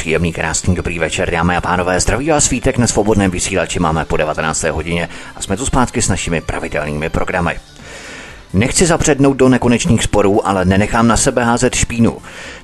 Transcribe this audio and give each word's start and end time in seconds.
Příjemný, 0.00 0.32
krásný, 0.32 0.74
dobrý 0.74 0.98
večer, 0.98 1.30
dámy 1.30 1.56
a 1.56 1.60
pánové. 1.60 2.00
Zdraví 2.00 2.28
vás 2.28 2.44
svítek 2.44 2.78
na 2.78 2.86
svobodném 2.86 3.30
vysílači 3.30 3.78
máme 3.78 4.04
po 4.04 4.16
19. 4.16 4.62
hodině 4.62 5.08
a 5.36 5.42
jsme 5.42 5.56
tu 5.56 5.66
zpátky 5.66 6.02
s 6.02 6.08
našimi 6.08 6.40
pravidelnými 6.40 7.10
programy. 7.10 7.60
Nechci 8.52 8.86
zapřednout 8.86 9.36
do 9.36 9.48
nekonečných 9.48 10.02
sporů, 10.02 10.48
ale 10.48 10.64
nenechám 10.64 11.08
na 11.08 11.16
sebe 11.16 11.44
házet 11.44 11.74
špínu. 11.74 12.16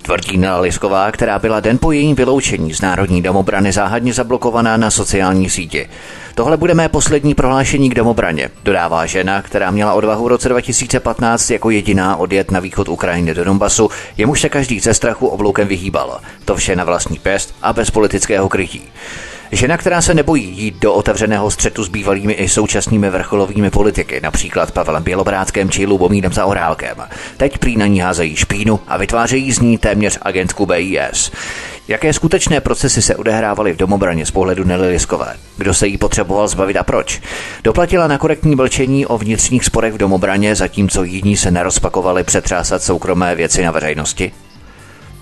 Tvrdí 0.03 0.37
Nela 0.37 0.61
Lisková, 0.61 1.13
která 1.13 1.39
byla 1.39 1.61
den 1.61 1.79
po 1.79 1.93
jejím 1.93 2.17
vyloučení 2.17 2.75
z 2.75 2.81
Národní 2.81 3.23
domobrany 3.23 3.73
záhadně 3.73 4.13
zablokovaná 4.13 4.77
na 4.77 4.91
sociální 4.91 5.51
síti. 5.51 5.89
Tohle 6.35 6.57
bude 6.57 6.75
mé 6.75 6.89
poslední 6.89 7.35
prohlášení 7.35 7.91
k 7.91 7.95
domobraně, 7.95 8.51
dodává 8.65 9.07
žena, 9.07 9.43
která 9.43 9.71
měla 9.71 9.93
odvahu 9.93 10.25
v 10.25 10.29
roce 10.29 10.49
2015 10.49 11.51
jako 11.51 11.71
jediná 11.71 12.17
odjet 12.17 12.51
na 12.51 12.61
východ 12.61 12.89
Ukrajiny 12.89 13.35
do 13.35 13.45
Donbasu, 13.45 13.91
jemuž 14.17 14.41
se 14.41 14.49
každý 14.49 14.81
ze 14.81 14.95
strachu 14.95 15.27
obloukem 15.27 15.69
vyhýbal. 15.69 16.21
To 16.45 16.57
vše 16.57 16.77
na 16.77 16.85
vlastní 16.85 17.19
pěst 17.19 17.55
a 17.63 17.73
bez 17.73 17.91
politického 17.91 18.49
krytí. 18.49 18.83
Žena, 19.53 19.77
která 19.77 20.03
se 20.03 20.15
nebojí 20.15 20.45
jít 20.45 20.79
do 20.81 20.95
otevřeného 20.95 21.51
střetu 21.51 21.85
s 21.85 21.89
bývalými 21.89 22.33
i 22.33 22.49
současnými 22.49 23.11
vrcholovými 23.11 23.71
politiky, 23.71 24.21
například 24.23 24.73
Pavelem 24.73 25.03
Bělobrádkem 25.03 25.71
či 25.71 25.87
Lubomírem 25.87 26.33
Zaorálkem. 26.33 26.97
Teď 27.37 27.59
prý 27.59 27.77
na 27.77 27.87
ní 27.87 28.01
házejí 28.01 28.37
špínu 28.37 28.81
a 28.89 28.97
vytvářejí 28.97 29.53
z 29.53 29.59
ní 29.59 29.79
téměř 29.79 30.19
agentku 30.23 30.67
BIS. 30.67 31.31
Jaké 31.89 32.13
skutečné 32.13 32.61
procesy 32.61 33.03
se 33.03 33.17
odehrávaly 33.17 33.73
v 33.73 33.77
domobraně 33.77 34.27
z 34.27 34.31
pohledu 34.31 34.65
Nelly 34.65 34.89
Liskové? 34.89 35.37
Kdo 35.57 35.75
se 35.75 35.87
jí 35.87 35.99
potřeboval 35.99 36.49
zbavit 36.49 36.77
a 36.77 36.83
proč? 36.83 37.21
Doplatila 37.65 38.07
na 38.07 38.19
korektní 38.19 38.55
mlčení 38.55 39.07
o 39.07 39.19
vnitřních 39.19 39.65
sporech 39.65 39.95
v 39.95 39.99
domobraně, 39.99 40.55
zatímco 40.55 41.03
jiní 41.03 41.37
se 41.37 41.51
nerozpakovali 41.51 42.25
přetřásat 42.25 42.83
soukromé 42.83 43.35
věci 43.35 43.65
na 43.65 43.71
veřejnosti? 43.71 44.33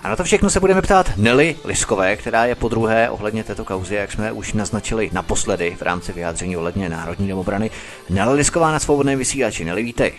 A 0.05 0.09
na 0.09 0.17
to 0.17 0.25
všechno 0.25 0.51
se 0.51 0.61
budeme 0.61 0.83
ptát 0.83 1.17
Nelly 1.17 1.57
Liskové, 1.65 2.17
která 2.17 2.45
je 2.45 2.55
po 2.55 2.69
druhé 2.69 3.11
ohledně 3.11 3.45
této 3.45 3.65
kauzy, 3.65 3.95
jak 3.95 4.13
jsme 4.13 4.33
už 4.33 4.53
naznačili 4.53 5.11
naposledy 5.13 5.77
v 5.79 5.83
rámci 5.83 6.13
vyjádření 6.13 6.57
ohledně 6.57 6.89
Národní 6.89 7.29
domobrany. 7.29 7.71
Nelly 8.11 8.37
Lisková 8.37 8.73
na 8.73 8.79
svobodném 8.79 9.19
vysílači. 9.19 9.65
Nelly, 9.65 9.83
vítej. 9.83 10.13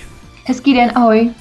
Hezký 0.46 0.74
den, 0.74 0.92
ahoj. 0.96 1.32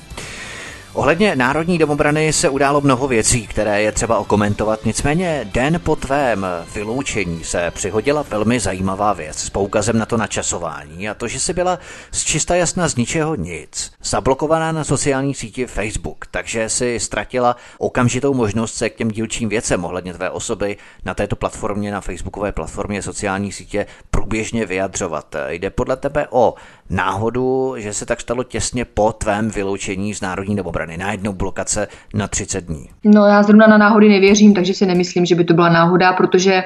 Ohledně 0.95 1.37
Národní 1.37 1.79
domobrany 1.79 2.33
se 2.33 2.49
událo 2.49 2.81
mnoho 2.81 3.09
věcí, 3.09 3.47
které 3.47 3.83
je 3.83 3.93
třeba 3.93 4.19
okomentovat, 4.19 4.85
nicméně 4.85 5.49
den 5.53 5.81
po 5.85 5.97
tvém 5.97 6.47
vyloučení 6.75 7.45
se 7.45 7.71
přihodila 7.71 8.23
velmi 8.23 8.61
zajímavá 8.61 9.13
věc 9.13 9.39
s 9.39 9.51
poukazem 9.51 9.99
na 9.99 10.07
to 10.07 10.17
načasování 10.17 11.09
a 11.09 11.15
to, 11.15 11.29
že 11.29 11.41
jsi 11.41 11.53
byla 11.53 11.79
z 12.13 12.25
čista 12.25 12.55
jasna 12.55 12.89
z 12.89 12.97
ničeho 12.97 13.35
nic, 13.35 13.93
zablokovaná 14.03 14.73
na 14.73 14.85
sociální 14.85 15.35
síti 15.35 15.67
Facebook, 15.67 16.27
takže 16.31 16.69
si 16.69 17.01
ztratila 17.01 17.57
okamžitou 17.79 18.35
možnost 18.35 18.75
se 18.75 18.91
k 18.91 18.97
těm 18.97 19.09
dílčím 19.09 19.49
věcem 19.49 19.85
ohledně 19.85 20.15
tvé 20.15 20.31
osoby 20.31 20.77
na 21.05 21.15
této 21.15 21.37
platformě, 21.37 21.93
na 21.93 22.01
facebookové 22.01 22.53
platformě 22.53 23.03
sociální 23.03 23.53
sítě 23.53 23.87
průběžně 24.11 24.67
vyjadřovat. 24.67 25.37
Jde 25.49 25.71
podle 25.71 25.97
tebe 25.97 26.27
o 26.31 26.55
náhodu, 26.91 27.75
že 27.77 27.93
se 27.93 28.07
tak 28.07 28.21
stalo 28.21 28.45
těsně 28.45 28.85
po 28.85 29.13
tvém 29.13 29.51
vyloučení 29.51 30.15
z 30.15 30.21
Národní 30.21 30.57
domobrany. 30.57 30.97
Najednou 30.97 31.33
blokace 31.33 31.89
na 32.15 32.29
30 32.29 32.65
dní. 32.65 32.89
No 33.05 33.27
já 33.27 33.43
zrovna 33.43 33.67
na 33.67 33.79
náhody 33.79 34.09
nevěřím, 34.09 34.55
takže 34.55 34.75
si 34.75 34.87
nemyslím, 34.87 35.27
že 35.27 35.35
by 35.35 35.45
to 35.45 35.55
byla 35.55 35.69
náhoda, 35.69 36.13
protože 36.13 36.65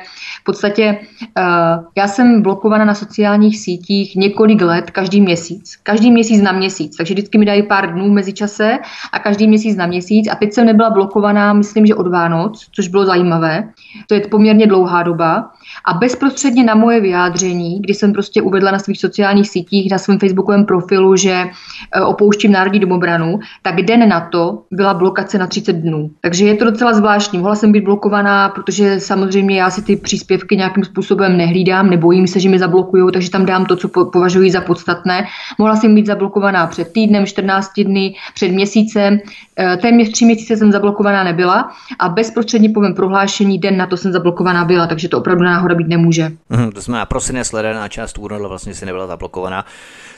podstatě 0.48 0.98
uh, 0.98 1.84
já 1.96 2.08
jsem 2.08 2.42
blokovaná 2.42 2.84
na 2.84 2.94
sociálních 2.94 3.58
sítích 3.58 4.16
několik 4.16 4.62
let, 4.62 4.90
každý 4.90 5.20
měsíc. 5.20 5.76
Každý 5.82 6.10
měsíc 6.10 6.42
na 6.42 6.52
měsíc, 6.52 6.96
takže 6.96 7.14
vždycky 7.14 7.38
mi 7.38 7.44
dají 7.44 7.62
pár 7.62 7.92
dnů 7.92 8.08
mezi 8.08 8.32
čase 8.32 8.78
a 9.12 9.18
každý 9.18 9.48
měsíc 9.48 9.76
na 9.76 9.86
měsíc. 9.86 10.28
A 10.32 10.34
teď 10.34 10.52
jsem 10.52 10.66
nebyla 10.66 10.90
blokovaná, 10.90 11.52
myslím, 11.52 11.86
že 11.86 11.94
od 11.94 12.08
Vánoc, 12.08 12.66
což 12.72 12.88
bylo 12.88 13.04
zajímavé. 13.06 13.68
To 14.06 14.14
je 14.14 14.20
poměrně 14.20 14.66
dlouhá 14.66 15.02
doba. 15.02 15.52
A 15.84 15.94
bezprostředně 15.94 16.64
na 16.64 16.74
moje 16.74 17.00
vyjádření, 17.00 17.80
kdy 17.80 17.94
jsem 17.94 18.12
prostě 18.12 18.42
uvedla 18.42 18.70
na 18.70 18.78
svých 18.78 19.00
sociálních 19.00 19.50
sítích, 19.50 19.90
na 19.90 19.98
svém 19.98 20.18
facebookovém 20.18 20.64
profilu, 20.64 21.16
že 21.16 21.32
e, 21.32 22.00
opouštím 22.00 22.52
Národní 22.52 22.80
domobranu, 22.80 23.38
tak 23.62 23.82
den 23.82 24.08
na 24.08 24.20
to 24.20 24.62
byla 24.70 24.94
blokace 24.94 25.38
na 25.38 25.46
30 25.46 25.72
dnů. 25.72 26.10
Takže 26.20 26.46
je 26.46 26.54
to 26.54 26.64
docela 26.64 26.92
zvláštní. 26.94 27.38
Mohla 27.38 27.54
jsem 27.54 27.72
být 27.72 27.84
blokovaná, 27.84 28.48
protože 28.48 29.00
samozřejmě 29.00 29.60
já 29.60 29.70
si 29.70 29.82
ty 29.82 29.96
příspěvky 29.96 30.37
nějakým 30.50 30.84
způsobem 30.84 31.36
nehlídám, 31.36 31.90
nebojím 31.90 32.26
se, 32.26 32.40
že 32.40 32.48
mi 32.48 32.58
zablokují, 32.58 33.12
takže 33.12 33.30
tam 33.30 33.46
dám 33.46 33.66
to, 33.66 33.76
co 33.76 33.88
považuji 33.88 34.50
za 34.50 34.60
podstatné. 34.60 35.26
Mohla 35.58 35.76
jsem 35.76 35.94
být 35.94 36.06
zablokovaná 36.06 36.66
před 36.66 36.92
týdnem, 36.92 37.26
14 37.26 37.72
dny, 37.80 38.14
před 38.34 38.48
měsícem. 38.48 39.18
E, 39.58 39.76
téměř 39.76 40.12
tři 40.12 40.24
měsíce 40.24 40.56
jsem 40.56 40.72
zablokovaná 40.72 41.24
nebyla 41.24 41.70
a 41.98 42.08
bezprostředně 42.08 42.68
po 42.68 42.80
mém 42.80 42.94
prohlášení 42.94 43.58
den 43.58 43.76
na 43.76 43.86
to 43.86 43.96
jsem 43.96 44.12
zablokovaná 44.12 44.64
byla, 44.64 44.86
takže 44.86 45.08
to 45.08 45.18
opravdu 45.18 45.44
náhoda 45.44 45.74
být 45.74 45.88
nemůže. 45.88 46.30
Mm, 46.50 46.72
to 46.72 46.80
znamená 46.80 47.06
prosinec, 47.06 47.52
leden 47.52 47.78
a 47.78 47.88
část 47.88 48.18
února 48.18 48.48
vlastně 48.48 48.74
si 48.74 48.86
nebyla 48.86 49.06
zablokovaná. 49.06 49.64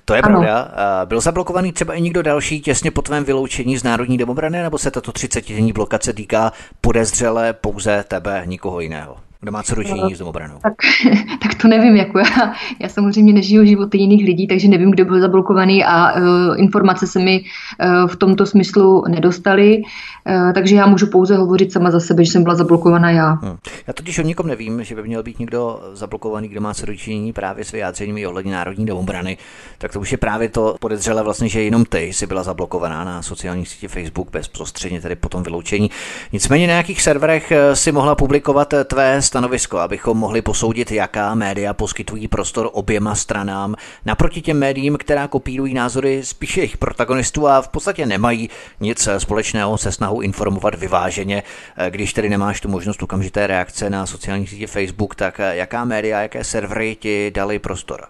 To 0.04 0.14
je 0.14 0.22
ano. 0.22 0.40
pravda. 0.40 0.68
Byl 1.04 1.20
zablokovaný 1.20 1.72
třeba 1.72 1.94
i 1.94 2.00
někdo 2.00 2.22
další 2.22 2.60
těsně 2.60 2.90
po 2.90 3.02
tvém 3.02 3.24
vyloučení 3.24 3.78
z 3.78 3.82
Národní 3.82 4.18
domobrany, 4.18 4.62
nebo 4.62 4.78
se 4.78 4.90
tato 4.90 5.12
30-denní 5.12 5.72
blokace 5.72 6.12
týká 6.12 6.52
podezřele 6.80 7.52
pouze 7.52 8.04
tebe, 8.08 8.42
nikoho 8.46 8.80
jiného? 8.80 9.16
Kdo 9.42 9.52
má 9.52 9.62
co 9.62 9.74
dočinění 9.74 10.10
no, 10.10 10.16
s 10.16 10.18
domobranou? 10.18 10.58
Tak, 10.62 10.74
tak 11.42 11.54
to 11.54 11.68
nevím, 11.68 11.96
jako 11.96 12.18
já, 12.18 12.54
já 12.78 12.88
samozřejmě 12.88 13.32
nežiju 13.32 13.64
životy 13.64 13.98
jiných 13.98 14.24
lidí, 14.24 14.46
takže 14.46 14.68
nevím, 14.68 14.90
kdo 14.90 15.04
byl 15.04 15.20
zablokovaný 15.20 15.84
a 15.84 16.12
uh, 16.12 16.22
informace 16.56 17.06
se 17.06 17.18
mi 17.18 17.40
uh, 17.40 18.08
v 18.08 18.16
tomto 18.16 18.46
smyslu 18.46 19.04
nedostaly, 19.08 19.82
uh, 20.26 20.52
takže 20.52 20.76
já 20.76 20.86
můžu 20.86 21.06
pouze 21.06 21.36
hovořit 21.36 21.72
sama 21.72 21.90
za 21.90 22.00
sebe, 22.00 22.24
že 22.24 22.32
jsem 22.32 22.42
byla 22.42 22.54
zablokovaná 22.54 23.10
já. 23.10 23.30
Hmm. 23.30 23.56
Já 23.86 23.92
totiž 23.92 24.18
o 24.18 24.22
nikom 24.22 24.46
nevím, 24.46 24.84
že 24.84 24.94
by 24.94 25.02
měl 25.02 25.22
být 25.22 25.38
někdo 25.38 25.80
zablokovaný, 25.92 26.48
kdo 26.48 26.60
má 26.60 26.74
co 26.74 26.86
dočinění 26.86 27.32
právě 27.32 27.64
s 27.64 27.72
vyjádřeními 27.72 28.26
ohledně 28.26 28.52
národní 28.52 28.86
domobrany, 28.86 29.38
tak 29.78 29.92
to 29.92 30.00
už 30.00 30.12
je 30.12 30.18
právě 30.18 30.48
to 30.48 30.76
podezřele 30.80 31.22
vlastně, 31.22 31.48
že 31.48 31.62
jenom 31.62 31.84
ty 31.84 32.00
jsi 32.00 32.26
byla 32.26 32.42
zablokovaná 32.42 33.04
na 33.04 33.22
sociální 33.22 33.66
síti 33.66 33.88
Facebook 33.88 34.30
bezprostředně 34.30 35.00
tedy 35.00 35.16
po 35.16 35.28
tom 35.28 35.42
vyloučení. 35.42 35.90
Nicméně 36.32 36.66
na 36.66 36.72
nějakých 36.72 37.02
serverech 37.02 37.52
si 37.74 37.92
mohla 37.92 38.14
publikovat 38.14 38.74
tvé 38.86 39.22
stanovisko, 39.30 39.78
abychom 39.78 40.18
mohli 40.18 40.42
posoudit, 40.42 40.92
jaká 40.92 41.34
média 41.34 41.74
poskytují 41.74 42.28
prostor 42.28 42.70
oběma 42.72 43.14
stranám, 43.14 43.74
naproti 44.06 44.42
těm 44.42 44.58
médiím, 44.58 44.96
která 44.96 45.28
kopírují 45.28 45.74
názory 45.74 46.20
spíše 46.24 46.60
jejich 46.60 46.76
protagonistů 46.76 47.48
a 47.48 47.62
v 47.62 47.68
podstatě 47.68 48.06
nemají 48.06 48.50
nic 48.80 49.08
společného 49.18 49.78
se 49.78 49.92
snahou 49.92 50.20
informovat 50.20 50.74
vyváženě. 50.74 51.42
Když 51.90 52.12
tedy 52.12 52.28
nemáš 52.28 52.60
tu 52.60 52.68
možnost 52.68 53.02
okamžité 53.02 53.46
reakce 53.46 53.90
na 53.90 54.06
sociální 54.06 54.46
sítě 54.46 54.66
Facebook, 54.66 55.14
tak 55.14 55.40
jaká 55.50 55.84
média, 55.84 56.20
jaké 56.20 56.44
servery 56.44 56.96
ti 57.00 57.30
dali 57.34 57.58
prostor? 57.58 58.00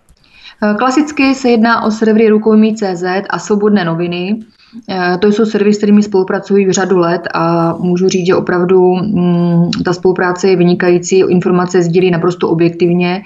Klasicky 0.79 1.35
se 1.35 1.51
jedná 1.51 1.83
o 1.83 1.91
servery 1.91 2.29
rukojmí.cz 2.29 3.05
a 3.31 3.39
svobodné 3.39 3.85
noviny. 3.85 4.41
Eh, 4.89 5.19
to 5.19 5.27
jsou 5.27 5.45
servisy, 5.45 5.75
s 5.75 5.79
kterými 5.79 6.03
spolupracují 6.03 6.73
řadu 6.73 6.99
let 6.99 7.23
a 7.35 7.75
můžu 7.79 8.09
říct, 8.09 8.27
že 8.27 8.35
opravdu 8.35 8.95
mm, 8.95 9.71
ta 9.85 9.93
spolupráce 9.93 10.49
je 10.49 10.57
vynikající, 10.57 11.19
informace 11.19 11.83
sdílí 11.83 12.11
naprosto 12.11 12.49
objektivně 12.49 13.23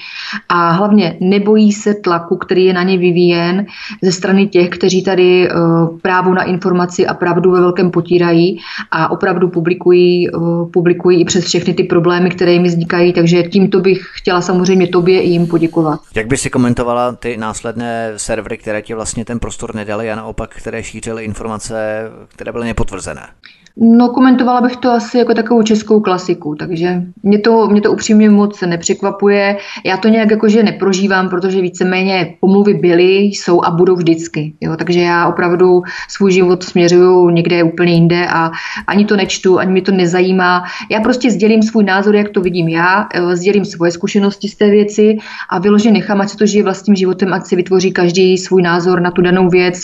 a 0.49 0.71
hlavně 0.71 1.17
nebojí 1.21 1.73
se 1.73 1.95
tlaku, 1.95 2.37
který 2.37 2.65
je 2.65 2.73
na 2.73 2.83
ně 2.83 2.99
vyvíjen 2.99 3.67
ze 4.03 4.13
strany 4.13 4.47
těch, 4.47 4.69
kteří 4.69 5.03
tady 5.03 5.49
uh, 5.49 5.99
právo 5.99 6.35
na 6.35 6.43
informaci 6.43 7.07
a 7.07 7.15
pravdu 7.15 7.51
ve 7.51 7.61
velkém 7.61 7.91
potírají 7.91 8.61
a 8.91 9.11
opravdu 9.11 9.49
publikují, 9.49 10.31
uh, 10.31 10.71
publikují 10.71 11.21
i 11.21 11.25
přes 11.25 11.45
všechny 11.45 11.75
ty 11.75 11.85
problémy, 11.85 12.31
které 12.31 12.53
jim 12.53 12.63
vznikají, 12.63 13.13
takže 13.13 13.43
tímto 13.43 13.81
bych 13.81 14.11
chtěla 14.13 14.41
samozřejmě 14.41 14.87
tobě 14.87 15.23
i 15.23 15.29
jim 15.29 15.47
poděkovat. 15.47 16.01
Jak 16.15 16.27
by 16.27 16.37
si 16.37 16.51
komentovala 16.51 17.13
ty 17.13 17.37
následné 17.37 18.13
servery, 18.17 18.59
které 18.59 18.83
ti 18.83 18.95
vlastně 18.95 19.25
ten 19.25 19.39
prostor 19.39 19.75
nedali 19.75 20.11
a 20.11 20.17
naopak, 20.17 20.55
které 20.55 20.83
šířily 20.83 21.25
informace, 21.35 22.03
které 22.29 22.53
byly 22.53 22.67
nepotvrzené. 22.67 23.29
No, 23.77 24.09
komentovala 24.09 24.61
bych 24.61 24.77
to 24.77 24.91
asi 24.91 25.19
jako 25.19 25.35
takovou 25.35 25.63
českou 25.63 26.01
klasiku, 26.01 26.55
takže 26.55 27.03
mě 27.23 27.39
to, 27.39 27.69
mě 27.69 27.81
to 27.81 27.93
upřímně 27.93 28.31
moc 28.31 28.61
nepřekvapuje. 28.61 29.57
Já 29.85 29.97
to 29.97 30.09
nějak 30.09 30.31
jakože 30.31 30.63
neprožívám, 30.63 31.29
protože 31.29 31.61
víceméně 31.61 32.35
pomluvy 32.41 32.75
byly, 32.75 33.15
jsou 33.15 33.65
a 33.65 33.71
budou 33.71 33.97
vždycky. 33.97 34.53
Jo? 34.61 34.77
Takže 34.77 35.01
já 35.01 35.29
opravdu 35.29 35.83
svůj 36.09 36.33
život 36.33 36.63
směřuju 36.63 37.31
někde 37.31 37.63
úplně 37.63 37.93
jinde 37.93 38.27
a 38.29 38.51
ani 38.87 39.05
to 39.05 39.17
nečtu, 39.17 39.59
ani 39.59 39.73
mi 39.73 39.83
to 39.83 39.93
nezajímá. 39.93 40.65
Já 40.91 41.01
prostě 41.01 41.31
sdělím 41.31 41.63
svůj 41.63 41.85
názor, 41.85 42.17
jak 42.17 42.29
to 42.29 42.41
vidím 42.41 42.69
já, 42.69 43.09
sdělím 43.33 43.65
svoje 43.65 43.93
zkušenosti 43.93 44.49
z 44.49 44.55
té 44.55 44.71
věci 44.71 45.17
a 45.51 45.59
vyloženě 45.59 45.93
nechám, 45.93 46.21
ať 46.21 46.29
se 46.29 46.37
to 46.37 46.47
žije 46.47 46.65
vlastním 46.65 46.97
životem, 46.97 47.35
ať 47.35 47.47
si 47.47 47.57
vytvoří 47.57 47.93
každý 47.93 48.39
svůj 48.39 48.63
názor 48.63 49.01
na 49.01 49.11
tu 49.11 49.23
danou 49.23 49.49
věc, 49.49 49.83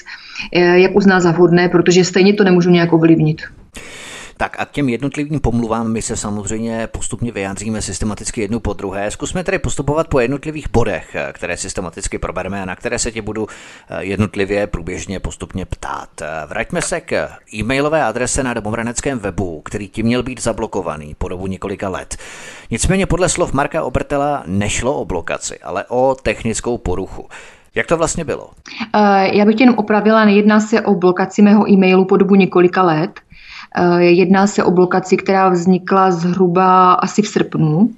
eh, 0.52 0.78
jak 0.78 0.96
uzná 0.96 1.20
za 1.20 1.31
vhodné, 1.31 1.69
protože 1.69 2.04
stejně 2.04 2.34
to 2.34 2.44
nemůžu 2.44 2.70
nějak 2.70 2.92
ovlivnit. 2.92 3.40
Tak 4.40 4.56
a 4.58 4.64
k 4.67 4.70
těm 4.70 4.88
jednotlivým 4.88 5.40
pomluvám 5.40 5.93
my 5.93 6.02
se 6.02 6.17
samozřejmě 6.17 6.87
postupně 6.87 7.32
vyjádříme 7.32 7.82
systematicky 7.82 8.40
jednu 8.40 8.61
po 8.61 8.72
druhé. 8.72 9.11
Zkusme 9.11 9.44
tedy 9.44 9.58
postupovat 9.58 10.08
po 10.08 10.20
jednotlivých 10.20 10.70
bodech, 10.70 11.17
které 11.32 11.56
systematicky 11.56 12.19
probereme 12.19 12.62
a 12.62 12.64
na 12.64 12.76
které 12.76 12.99
se 12.99 13.12
tě 13.12 13.22
budu 13.22 13.46
eh, 13.88 14.05
jednotlivě 14.05 14.67
průběžně 14.67 15.20
postupně 15.20 15.64
ptát. 15.64 16.08
Vraťme 16.46 16.82
se 16.82 17.00
k 17.00 17.28
e-mailové 17.55 18.05
adrese 18.05 18.43
na 18.43 18.55
domovraneckém 18.55 19.19
webu, 19.19 19.61
který 19.61 19.88
ti 19.88 20.02
měl 20.02 20.23
být 20.23 20.43
zablokovaný 20.43 21.14
po 21.19 21.28
dobu 21.28 21.46
několika 21.46 21.88
let. 21.88 22.16
Nicméně 22.70 23.06
podle 23.06 23.28
slov 23.28 23.52
Marka 23.52 23.82
Obertela 23.82 24.43
nešlo 24.46 24.94
o 25.00 25.05
blokaci, 25.05 25.58
ale 25.58 25.84
o 25.88 26.16
technickou 26.23 26.78
poruchu. 26.78 27.28
Jak 27.75 27.87
to 27.87 27.96
vlastně 27.96 28.25
bylo? 28.25 28.50
Eh, 28.94 29.37
já 29.37 29.44
bych 29.44 29.56
tě 29.56 29.62
jenom 29.62 29.78
opravila, 29.78 30.25
nejedná 30.25 30.61
se 30.61 30.81
o 30.81 30.94
blokaci 30.94 31.43
mého 31.43 31.70
e-mailu 31.70 32.05
po 32.05 32.16
dobu 32.16 32.34
několika 32.34 32.82
let. 32.82 33.20
Eh, 33.76 34.02
jedná 34.02 34.46
se 34.46 34.64
o 34.64 34.70
blokaci, 34.70 35.17
která 35.17 35.49
vznikla 35.49 36.11
zhruba 36.11 36.93
asi 36.93 37.22
v 37.22 37.28
srpnu. 37.28 37.90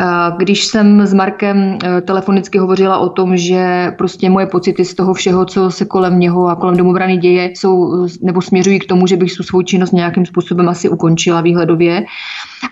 Eh, 0.00 0.32
když 0.38 0.64
jsem 0.64 1.06
s 1.06 1.14
Markem 1.14 1.78
eh, 1.84 2.00
telefonicky 2.00 2.58
hovořila 2.58 2.98
o 2.98 3.08
tom, 3.08 3.36
že 3.36 3.92
prostě 3.98 4.30
moje 4.30 4.46
pocity 4.46 4.84
z 4.84 4.94
toho 4.94 5.14
všeho, 5.14 5.44
co 5.44 5.70
se 5.70 5.84
kolem 5.84 6.18
něho 6.18 6.46
a 6.46 6.56
kolem 6.56 6.76
domobrany 6.76 7.16
děje, 7.16 7.52
jsou 7.54 8.06
nebo 8.22 8.42
směřují 8.42 8.78
k 8.78 8.86
tomu, 8.86 9.06
že 9.06 9.16
bych 9.16 9.36
tu 9.36 9.42
svou 9.42 9.62
činnost 9.62 9.92
nějakým 9.92 10.26
způsobem 10.26 10.68
asi 10.68 10.88
ukončila 10.88 11.40
výhledově. 11.40 12.04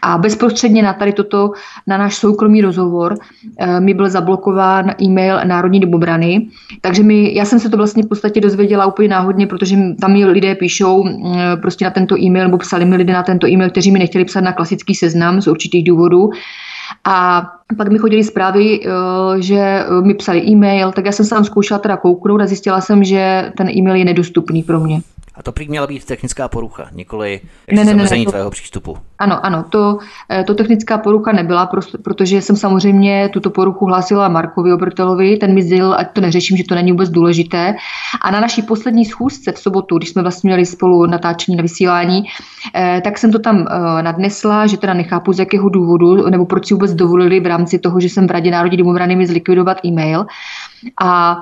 A 0.02 0.18
bezprostředně 0.18 0.82
na 0.82 0.92
tady 0.92 1.12
toto, 1.12 1.50
na 1.86 1.98
náš 1.98 2.14
soukromý 2.16 2.60
rozhovor, 2.60 3.14
mi 3.78 3.94
byl 3.94 4.10
zablokován 4.10 4.94
e-mail 5.02 5.40
Národní 5.44 5.80
domobrany. 5.80 6.46
Takže 6.80 7.02
mi, 7.02 7.34
já 7.34 7.44
jsem 7.44 7.60
se 7.60 7.68
to 7.68 7.76
vlastně 7.76 8.02
v 8.02 8.08
podstatě 8.08 8.40
dozvěděla 8.40 8.86
úplně 8.86 9.08
náhodně, 9.08 9.46
protože 9.46 9.76
tam 10.00 10.12
mi 10.12 10.24
lidé 10.24 10.54
píšou 10.54 11.04
prostě 11.62 11.84
na 11.84 11.90
tento 11.90 12.18
e-mail, 12.18 12.44
nebo 12.44 12.58
psali 12.58 12.84
mi 12.84 12.96
lidé 12.96 13.12
na 13.12 13.22
tento 13.22 13.48
e-mail, 13.48 13.70
kteří 13.70 13.90
mi 13.90 13.98
nechtěli 13.98 14.24
psát 14.24 14.40
na 14.40 14.52
klasický 14.52 14.94
seznam 14.94 15.40
z 15.40 15.46
určitých 15.46 15.84
důvodů. 15.84 16.30
A 17.04 17.42
pak 17.76 17.88
mi 17.88 17.98
chodili 17.98 18.24
zprávy, 18.24 18.80
eh, 18.80 19.42
že 19.42 19.84
mi 20.02 20.14
psali 20.14 20.42
e-mail, 20.46 20.92
tak 20.92 21.06
já 21.06 21.12
jsem 21.12 21.24
se 21.24 21.34
tam 21.34 21.44
zkoušela 21.44 21.78
teda 21.80 21.96
kouknout 21.96 22.40
a 22.40 22.46
zjistila 22.46 22.80
jsem, 22.80 23.04
že 23.04 23.52
ten 23.56 23.68
e-mail 23.68 23.96
je 23.96 24.04
nedostupný 24.04 24.62
pro 24.62 24.80
mě. 24.80 25.00
A 25.34 25.42
to 25.42 25.52
prý 25.52 25.68
měla 25.68 25.86
být 25.86 26.04
technická 26.04 26.48
porucha, 26.48 26.88
nikoli 26.92 27.40
ne, 27.72 27.84
ne, 27.84 27.94
ne, 27.94 28.06
ne, 28.10 28.24
to, 28.24 28.30
tvého 28.30 28.50
přístupu. 28.50 28.98
Ano, 29.18 29.46
ano, 29.46 29.64
to, 29.68 29.98
eh, 30.30 30.44
to 30.44 30.54
technická 30.54 30.98
porucha 30.98 31.32
nebyla, 31.32 31.70
protože 32.02 32.42
jsem 32.42 32.56
samozřejmě 32.56 33.28
tuto 33.32 33.50
poruchu 33.50 33.86
hlásila 33.86 34.28
Markovi 34.28 34.72
Obertelovi, 34.72 35.36
ten 35.36 35.54
mi 35.54 35.62
sdělil, 35.62 35.94
ať 35.94 36.12
to 36.12 36.20
neřeším, 36.20 36.56
že 36.56 36.64
to 36.64 36.74
není 36.74 36.92
vůbec 36.92 37.10
důležité. 37.10 37.74
A 38.20 38.30
na 38.30 38.40
naší 38.40 38.62
poslední 38.62 39.04
schůzce 39.04 39.52
v 39.52 39.58
sobotu, 39.58 39.98
když 39.98 40.08
jsme 40.08 40.22
vlastně 40.22 40.48
měli 40.48 40.66
spolu 40.66 41.06
natáčení 41.06 41.56
na 41.56 41.62
vysílání, 41.62 42.24
eh, 42.74 43.00
tak 43.04 43.18
jsem 43.18 43.32
to 43.32 43.38
tam 43.38 43.66
eh, 43.70 44.02
nadnesla, 44.02 44.66
že 44.66 44.76
teda 44.76 44.94
nechápu 44.94 45.32
z 45.32 45.38
jakého 45.38 45.68
důvodu, 45.68 46.30
nebo 46.30 46.46
proč 46.46 46.66
si 46.66 46.74
vůbec 46.74 46.94
dovolili 46.94 47.40
v 47.40 47.46
rámci 47.46 47.78
toho, 47.78 48.00
že 48.00 48.08
jsem 48.08 48.26
v 48.26 48.30
Radě 48.30 48.50
Národní 48.50 48.78
domobrany 48.78 49.16
mi 49.16 49.26
zlikvidovat 49.26 49.84
e-mail. 49.84 50.26
A 51.02 51.36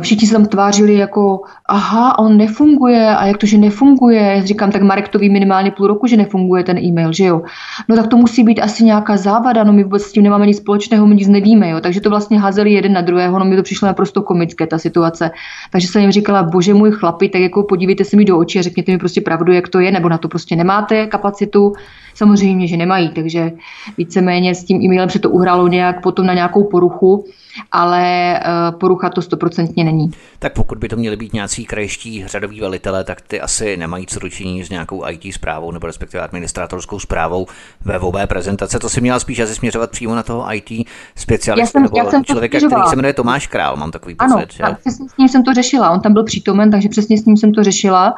všichni 0.00 0.26
se 0.26 0.34
tam 0.34 0.46
tvářili 0.46 0.94
jako, 0.94 1.40
aha, 1.68 2.18
on 2.18 2.36
nefunguje, 2.36 3.16
a 3.16 3.26
jak 3.26 3.38
to, 3.38 3.46
že 3.46 3.58
nefunguje? 3.58 4.42
Říkám, 4.44 4.70
tak 4.70 4.82
Marek 4.82 5.08
to 5.08 5.18
ví 5.18 5.30
minimálně 5.30 5.70
půl 5.70 5.86
roku, 5.86 6.06
že 6.06 6.16
nefunguje 6.16 6.64
ten 6.64 6.78
e-mail, 6.78 7.12
že 7.20 7.26
jo? 7.26 7.42
No 7.88 7.96
tak 7.96 8.06
to 8.06 8.16
musí 8.16 8.44
být 8.44 8.60
asi 8.60 8.84
nějaká 8.84 9.16
závada, 9.16 9.64
no 9.64 9.72
my 9.72 9.84
vůbec 9.84 10.02
s 10.02 10.12
tím 10.12 10.22
nemáme 10.22 10.46
nic 10.46 10.56
společného, 10.56 11.06
my 11.06 11.14
nic 11.14 11.28
nevíme, 11.28 11.70
jo? 11.70 11.80
Takže 11.80 12.00
to 12.00 12.10
vlastně 12.10 12.40
házeli 12.40 12.72
jeden 12.72 12.92
na 12.92 13.00
druhého, 13.00 13.38
no 13.38 13.44
mi 13.44 13.56
to 13.56 13.62
přišlo 13.62 13.86
naprosto 13.86 14.22
komické, 14.22 14.66
ta 14.66 14.78
situace. 14.78 15.30
Takže 15.70 15.88
jsem 15.88 16.02
jim 16.02 16.12
říkala, 16.12 16.42
bože 16.42 16.74
můj 16.74 16.90
chlapi, 16.90 17.28
tak 17.28 17.40
jako 17.40 17.62
podívejte 17.62 18.04
se 18.04 18.16
mi 18.16 18.24
do 18.24 18.38
očí 18.38 18.58
a 18.58 18.62
řekněte 18.62 18.92
mi 18.92 18.98
prostě 18.98 19.20
pravdu, 19.20 19.52
jak 19.52 19.68
to 19.68 19.80
je, 19.80 19.92
nebo 19.92 20.08
na 20.08 20.18
to 20.18 20.28
prostě 20.28 20.56
nemáte 20.56 21.06
kapacitu. 21.06 21.72
Samozřejmě, 22.14 22.66
že 22.66 22.76
nemají, 22.76 23.08
takže 23.08 23.52
víceméně 23.98 24.54
s 24.54 24.64
tím 24.64 24.82
e-mailem 24.82 25.10
se 25.10 25.18
to 25.18 25.30
uhrálo 25.30 25.68
nějak 25.68 26.02
potom 26.02 26.26
na 26.26 26.34
nějakou 26.34 26.64
poruchu 26.64 27.24
ale 27.72 28.36
eh, 28.38 28.42
porucha 28.80 29.10
to 29.10 29.22
stoprocentně 29.22 29.84
není. 29.84 30.10
Tak 30.38 30.52
pokud 30.52 30.78
by 30.78 30.88
to 30.88 30.96
měly 30.96 31.16
být 31.16 31.32
nějací 31.32 31.64
krajští 31.64 32.26
řadoví 32.26 32.60
velitelé, 32.60 33.04
tak 33.04 33.20
ty 33.20 33.40
asi 33.40 33.76
nemají 33.76 34.06
co 34.06 34.20
dočinění 34.20 34.64
s 34.64 34.70
nějakou 34.70 35.08
IT 35.08 35.34
zprávou 35.34 35.70
nebo 35.70 35.86
respektive 35.86 36.22
administratorskou 36.22 36.98
zprávou 37.10 37.46
webové 37.84 38.26
prezentace. 38.26 38.78
To 38.78 38.88
si 38.88 39.00
měla 39.00 39.18
spíš 39.18 39.40
asi 39.40 39.54
směřovat 39.54 39.90
přímo 39.90 40.14
na 40.14 40.22
toho 40.22 40.54
IT 40.54 40.86
specialistu 41.16 41.60
já 41.60 41.66
jsem, 41.66 41.82
nebo 41.82 41.98
já 41.98 42.10
jsem 42.10 42.24
člověka, 42.24 42.58
který 42.58 42.88
se 42.90 42.96
jmenuje 42.96 43.12
Tomáš 43.12 43.46
Král, 43.46 43.76
mám 43.76 43.90
takový 43.90 44.14
pocit. 44.14 44.32
Ano, 44.32 44.44
že? 44.50 44.76
přesně 44.80 45.08
s 45.08 45.16
ním 45.16 45.28
jsem 45.28 45.44
to 45.44 45.54
řešila. 45.54 45.90
On 45.90 46.00
tam 46.00 46.12
byl 46.12 46.24
přítomen, 46.24 46.70
takže 46.70 46.88
přesně 46.88 47.18
s 47.18 47.24
ním 47.24 47.36
jsem 47.36 47.52
to 47.52 47.62
řešila 47.62 48.14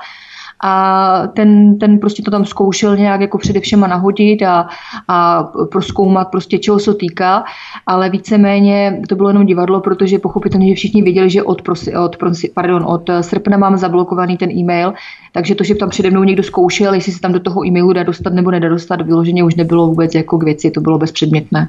a 0.63 1.23
ten, 1.35 1.79
ten 1.79 1.99
prostě 1.99 2.23
to 2.23 2.31
tam 2.31 2.45
zkoušel 2.45 2.97
nějak 2.97 3.21
jako 3.21 3.39
především 3.39 3.81
nahodit 3.81 4.43
a, 4.43 4.69
a 5.09 5.43
proskoumat 5.71 6.31
prostě 6.31 6.59
čeho 6.59 6.79
se 6.79 6.95
týká, 6.95 7.45
ale 7.87 8.11
víceméně 8.11 9.03
to 9.09 9.17
bylo 9.17 9.29
jenom 9.29 9.47
divadlo, 9.47 9.81
protože 9.81 10.19
pochopitelně, 10.19 10.69
že 10.69 10.75
všichni 10.75 11.03
věděli, 11.03 11.31
že 11.31 11.43
od, 11.43 11.63
prosi, 11.63 11.97
od, 11.97 12.17
pardon, 12.55 12.85
od 12.87 13.11
srpna 13.21 13.57
mám 13.57 13.79
zablokovaný 13.79 14.37
ten 14.37 14.51
e-mail, 14.51 14.93
takže 15.33 15.55
to, 15.55 15.65
že 15.65 15.75
tam 15.75 15.91
přede 15.91 16.11
mnou 16.11 16.25
někdo 16.25 16.43
zkoušel, 16.43 16.95
jestli 16.95 17.13
se 17.13 17.21
tam 17.21 17.33
do 17.33 17.41
toho 17.41 17.67
e-mailu 17.67 17.93
dá 17.93 18.03
dostat 18.03 18.33
nebo 18.33 18.51
nedá 18.51 18.69
dostat, 18.69 19.03
vyloženě 19.03 19.45
už 19.45 19.55
nebylo 19.55 19.87
vůbec 19.87 20.15
jako 20.15 20.39
k 20.39 20.43
věci, 20.43 20.71
to 20.71 20.81
bylo 20.81 20.99
bezpředmětné. 20.99 21.69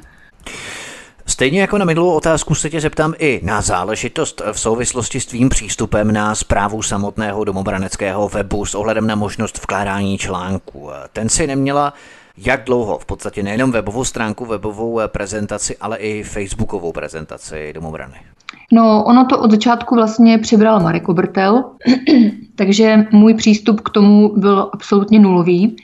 Stejně 1.26 1.60
jako 1.60 1.78
na 1.78 1.84
minulou 1.84 2.12
otázku 2.12 2.54
se 2.54 2.70
tě 2.70 2.80
zeptám 2.80 3.14
i 3.18 3.40
na 3.44 3.60
záležitost 3.60 4.42
v 4.52 4.60
souvislosti 4.60 5.20
s 5.20 5.26
tvým 5.26 5.48
přístupem 5.48 6.12
na 6.12 6.34
zprávu 6.34 6.82
samotného 6.82 7.44
domobraneckého 7.44 8.28
webu 8.28 8.66
s 8.66 8.74
ohledem 8.74 9.06
na 9.06 9.14
možnost 9.14 9.58
vkládání 9.58 10.18
článků. 10.18 10.90
Ten 11.12 11.28
si 11.28 11.46
neměla 11.46 11.94
jak 12.36 12.64
dlouho? 12.64 12.98
V 12.98 13.06
podstatě 13.06 13.42
nejenom 13.42 13.72
webovou 13.72 14.04
stránku, 14.04 14.44
webovou 14.44 15.00
prezentaci, 15.06 15.76
ale 15.80 15.96
i 15.96 16.22
facebookovou 16.22 16.92
prezentaci 16.92 17.72
domobrany. 17.72 18.14
No, 18.72 19.04
ono 19.04 19.24
to 19.24 19.38
od 19.38 19.50
začátku 19.50 19.94
vlastně 19.94 20.38
přebral 20.38 20.80
Marek 20.80 21.08
Obertel, 21.08 21.64
takže 22.54 23.06
můj 23.10 23.34
přístup 23.34 23.80
k 23.80 23.90
tomu 23.90 24.34
byl 24.36 24.70
absolutně 24.72 25.18
nulový. 25.18 25.76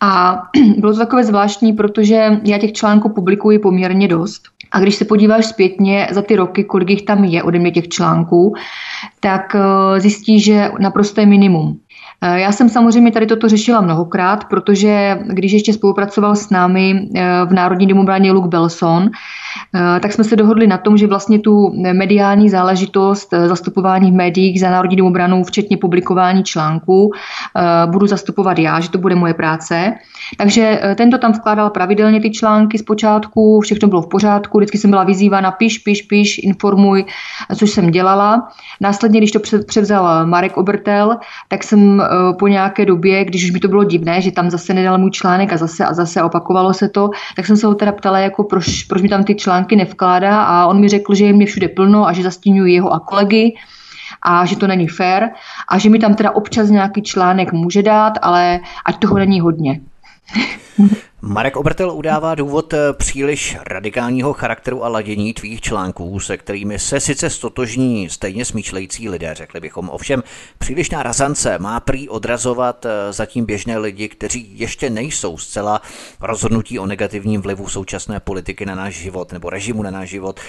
A 0.00 0.42
bylo 0.76 0.92
to 0.92 0.98
takové 0.98 1.24
zvláštní, 1.24 1.72
protože 1.72 2.40
já 2.44 2.58
těch 2.58 2.72
článků 2.72 3.08
publikuji 3.08 3.58
poměrně 3.58 4.08
dost. 4.08 4.42
A 4.72 4.80
když 4.80 4.94
se 4.94 5.04
podíváš 5.04 5.46
zpětně 5.46 6.08
za 6.10 6.22
ty 6.22 6.36
roky, 6.36 6.64
kolik 6.64 6.90
jich 6.90 7.02
tam 7.02 7.24
je 7.24 7.42
ode 7.42 7.58
mě 7.58 7.70
těch 7.70 7.88
článků, 7.88 8.54
tak 9.20 9.54
eh, 9.54 10.00
zjistíš, 10.00 10.44
že 10.44 10.70
naprosto 10.78 11.20
je 11.20 11.26
minimum. 11.26 11.80
Eh, 12.22 12.40
já 12.40 12.52
jsem 12.52 12.68
samozřejmě 12.68 13.12
tady 13.12 13.26
toto 13.26 13.48
řešila 13.48 13.80
mnohokrát, 13.80 14.44
protože 14.44 15.18
když 15.26 15.52
ještě 15.52 15.72
spolupracoval 15.72 16.36
s 16.36 16.50
námi 16.50 17.08
eh, 17.16 17.22
v 17.44 17.52
Národní 17.52 17.86
domobraně 17.86 18.32
Luke 18.32 18.48
Belson, 18.48 19.10
tak 20.00 20.12
jsme 20.12 20.24
se 20.24 20.36
dohodli 20.36 20.66
na 20.66 20.78
tom, 20.78 20.96
že 20.96 21.06
vlastně 21.06 21.38
tu 21.38 21.72
mediální 21.92 22.50
záležitost 22.50 23.32
eh, 23.32 23.48
zastupování 23.48 24.10
v 24.10 24.14
médiích 24.14 24.60
za 24.60 24.70
národní 24.70 24.96
domobranu, 24.96 25.44
včetně 25.44 25.76
publikování 25.76 26.44
článků, 26.44 27.10
eh, 27.10 27.86
budu 27.86 28.06
zastupovat 28.06 28.58
já, 28.58 28.80
že 28.80 28.90
to 28.90 28.98
bude 28.98 29.14
moje 29.14 29.34
práce. 29.34 29.92
Takže 30.38 30.80
tento 30.94 31.18
tam 31.18 31.32
vkládal 31.32 31.70
pravidelně 31.70 32.20
ty 32.20 32.30
články 32.30 32.78
z 32.78 32.82
počátku, 32.82 33.60
všechno 33.60 33.88
bylo 33.88 34.02
v 34.02 34.08
pořádku, 34.08 34.58
vždycky 34.58 34.78
jsem 34.78 34.90
byla 34.90 35.04
vyzývána, 35.04 35.50
piš, 35.50 35.78
piš, 35.78 36.02
piš, 36.02 36.38
informuj, 36.38 37.04
což 37.56 37.70
jsem 37.70 37.90
dělala. 37.90 38.48
Následně, 38.80 39.20
když 39.20 39.30
to 39.30 39.40
převzal 39.66 40.26
Marek 40.26 40.56
Obertel, 40.56 41.16
tak 41.48 41.64
jsem 41.64 42.02
po 42.38 42.48
nějaké 42.48 42.86
době, 42.86 43.24
když 43.24 43.44
už 43.44 43.50
mi 43.50 43.60
to 43.60 43.68
bylo 43.68 43.84
divné, 43.84 44.20
že 44.20 44.32
tam 44.32 44.50
zase 44.50 44.74
nedal 44.74 44.98
můj 44.98 45.10
článek 45.10 45.52
a 45.52 45.56
zase 45.56 45.84
a 45.84 45.94
zase 45.94 46.22
opakovalo 46.22 46.74
se 46.74 46.88
to, 46.88 47.10
tak 47.36 47.46
jsem 47.46 47.56
se 47.56 47.66
ho 47.66 47.74
teda 47.74 47.92
ptala, 47.92 48.18
jako 48.18 48.44
proč, 48.44 48.82
proč 48.82 49.02
mi 49.02 49.08
tam 49.08 49.24
ty 49.24 49.34
články 49.40 49.76
nevkládá 49.76 50.42
a 50.42 50.66
on 50.66 50.80
mi 50.80 50.88
řekl, 50.88 51.14
že 51.14 51.24
je 51.24 51.32
mě 51.32 51.46
všude 51.46 51.68
plno 51.68 52.06
a 52.06 52.12
že 52.12 52.22
zastínuju 52.22 52.66
jeho 52.66 52.92
a 52.92 53.00
kolegy 53.00 53.56
a 54.22 54.44
že 54.44 54.56
to 54.56 54.66
není 54.66 54.88
fér 54.88 55.30
a 55.68 55.78
že 55.78 55.88
mi 55.88 55.98
tam 55.98 56.14
teda 56.14 56.30
občas 56.30 56.70
nějaký 56.70 57.02
článek 57.02 57.52
může 57.52 57.82
dát, 57.82 58.12
ale 58.22 58.60
ať 58.86 58.98
toho 58.98 59.18
není 59.18 59.40
hodně. 59.40 59.80
Marek 61.22 61.56
Obertel 61.56 61.90
udává 61.90 62.34
důvod 62.34 62.72
eh, 62.72 62.92
příliš 62.92 63.56
radikálního 63.66 64.32
charakteru 64.32 64.84
a 64.84 64.88
ladění 64.88 65.34
tvých 65.34 65.60
článků, 65.60 66.20
se 66.20 66.36
kterými 66.36 66.78
se 66.78 67.00
sice 67.00 67.30
stotožní 67.30 68.10
stejně 68.10 68.44
smýšlející 68.44 69.08
lidé, 69.08 69.34
řekli 69.34 69.60
bychom. 69.60 69.88
Ovšem, 69.88 70.22
přílišná 70.58 71.02
razance 71.02 71.58
má 71.58 71.80
prý 71.80 72.08
odrazovat 72.08 72.86
eh, 72.86 73.12
zatím 73.12 73.44
běžné 73.44 73.78
lidi, 73.78 74.08
kteří 74.08 74.58
ještě 74.58 74.90
nejsou 74.90 75.38
zcela 75.38 75.82
rozhodnutí 76.20 76.78
o 76.78 76.86
negativním 76.86 77.42
vlivu 77.42 77.68
současné 77.68 78.20
politiky 78.20 78.66
na 78.66 78.74
náš 78.74 78.94
život 78.94 79.32
nebo 79.32 79.50
režimu 79.50 79.82
na 79.82 79.90
náš 79.90 80.08
život 80.08 80.40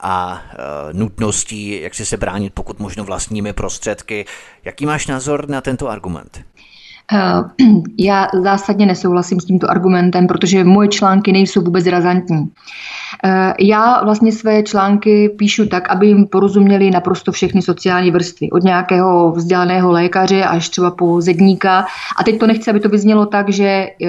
a 0.00 0.42
e, 0.52 0.92
nutností, 0.92 1.80
jak 1.80 1.94
si 1.94 2.06
se 2.06 2.16
bránit 2.16 2.54
pokud 2.54 2.78
možno 2.78 3.04
vlastními 3.04 3.52
prostředky. 3.52 4.24
Jaký 4.64 4.86
máš 4.86 5.06
názor 5.06 5.48
na 5.48 5.60
tento 5.60 5.88
argument? 5.88 6.44
Eh, 7.12 7.64
já 7.98 8.28
zásadně 8.42 8.86
nesouhlasím 8.86 9.40
s 9.40 9.44
tímto 9.44 9.70
argumentem, 9.70 10.26
protože 10.26 10.64
moje 10.64 10.88
články 10.88 11.32
nejsou 11.32 11.60
vůbec 11.60 11.86
razantní. 11.86 12.50
Eh, 13.24 13.54
já 13.60 14.04
vlastně 14.04 14.32
své 14.32 14.62
články 14.62 15.28
píšu 15.28 15.66
tak, 15.66 15.90
aby 15.90 16.06
jim 16.06 16.26
porozuměli 16.26 16.90
naprosto 16.90 17.32
všechny 17.32 17.62
sociální 17.62 18.10
vrstvy. 18.10 18.50
Od 18.50 18.62
nějakého 18.62 19.32
vzdělaného 19.32 19.92
lékaře 19.92 20.44
až 20.44 20.68
třeba 20.68 20.90
po 20.90 21.20
zedníka. 21.20 21.86
A 22.18 22.24
teď 22.24 22.38
to 22.38 22.46
nechci, 22.46 22.70
aby 22.70 22.80
to 22.80 22.88
vyznělo 22.88 23.26
tak, 23.26 23.48
že 23.48 23.64
eh, 23.64 24.06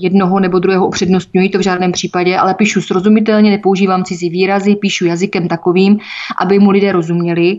jednoho 0.00 0.40
nebo 0.40 0.58
druhého 0.58 0.86
upřednostňuji, 0.86 1.48
to 1.48 1.58
v 1.58 1.62
žádném 1.62 1.92
případě, 1.92 2.38
ale 2.38 2.54
píšu 2.54 2.80
srozumitelně, 2.80 3.50
nepoužívám 3.50 4.04
cizí 4.04 4.30
výrazy, 4.30 4.76
píšu 4.76 5.06
jazykem 5.06 5.48
takovým, 5.48 5.98
aby 6.40 6.58
mu 6.58 6.70
lidé 6.70 6.92
rozuměli. 6.92 7.58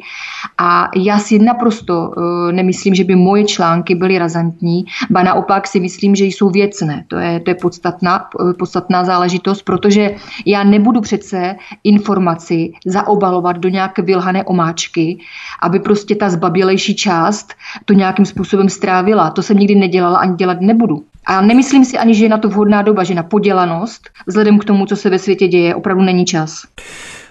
A 0.57 0.89
já 0.95 1.19
si 1.19 1.39
naprosto 1.39 2.11
nemyslím, 2.51 2.95
že 2.95 3.03
by 3.03 3.15
moje 3.15 3.43
články 3.43 3.95
byly 3.95 4.17
razantní, 4.17 4.85
ba 5.10 5.24
naopak 5.24 5.68
si 5.68 5.80
myslím, 5.80 6.15
že 6.15 6.25
jsou 6.25 6.50
věcné. 6.50 7.06
To 7.08 7.18
je, 7.18 7.39
to 7.39 7.50
je 7.51 7.56
podstatná, 7.56 8.30
podstatná 8.60 9.04
záležitost, 9.04 9.62
protože 9.62 10.15
já 10.46 10.63
nebudu 10.63 11.01
přece 11.01 11.56
informaci 11.84 12.72
zaobalovat 12.86 13.58
do 13.58 13.70
nějaké 13.70 14.01
vylhané 14.01 14.44
omáčky, 14.44 15.18
aby 15.62 15.80
prostě 15.80 16.15
ta 16.15 16.30
zbabělejší 16.30 16.96
část 16.96 17.54
to 17.86 17.94
nějakým 17.94 18.25
způsobem 18.25 18.70
strávila. 18.70 19.30
To 19.30 19.42
jsem 19.42 19.58
nikdy 19.58 19.75
nedělala 19.75 20.20
ani 20.20 20.36
dělat 20.36 20.62
nebudu. 20.62 21.04
A 21.25 21.42
nemyslím 21.42 21.86
si 21.86 21.98
ani, 21.98 22.15
že 22.15 22.25
je 22.25 22.30
na 22.30 22.38
to 22.38 22.50
vhodná 22.50 22.82
doba, 22.82 23.04
že 23.04 23.15
na 23.15 23.24
podělanost, 23.24 24.10
vzhledem 24.27 24.60
k 24.60 24.65
tomu, 24.65 24.86
co 24.86 24.96
se 24.96 25.10
ve 25.10 25.20
světě 25.20 25.48
děje, 25.48 25.75
opravdu 25.75 26.04
není 26.04 26.25
čas. 26.25 26.63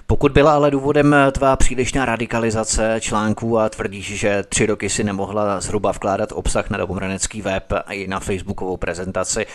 Pokud 0.07 0.33
byla 0.33 0.55
ale 0.55 0.71
důvodem 0.71 1.17
tvá 1.33 1.57
přílišná 1.57 2.05
radikalizace 2.05 2.97
článků 3.01 3.59
a 3.59 3.69
tvrdíš, 3.69 4.07
že 4.07 4.43
tři 4.49 4.67
roky 4.67 4.91
si 4.91 5.05
nemohla 5.05 5.61
zhruba 5.61 5.93
vkládat 5.93 6.33
obsah 6.33 6.71
na 6.71 6.79
dobomranecký 6.79 7.43
web 7.43 7.73
a 7.73 7.93
i 7.93 8.07
na 8.07 8.21
facebookovou 8.21 8.77
prezentaci, 8.77 9.47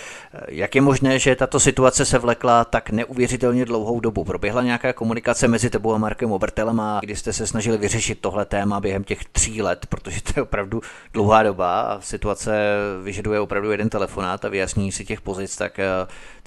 jak 0.47 0.75
je 0.75 0.81
možné, 0.81 1.19
že 1.19 1.35
tato 1.35 1.59
situace 1.59 2.05
se 2.05 2.17
vlekla 2.17 2.65
tak 2.65 2.89
neuvěřitelně 2.89 3.65
dlouhou 3.65 3.99
dobu? 3.99 4.23
Proběhla 4.23 4.61
nějaká 4.61 4.93
komunikace 4.93 5.47
mezi 5.47 5.69
tebou 5.69 5.93
a 5.93 5.97
Markem 5.97 6.31
Obertelem 6.31 6.79
a 6.79 6.99
kdy 7.03 7.15
jste 7.15 7.33
se 7.33 7.47
snažili 7.47 7.77
vyřešit 7.77 8.19
tohle 8.21 8.45
téma 8.45 8.79
během 8.79 9.03
těch 9.03 9.25
tří 9.25 9.61
let, 9.61 9.85
protože 9.89 10.21
to 10.21 10.33
je 10.35 10.43
opravdu 10.43 10.81
dlouhá 11.13 11.43
doba 11.43 11.81
a 11.81 12.01
situace 12.01 12.59
vyžaduje 13.03 13.39
opravdu 13.39 13.71
jeden 13.71 13.89
telefonát 13.89 14.45
a 14.45 14.49
vyjasnění 14.49 14.91
si 14.91 15.05
těch 15.05 15.21
pozic, 15.21 15.57
tak 15.57 15.79
eh, 15.79 15.85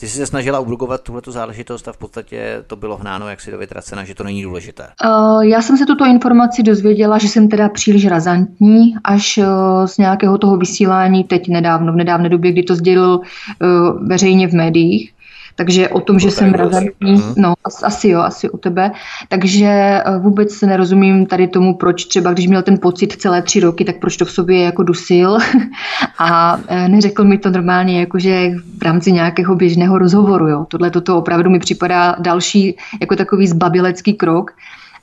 ty 0.03 0.09
jsi 0.09 0.17
se 0.17 0.27
snažila 0.27 0.61
ubrugovat 0.61 1.03
tuhle 1.03 1.23
záležitost 1.27 1.89
a 1.89 1.93
v 1.93 1.97
podstatě 1.97 2.65
to 2.67 2.77
bylo 2.77 2.97
hnáno 2.97 3.29
jak 3.29 3.41
si 3.41 3.51
do 3.51 3.59
vytrace 3.59 3.83
vyvracena, 3.83 4.05
že 4.05 4.15
to 4.15 4.25
není 4.25 4.43
důležité? 4.43 4.87
Uh, 5.05 5.43
já 5.45 5.63
jsem 5.63 5.77
se 5.77 5.87
tuto 5.87 6.07
informaci 6.07 6.63
dozvěděla, 6.63 7.19
že 7.19 7.29
jsem 7.29 7.49
teda 7.49 7.69
příliš 7.69 8.07
razantní, 8.07 8.95
až 9.05 9.39
uh, 9.39 9.45
z 9.87 9.99
nějakého 9.99 10.39
toho 10.39 10.57
vysílání 10.57 11.25
teď 11.25 11.49
nedávno, 11.49 11.93
v 11.93 11.97
nedávné 11.97 12.29
době, 12.29 12.53
kdy 12.53 12.63
to 12.63 12.75
sdělil 12.75 13.21
uh, 13.21 14.09
veřejně 14.09 14.49
v 14.49 14.53
médiích. 14.53 15.13
Takže 15.55 15.89
o 15.89 16.01
tom, 16.01 16.19
že 16.19 16.31
jsem 16.31 16.55
razantní, 16.55 17.23
no 17.37 17.55
asi 17.83 18.09
jo, 18.09 18.21
asi 18.21 18.51
u 18.51 18.59
tebe. 18.59 18.91
Takže 19.29 19.67
eh, 19.67 20.03
vůbec 20.19 20.61
nerozumím 20.61 21.27
tady 21.27 21.49
tomu, 21.49 21.75
proč 21.75 22.05
třeba, 22.05 22.33
když 22.33 22.47
měl 22.47 22.63
ten 22.63 22.79
pocit 22.79 23.13
celé 23.13 23.43
tři 23.43 23.61
roky, 23.61 23.85
tak 23.85 23.97
proč 23.97 24.17
to 24.17 24.25
v 24.25 24.31
sobě 24.31 24.63
jako 24.63 24.83
dusil 24.83 25.39
a 26.19 26.61
eh, 26.69 26.89
neřekl 26.89 27.25
mi 27.25 27.39
to 27.39 27.51
normálně 27.51 28.01
jakože 28.01 28.51
v 28.79 28.83
rámci 28.83 29.13
nějakého 29.13 29.55
běžného 29.55 29.99
rozhovoru. 29.99 30.49
Jo. 30.49 30.67
Tohle 30.69 30.91
toto 30.91 31.17
opravdu 31.17 31.51
mi 31.51 31.59
připadá 31.59 32.17
další 32.19 32.77
jako 33.01 33.17
takový 33.17 33.47
zbabilecký 33.47 34.15
krok 34.15 34.51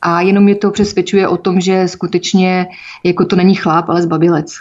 a 0.02 0.22
jenom 0.22 0.44
mě 0.44 0.56
to 0.56 0.72
přesvědčuje 0.72 1.28
o 1.28 1.38
tom, 1.38 1.62
že 1.62 1.88
skutečně 1.88 2.68
jako 3.04 3.26
to 3.26 3.36
není 3.36 3.56
chlap, 3.56 3.90
ale 3.90 4.02
zbabilec. 4.02 4.56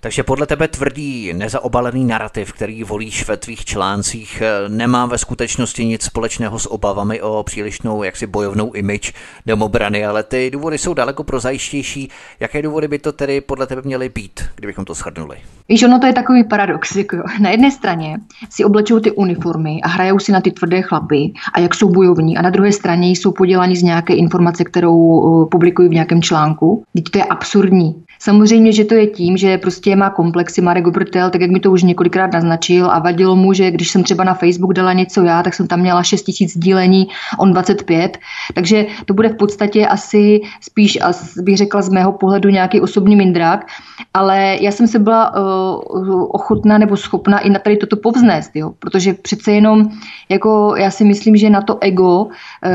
Takže 0.00 0.22
podle 0.22 0.46
tebe 0.46 0.68
tvrdý 0.68 1.32
nezaobalený 1.32 2.04
narrativ, 2.04 2.52
který 2.52 2.84
volíš 2.84 3.28
ve 3.28 3.36
tvých 3.36 3.64
článcích, 3.64 4.42
eh, 4.42 4.68
nemá 4.68 5.06
ve 5.06 5.18
skutečnosti 5.18 5.84
nic 5.84 6.02
společného 6.02 6.58
s 6.58 6.72
obavami 6.72 7.22
o 7.22 7.42
přílišnou 7.42 8.02
jaksi 8.02 8.26
bojovnou 8.26 8.72
image 8.72 9.12
domobrany, 9.46 10.06
ale 10.06 10.22
ty 10.22 10.50
důvody 10.50 10.78
jsou 10.78 10.94
daleko 10.94 11.24
prozajistější. 11.24 12.10
Jaké 12.40 12.62
důvody 12.62 12.88
by 12.88 12.98
to 12.98 13.12
tedy 13.12 13.40
podle 13.40 13.66
tebe 13.66 13.82
měly 13.84 14.08
být, 14.08 14.40
kdybychom 14.56 14.84
to 14.84 14.94
shrnuli? 14.94 15.36
Víš, 15.68 15.82
ono 15.82 15.98
to 15.98 16.06
je 16.06 16.12
takový 16.12 16.44
paradox. 16.44 16.96
Jako 16.96 17.16
na 17.40 17.50
jedné 17.50 17.70
straně 17.70 18.18
si 18.50 18.64
oblečou 18.64 19.00
ty 19.00 19.10
uniformy 19.12 19.80
a 19.82 19.88
hrajou 19.88 20.18
si 20.18 20.32
na 20.32 20.40
ty 20.40 20.50
tvrdé 20.50 20.82
chlapy 20.82 21.32
a 21.54 21.60
jak 21.60 21.74
jsou 21.74 21.88
bojovní 21.88 22.36
a 22.36 22.42
na 22.42 22.50
druhé 22.50 22.72
straně 22.72 23.10
jsou 23.10 23.32
podělaní 23.32 23.76
z 23.76 23.82
nějaké 23.82 24.14
informace, 24.14 24.64
kterou 24.64 24.96
eh, 24.96 25.48
publikují 25.50 25.88
v 25.88 25.92
nějakém 25.92 26.22
článku. 26.22 26.84
Teď 26.94 27.04
to 27.10 27.18
je 27.18 27.24
absurdní. 27.24 28.05
Samozřejmě, 28.18 28.72
že 28.72 28.84
to 28.84 28.94
je 28.94 29.06
tím, 29.06 29.36
že 29.36 29.58
prostě 29.58 29.96
má 29.96 30.10
komplexy 30.10 30.60
Marek 30.60 30.86
Obertel, 30.86 31.30
tak 31.30 31.40
jak 31.40 31.50
mi 31.50 31.60
to 31.60 31.70
už 31.70 31.82
několikrát 31.82 32.32
naznačil 32.32 32.90
a 32.90 32.98
vadilo 32.98 33.36
mu, 33.36 33.52
že 33.52 33.70
když 33.70 33.90
jsem 33.90 34.02
třeba 34.02 34.24
na 34.24 34.34
Facebook 34.34 34.72
dala 34.72 34.92
něco 34.92 35.22
já, 35.22 35.42
tak 35.42 35.54
jsem 35.54 35.66
tam 35.66 35.80
měla 35.80 36.02
6 36.02 36.22
tisíc 36.22 36.58
dílení, 36.58 37.08
on 37.38 37.52
25. 37.52 38.18
Takže 38.54 38.86
to 39.04 39.14
bude 39.14 39.28
v 39.28 39.36
podstatě 39.36 39.86
asi 39.86 40.40
spíš, 40.60 40.98
bych 41.42 41.56
řekla 41.56 41.82
z 41.82 41.88
mého 41.88 42.12
pohledu 42.12 42.48
nějaký 42.48 42.80
osobní 42.80 43.16
mindrák, 43.16 43.66
ale 44.14 44.56
já 44.60 44.72
jsem 44.72 44.86
se 44.86 44.98
byla 44.98 45.34
uh, 45.34 46.24
ochotná 46.30 46.78
nebo 46.78 46.96
schopná 46.96 47.38
i 47.38 47.50
na 47.50 47.58
tady 47.58 47.76
toto 47.76 47.96
povznést, 47.96 48.50
jo? 48.54 48.72
protože 48.78 49.14
přece 49.14 49.52
jenom 49.52 49.90
jako 50.28 50.74
já 50.76 50.90
si 50.90 51.04
myslím, 51.04 51.36
že 51.36 51.50
na 51.50 51.60
to 51.60 51.78
ego, 51.80 52.24
uh, 52.24 52.30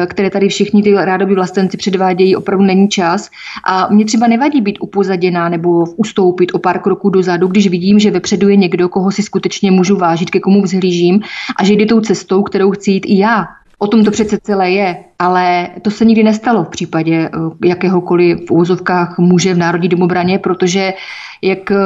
které 0.05 0.29
tady 0.29 0.50
všichni 0.50 0.83
ty 0.83 0.93
rádoby 0.93 1.36
vlastenci 1.36 1.77
předvádějí, 1.77 2.36
opravdu 2.36 2.65
není 2.65 2.89
čas 2.89 3.29
a 3.67 3.88
mě 3.93 4.05
třeba 4.05 4.27
nevadí 4.27 4.62
být 4.62 4.77
upozaděná 4.81 5.31
změna 5.32 5.50
nebo 5.50 5.84
ustoupit 5.96 6.52
o 6.54 6.60
pár 6.60 6.80
kroků 6.80 7.10
dozadu, 7.10 7.48
když 7.48 7.68
vidím, 7.68 8.00
že 8.00 8.12
vepředu 8.12 8.50
je 8.50 8.56
někdo, 8.56 8.90
koho 8.90 9.12
si 9.12 9.24
skutečně 9.24 9.72
můžu 9.72 9.96
vážit, 9.98 10.30
ke 10.30 10.40
komu 10.40 10.62
vzhlížím 10.62 11.22
a 11.56 11.64
že 11.64 11.74
jde 11.74 11.86
tou 11.86 12.00
cestou, 12.00 12.44
kterou 12.44 12.72
chci 12.72 12.92
jít 12.92 13.06
i 13.08 13.18
já. 13.18 13.48
O 13.80 13.88
tom 13.88 14.04
to 14.04 14.12
přece 14.12 14.38
celé 14.44 14.72
je, 14.72 14.96
ale 15.20 15.70
to 15.82 15.90
se 15.90 16.06
nikdy 16.06 16.24
nestalo 16.24 16.64
v 16.64 16.70
případě 16.70 17.16
eh, 17.16 17.68
jakéhokoliv 17.68 18.48
v 18.48 18.52
úvozovkách 18.52 19.18
muže 19.20 19.54
v 19.54 19.58
Národní 19.58 19.90
domobraně, 19.90 20.40
protože 20.40 20.94
jak 21.42 21.72
eh, 21.72 21.78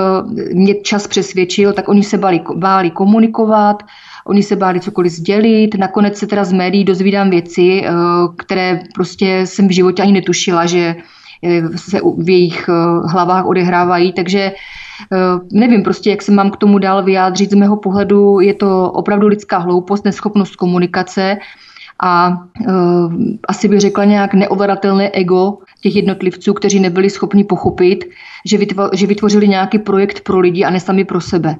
mě 0.54 0.76
čas 0.84 1.08
přesvědčil, 1.08 1.74
tak 1.74 1.88
oni 1.88 2.04
se 2.04 2.18
báli, 2.18 2.42
báli 2.56 2.92
komunikovat, 2.92 3.84
oni 4.28 4.44
se 4.44 4.56
báli 4.56 4.80
cokoliv 4.80 5.12
sdělit, 5.12 5.78
nakonec 5.78 6.18
se 6.18 6.28
teda 6.28 6.44
z 6.44 6.54
médií 6.54 6.84
dozvídám 6.84 7.30
věci, 7.30 7.82
eh, 7.86 7.92
které 8.38 8.80
prostě 8.96 9.48
jsem 9.48 9.68
v 9.68 9.72
životě 9.72 10.04
ani 10.04 10.12
netušila, 10.20 10.66
že 10.66 10.96
se 11.76 12.00
v 12.18 12.30
jejich 12.30 12.70
eh, 12.70 13.08
hlavách 13.08 13.46
odehrávají, 13.46 14.14
takže 14.14 14.40
eh, 14.40 15.18
nevím 15.52 15.84
prostě, 15.84 16.10
jak 16.10 16.22
se 16.22 16.32
mám 16.32 16.52
k 16.52 16.58
tomu 16.58 16.80
dál 16.80 17.04
vyjádřit. 17.04 17.52
Z 17.52 17.56
mého 17.56 17.78
pohledu 17.78 18.40
je 18.40 18.54
to 18.54 18.92
opravdu 18.92 19.28
lidská 19.28 19.58
hloupost, 19.58 20.06
neschopnost 20.06 20.56
komunikace 20.56 21.38
a 22.00 22.38
uh, 22.68 23.14
asi 23.48 23.68
bych 23.68 23.80
řekla 23.80 24.06
nějak 24.06 24.34
neovladatelné 24.34 25.10
ego 25.10 25.58
těch 25.86 25.96
jednotlivců, 25.96 26.54
kteří 26.54 26.80
nebyli 26.80 27.10
schopni 27.10 27.44
pochopit, 27.44 28.06
že, 28.46 28.58
vytvo- 28.58 28.90
že 28.94 29.08
vytvořili 29.08 29.48
nějaký 29.48 29.80
projekt 29.80 30.22
pro 30.22 30.40
lidi 30.40 30.64
a 30.64 30.70
ne 30.70 30.80
sami 30.80 31.06
pro 31.06 31.22
sebe. 31.22 31.56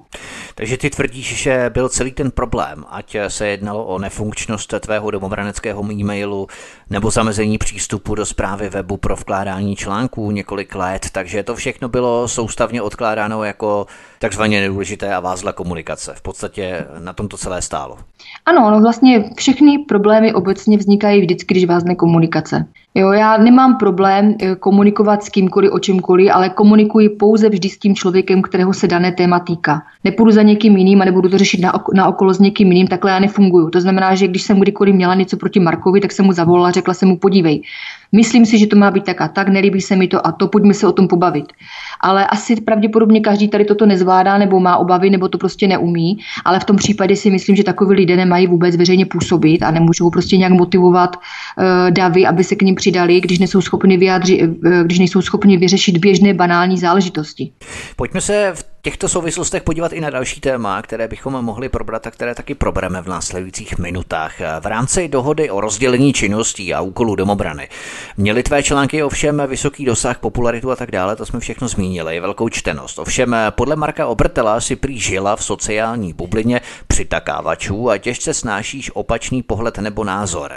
Takže 0.56 0.78
ty 0.78 0.90
tvrdíš, 0.90 1.44
že 1.44 1.70
byl 1.74 1.90
celý 1.90 2.12
ten 2.12 2.32
problém, 2.32 2.84
ať 2.90 3.16
se 3.28 3.48
jednalo 3.48 3.86
o 3.86 4.00
nefunkčnost 4.00 4.74
tvého 4.80 5.12
domobraneckého 5.12 5.92
e-mailu 5.92 6.48
nebo 6.90 7.12
zamezení 7.12 7.58
přístupu 7.58 8.16
do 8.16 8.26
zprávy 8.26 8.70
webu 8.70 8.98
pro 8.98 9.16
vkládání 9.16 9.76
článků 9.76 10.32
několik 10.32 10.76
let, 10.76 11.06
takže 11.12 11.44
to 11.44 11.56
všechno 11.56 11.90
bylo 11.90 12.28
soustavně 12.28 12.82
odkládáno 12.82 13.44
jako 13.44 13.86
takzvaně 14.20 14.62
nedůležité 14.62 15.14
a 15.14 15.20
vázla 15.20 15.52
komunikace. 15.52 16.14
V 16.18 16.22
podstatě 16.22 16.86
na 17.00 17.14
tom 17.14 17.28
to 17.28 17.38
celé 17.38 17.62
stálo. 17.62 17.98
Ano, 18.46 18.72
no 18.72 18.82
vlastně 18.82 19.24
všechny 19.38 19.78
problémy 19.88 20.34
obecně 20.34 20.78
vznikají 20.78 21.22
vždycky, 21.22 21.54
když 21.54 21.66
vázne 21.66 21.96
komunikace. 21.96 22.66
Jo, 22.98 23.12
já 23.12 23.38
nemám 23.38 23.78
problém 23.78 24.36
eh, 24.42 24.56
komunikovat 24.56 25.24
s 25.24 25.30
kýmkoliv 25.30 25.72
o 25.72 25.80
čemkoliv, 25.80 26.32
ale 26.34 26.50
komunikuji 26.50 27.10
pouze 27.10 27.50
vždy 27.50 27.70
s 27.70 27.78
tím 27.78 27.96
člověkem, 27.96 28.42
kterého 28.42 28.74
se 28.74 28.88
dané 28.88 29.12
téma 29.12 29.40
týká. 29.40 29.82
Nepůjdu 30.04 30.32
za 30.32 30.42
někým 30.42 30.78
jiným 30.78 31.02
a 31.02 31.06
nebudu 31.06 31.30
to 31.30 31.38
řešit 31.38 31.62
na, 31.62 31.74
na 31.94 32.08
okolo 32.08 32.34
s 32.34 32.40
někým 32.40 32.72
jiným, 32.72 32.88
takhle 32.88 33.12
já 33.12 33.20
nefunguju. 33.20 33.70
To 33.70 33.82
znamená, 33.82 34.16
že 34.16 34.28
když 34.28 34.42
jsem 34.42 34.60
kdykoliv 34.60 34.96
měla 34.96 35.16
něco 35.16 35.38
proti 35.38 35.60
Markovi, 35.60 36.02
tak 36.02 36.12
jsem 36.12 36.26
mu 36.26 36.32
zavolala, 36.32 36.72
řekla 36.72 36.94
jsem 36.94 37.10
mu, 37.10 37.18
podívej, 37.18 37.62
myslím 38.16 38.46
si, 38.46 38.58
že 38.58 38.68
to 38.68 38.76
má 38.76 38.92
být 38.92 39.04
tak 39.04 39.22
a 39.22 39.28
tak, 39.28 39.50
nelíbí 39.50 39.82
se 39.82 39.96
mi 39.96 40.08
to 40.08 40.28
a 40.28 40.32
to, 40.32 40.48
pojďme 40.48 40.74
se 40.74 40.88
o 40.88 40.92
tom 40.92 41.08
pobavit. 41.08 41.46
Ale 42.02 42.28
asi 42.28 42.62
pravděpodobně 42.62 43.22
každý 43.22 43.48
tady 43.48 43.66
toto 43.66 43.86
nezvládá 43.86 44.38
nebo 44.38 44.60
má 44.60 44.78
obavy, 44.78 45.10
nebo 45.10 45.28
to 45.28 45.38
prostě 45.38 45.68
neumí, 45.68 46.18
ale 46.46 46.60
v 46.60 46.64
tom 46.64 46.76
případě 46.76 47.16
si 47.16 47.30
myslím, 47.30 47.56
že 47.56 47.64
takový 47.64 47.96
lidé 47.96 48.16
nemají 48.16 48.48
vůbec 48.48 48.76
veřejně 48.76 49.06
působit 49.06 49.64
a 49.64 49.72
nemůžou 49.72 50.10
prostě 50.10 50.38
nějak 50.38 50.54
motivovat 50.54 51.16
uh, 51.16 51.92
davy, 51.92 52.26
aby 52.26 52.44
se 52.44 52.56
k 52.56 52.62
ním 52.62 52.76
přidali, 52.76 53.22
když 53.22 53.40
nejsou 53.40 53.62
schopni 53.62 53.98
vyjádřit, 53.98 54.42
uh, 54.42 54.72
když 54.84 55.00
nejsou 55.00 55.22
schopni 55.22 55.58
vyřešit 55.58 55.98
běžné 55.98 56.34
banální 56.34 56.78
záležitosti. 56.78 57.52
Pojďme 57.96 58.22
se 58.22 58.52
v 58.56 58.75
těchto 58.86 59.10
souvislostech 59.10 59.64
podívat 59.64 59.94
i 59.94 60.02
na 60.02 60.10
další 60.10 60.42
téma, 60.42 60.82
které 60.82 61.08
bychom 61.08 61.34
mohli 61.34 61.70
probrat 61.70 62.08
a 62.08 62.12
které 62.12 62.36
taky 62.36 62.56
probereme 62.56 63.02
v 63.02 63.08
následujících 63.08 63.78
minutách. 63.78 64.34
V 64.60 64.66
rámci 64.66 65.08
dohody 65.08 65.50
o 65.50 65.62
rozdělení 65.62 66.14
činností 66.14 66.74
a 66.74 66.82
úkolů 66.82 67.16
domobrany 67.16 67.70
měly 68.18 68.44
tvé 68.44 68.64
články 68.64 69.04
ovšem 69.04 69.42
vysoký 69.48 69.86
dosah, 69.86 70.20
popularitu 70.20 70.72
a 70.72 70.76
tak 70.76 70.92
dále, 70.92 71.16
to 71.16 71.26
jsme 71.26 71.40
všechno 71.40 71.68
zmínili, 71.68 72.20
velkou 72.20 72.50
čtenost. 72.50 73.00
Ovšem 73.00 73.36
podle 73.50 73.76
Marka 73.76 74.08
Obrtela 74.08 74.62
si 74.62 74.76
prý 74.76 75.00
žila 75.00 75.36
v 75.36 75.44
sociální 75.44 76.14
bublině 76.14 76.62
přitakávačů 76.88 77.90
a 77.90 77.98
těžce 77.98 78.34
snášíš 78.34 78.92
opačný 78.94 79.44
pohled 79.44 79.78
nebo 79.78 80.04
názor. 80.04 80.54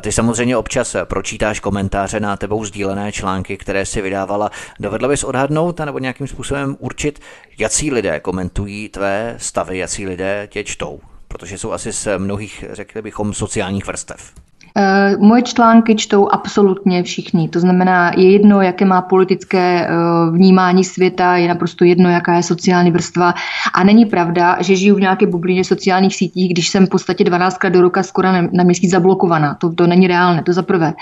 Ty 0.00 0.12
samozřejmě 0.12 0.56
občas 0.56 0.96
pročítáš 1.04 1.60
komentáře 1.60 2.20
na 2.20 2.36
tebou 2.36 2.64
sdílené 2.64 3.12
články, 3.12 3.56
které 3.56 3.86
si 3.86 4.00
vydávala. 4.00 4.50
Dovedla 4.80 5.08
bys 5.08 5.24
odhadnout 5.24 5.80
nebo 5.80 5.98
nějakým 5.98 6.26
způsobem 6.26 6.76
určit, 6.78 7.20
jací 7.62 7.90
lidé 7.90 8.20
komentují 8.20 8.88
tvé 8.88 9.34
stavy, 9.38 9.78
jací 9.78 10.06
lidé 10.06 10.48
tě 10.50 10.64
čtou, 10.64 11.00
protože 11.28 11.58
jsou 11.58 11.72
asi 11.72 11.92
z 11.92 12.18
mnohých, 12.18 12.64
řekli 12.70 13.02
bychom, 13.02 13.34
sociálních 13.34 13.86
vrstev. 13.86 14.32
Eh, 14.76 15.16
moje 15.18 15.42
články 15.42 15.94
čtou 15.94 16.28
absolutně 16.28 17.02
všichni. 17.02 17.48
To 17.48 17.60
znamená, 17.60 18.12
je 18.16 18.30
jedno, 18.30 18.60
jaké 18.60 18.84
má 18.84 19.02
politické 19.02 19.86
eh, 19.86 19.90
vnímání 20.30 20.84
světa, 20.84 21.36
je 21.36 21.48
naprosto 21.48 21.84
jedno, 21.84 22.10
jaká 22.10 22.34
je 22.34 22.42
sociální 22.42 22.90
vrstva. 22.90 23.34
A 23.74 23.84
není 23.84 24.06
pravda, 24.06 24.56
že 24.60 24.76
žiju 24.76 24.96
v 24.96 25.00
nějaké 25.00 25.26
bublině 25.26 25.64
sociálních 25.64 26.16
sítích, 26.16 26.52
když 26.52 26.68
jsem 26.68 26.86
v 26.86 26.88
podstatě 26.88 27.24
12krát 27.24 27.70
do 27.70 27.80
roka 27.80 28.02
skoro 28.02 28.28
na, 28.52 28.64
měsíc 28.64 28.90
zablokovaná. 28.90 29.54
To, 29.54 29.72
to 29.72 29.86
není 29.86 30.06
reálné, 30.06 30.42
to 30.42 30.52
za 30.52 30.62
prvé. 30.62 30.92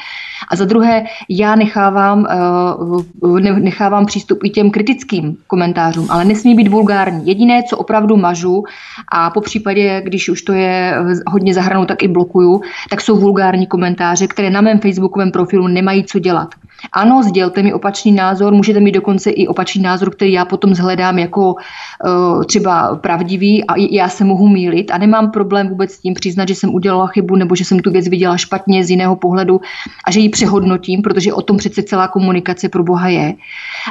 A 0.49 0.57
za 0.57 0.65
druhé, 0.65 1.05
já 1.29 1.55
nechávám, 1.55 2.27
eh, 2.31 3.61
nechávám 3.61 4.07
přístup 4.07 4.45
i 4.45 4.51
těm 4.51 4.71
kritickým 4.71 5.37
komentářům, 5.47 6.07
ale 6.11 6.25
nesmí 6.25 6.55
být 6.55 6.69
vulgární. 6.69 7.27
Jediné, 7.27 7.63
co 7.63 7.77
opravdu 7.77 8.17
mažu, 8.17 8.65
a 9.13 9.31
po 9.31 9.41
případě, 9.41 10.03
když 10.05 10.29
už 10.29 10.43
to 10.43 10.53
je 10.53 10.95
hodně 11.27 11.55
zahranou, 11.55 11.85
tak 11.85 12.03
i 12.03 12.09
blokuju, 12.09 12.61
tak 12.91 13.01
jsou 13.01 13.17
vulgární 13.17 13.60
vulgární 13.61 13.67
komentáře, 13.67 14.27
které 14.27 14.51
na 14.51 14.61
mém 14.61 14.79
facebookovém 14.81 15.31
profilu 15.31 15.69
nemají 15.69 16.05
co 16.05 16.19
dělat. 16.19 16.55
Ano, 16.93 17.23
sdělte 17.23 17.63
mi 17.63 17.73
opačný 17.73 18.13
názor, 18.13 18.53
můžete 18.55 18.81
mít 18.81 18.93
dokonce 18.93 19.31
i 19.31 19.47
opačný 19.47 19.83
názor, 19.83 20.11
který 20.11 20.33
já 20.33 20.45
potom 20.45 20.75
zhledám 20.75 21.19
jako 21.19 21.55
uh, 21.55 22.45
třeba 22.45 22.97
pravdivý 22.97 23.65
a 23.65 23.75
já 23.91 24.09
se 24.09 24.25
mohu 24.25 24.49
mílit 24.49 24.91
a 24.91 24.99
nemám 24.99 25.31
problém 25.31 25.69
vůbec 25.69 25.93
s 25.93 26.01
tím 26.01 26.15
přiznat, 26.15 26.49
že 26.49 26.55
jsem 26.55 26.75
udělala 26.75 27.07
chybu 27.07 27.37
nebo 27.37 27.55
že 27.55 27.65
jsem 27.65 27.79
tu 27.79 27.91
věc 27.91 28.09
viděla 28.09 28.37
špatně 28.37 28.85
z 28.85 28.91
jiného 28.91 29.17
pohledu 29.17 29.61
a 30.05 30.11
že 30.11 30.21
ji 30.21 30.29
přehodnotím, 30.29 31.03
protože 31.03 31.33
o 31.33 31.43
tom 31.43 31.57
přece 31.57 31.83
celá 31.83 32.09
komunikace 32.09 32.69
pro 32.69 32.85
Boha 32.85 33.09
je. 33.09 33.35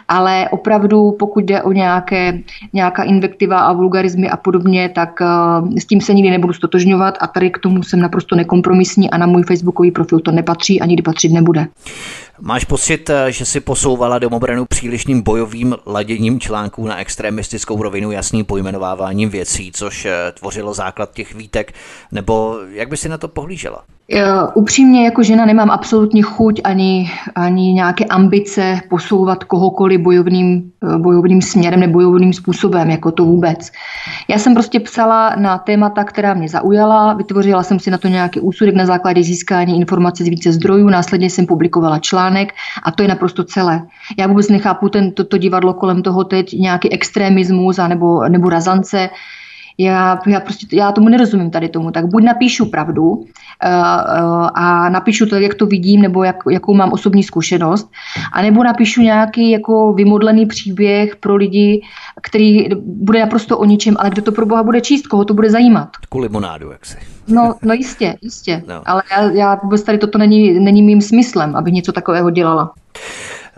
Ale 0.08 0.50
opravdu, 0.50 1.15
pokud 1.19 1.43
jde 1.43 1.62
o 1.62 1.72
nějaké, 1.72 2.39
nějaká 2.74 3.03
invektiva 3.03 3.60
a 3.60 3.74
vulgarizmy 3.74 4.29
a 4.29 4.38
podobně, 4.38 4.89
tak 4.89 5.22
uh, 5.22 5.77
s 5.77 5.86
tím 5.86 6.01
se 6.01 6.13
nikdy 6.13 6.31
nebudu 6.31 6.53
stotožňovat 6.53 7.17
a 7.22 7.27
tady 7.27 7.50
k 7.50 7.58
tomu 7.58 7.84
jsem 7.84 8.00
naprosto 8.00 8.36
nekompromisní 8.36 9.10
a 9.10 9.17
na 9.17 9.25
můj 9.25 9.43
facebookový 9.43 9.91
profil 9.91 10.19
to 10.19 10.31
nepatří 10.31 10.81
a 10.81 10.86
nikdy 10.86 11.03
patřit 11.03 11.34
nebude. 11.34 11.67
Máš 12.41 12.65
pocit, 12.65 13.10
eh, 13.10 13.31
že 13.31 13.46
si 13.46 13.60
posouvala 13.60 14.19
domobranu 14.19 14.65
přílišným 14.65 15.22
bojovým 15.22 15.75
laděním 15.86 16.39
článků 16.39 16.88
na 16.88 16.98
extremistickou 16.98 17.84
rovinu 17.84 18.12
jasným 18.12 18.46
pojmenováváním 18.46 19.29
věcí, 19.29 19.72
což 19.72 20.05
eh, 20.05 20.31
tvořilo 20.31 20.74
základ 20.74 21.12
těch 21.13 21.36
výtek, 21.36 21.74
nebo 22.12 22.58
jak 22.69 22.89
by 22.89 22.98
si 22.98 23.10
na 23.10 23.17
to 23.17 23.27
pohlížela? 23.27 23.86
Upřímně 24.54 25.06
jako 25.06 25.24
žena 25.24 25.46
nemám 25.46 25.72
absolutně 25.72 26.22
chuť 26.22 26.62
ani, 26.63 27.12
ani 27.36 27.74
nějaké 27.74 28.06
ambice 28.06 28.82
posouvat 28.89 29.44
kohokoliv 29.44 30.01
bojovným, 30.01 30.72
eh, 30.96 30.98
bojovným 30.98 31.42
směrem 31.42 31.80
nebo 31.80 31.94
bojovným 31.94 32.34
způsobem, 32.34 32.89
jako 32.89 33.12
to 33.12 33.25
vůbec. 33.25 33.72
Já 34.28 34.38
jsem 34.38 34.54
prostě 34.54 34.80
psala 34.80 35.36
na 35.36 35.58
témata, 35.58 36.04
která 36.04 36.34
mě 36.34 36.50
zaujala, 36.50 37.13
vytvořila 37.13 37.63
jsem 37.63 37.80
si 37.80 37.92
na 37.92 37.98
to 37.98 38.08
nějaký 38.08 38.39
úsudek 38.39 38.75
na 38.75 38.86
základě 38.86 39.24
získání 39.24 39.78
informací 39.78 40.24
z 40.24 40.28
více 40.28 40.51
zdrojů, 40.51 40.89
následně 40.89 41.30
jsem 41.30 41.46
publikovala 41.46 42.00
článek 42.00 42.54
a 42.84 42.92
to 42.92 43.04
je 43.04 43.10
naprosto 43.10 43.44
celé. 43.44 43.82
Já 44.18 44.28
vůbec 44.28 44.50
nechápu 44.50 44.89
ten, 44.89 45.12
to, 45.12 45.24
to 45.24 45.38
divadlo 45.38 45.74
kolem 45.74 46.01
toho 46.01 46.24
teď, 46.24 46.54
nějaký 46.54 46.92
extremismus 46.92 47.80
a 47.80 47.88
nebo, 47.88 48.30
nebo 48.30 48.50
razance, 48.50 49.10
já, 49.80 50.20
já 50.28 50.40
prostě 50.40 50.68
já 50.72 50.92
tomu 50.92 51.10
nerozumím 51.10 51.52
tady 51.52 51.70
tomu, 51.70 51.92
tak 51.92 52.06
buď 52.06 52.24
napíšu 52.24 52.66
pravdu 52.66 53.10
uh, 53.10 53.16
uh, 53.20 54.50
a 54.54 54.90
napíšu 54.90 55.26
to, 55.26 55.36
jak 55.36 55.54
to 55.54 55.66
vidím, 55.66 56.02
nebo 56.02 56.24
jak, 56.24 56.36
jakou 56.50 56.74
mám 56.74 56.92
osobní 56.92 57.24
zkušenost, 57.24 57.89
anebo 58.34 58.63
napíšu 58.63 59.02
nějaký 59.02 59.52
jako 59.52 59.94
vymodlený 59.94 60.46
příběh 60.46 61.15
pro 61.15 61.36
lidi, 61.36 61.82
který 62.22 62.70
bude 62.86 63.20
naprosto 63.20 63.58
o 63.58 63.65
ničem, 63.65 63.96
ale 64.00 64.10
kdo 64.10 64.22
to 64.22 64.32
pro 64.32 64.46
Boha 64.46 64.63
bude 64.63 64.82
číst, 64.82 65.08
koho 65.08 65.26
to 65.26 65.34
bude 65.34 65.50
zajímat. 65.50 65.89
Ku 66.10 66.20
limonádu, 66.20 66.72
jak 66.72 66.86
si. 66.86 66.98
No, 67.28 67.56
no 67.62 67.74
jistě, 67.74 68.15
jistě. 68.22 68.63
No. 68.68 68.82
Ale 68.86 69.04
já, 69.12 69.24
já 69.32 69.60
vůbec 69.63 69.84
tady 69.84 69.98
toto 69.98 70.18
není, 70.18 70.60
není 70.60 70.82
mým 70.82 71.02
smyslem, 71.02 71.56
abych 71.56 71.74
něco 71.74 71.92
takového 71.92 72.30
dělala. 72.30 72.72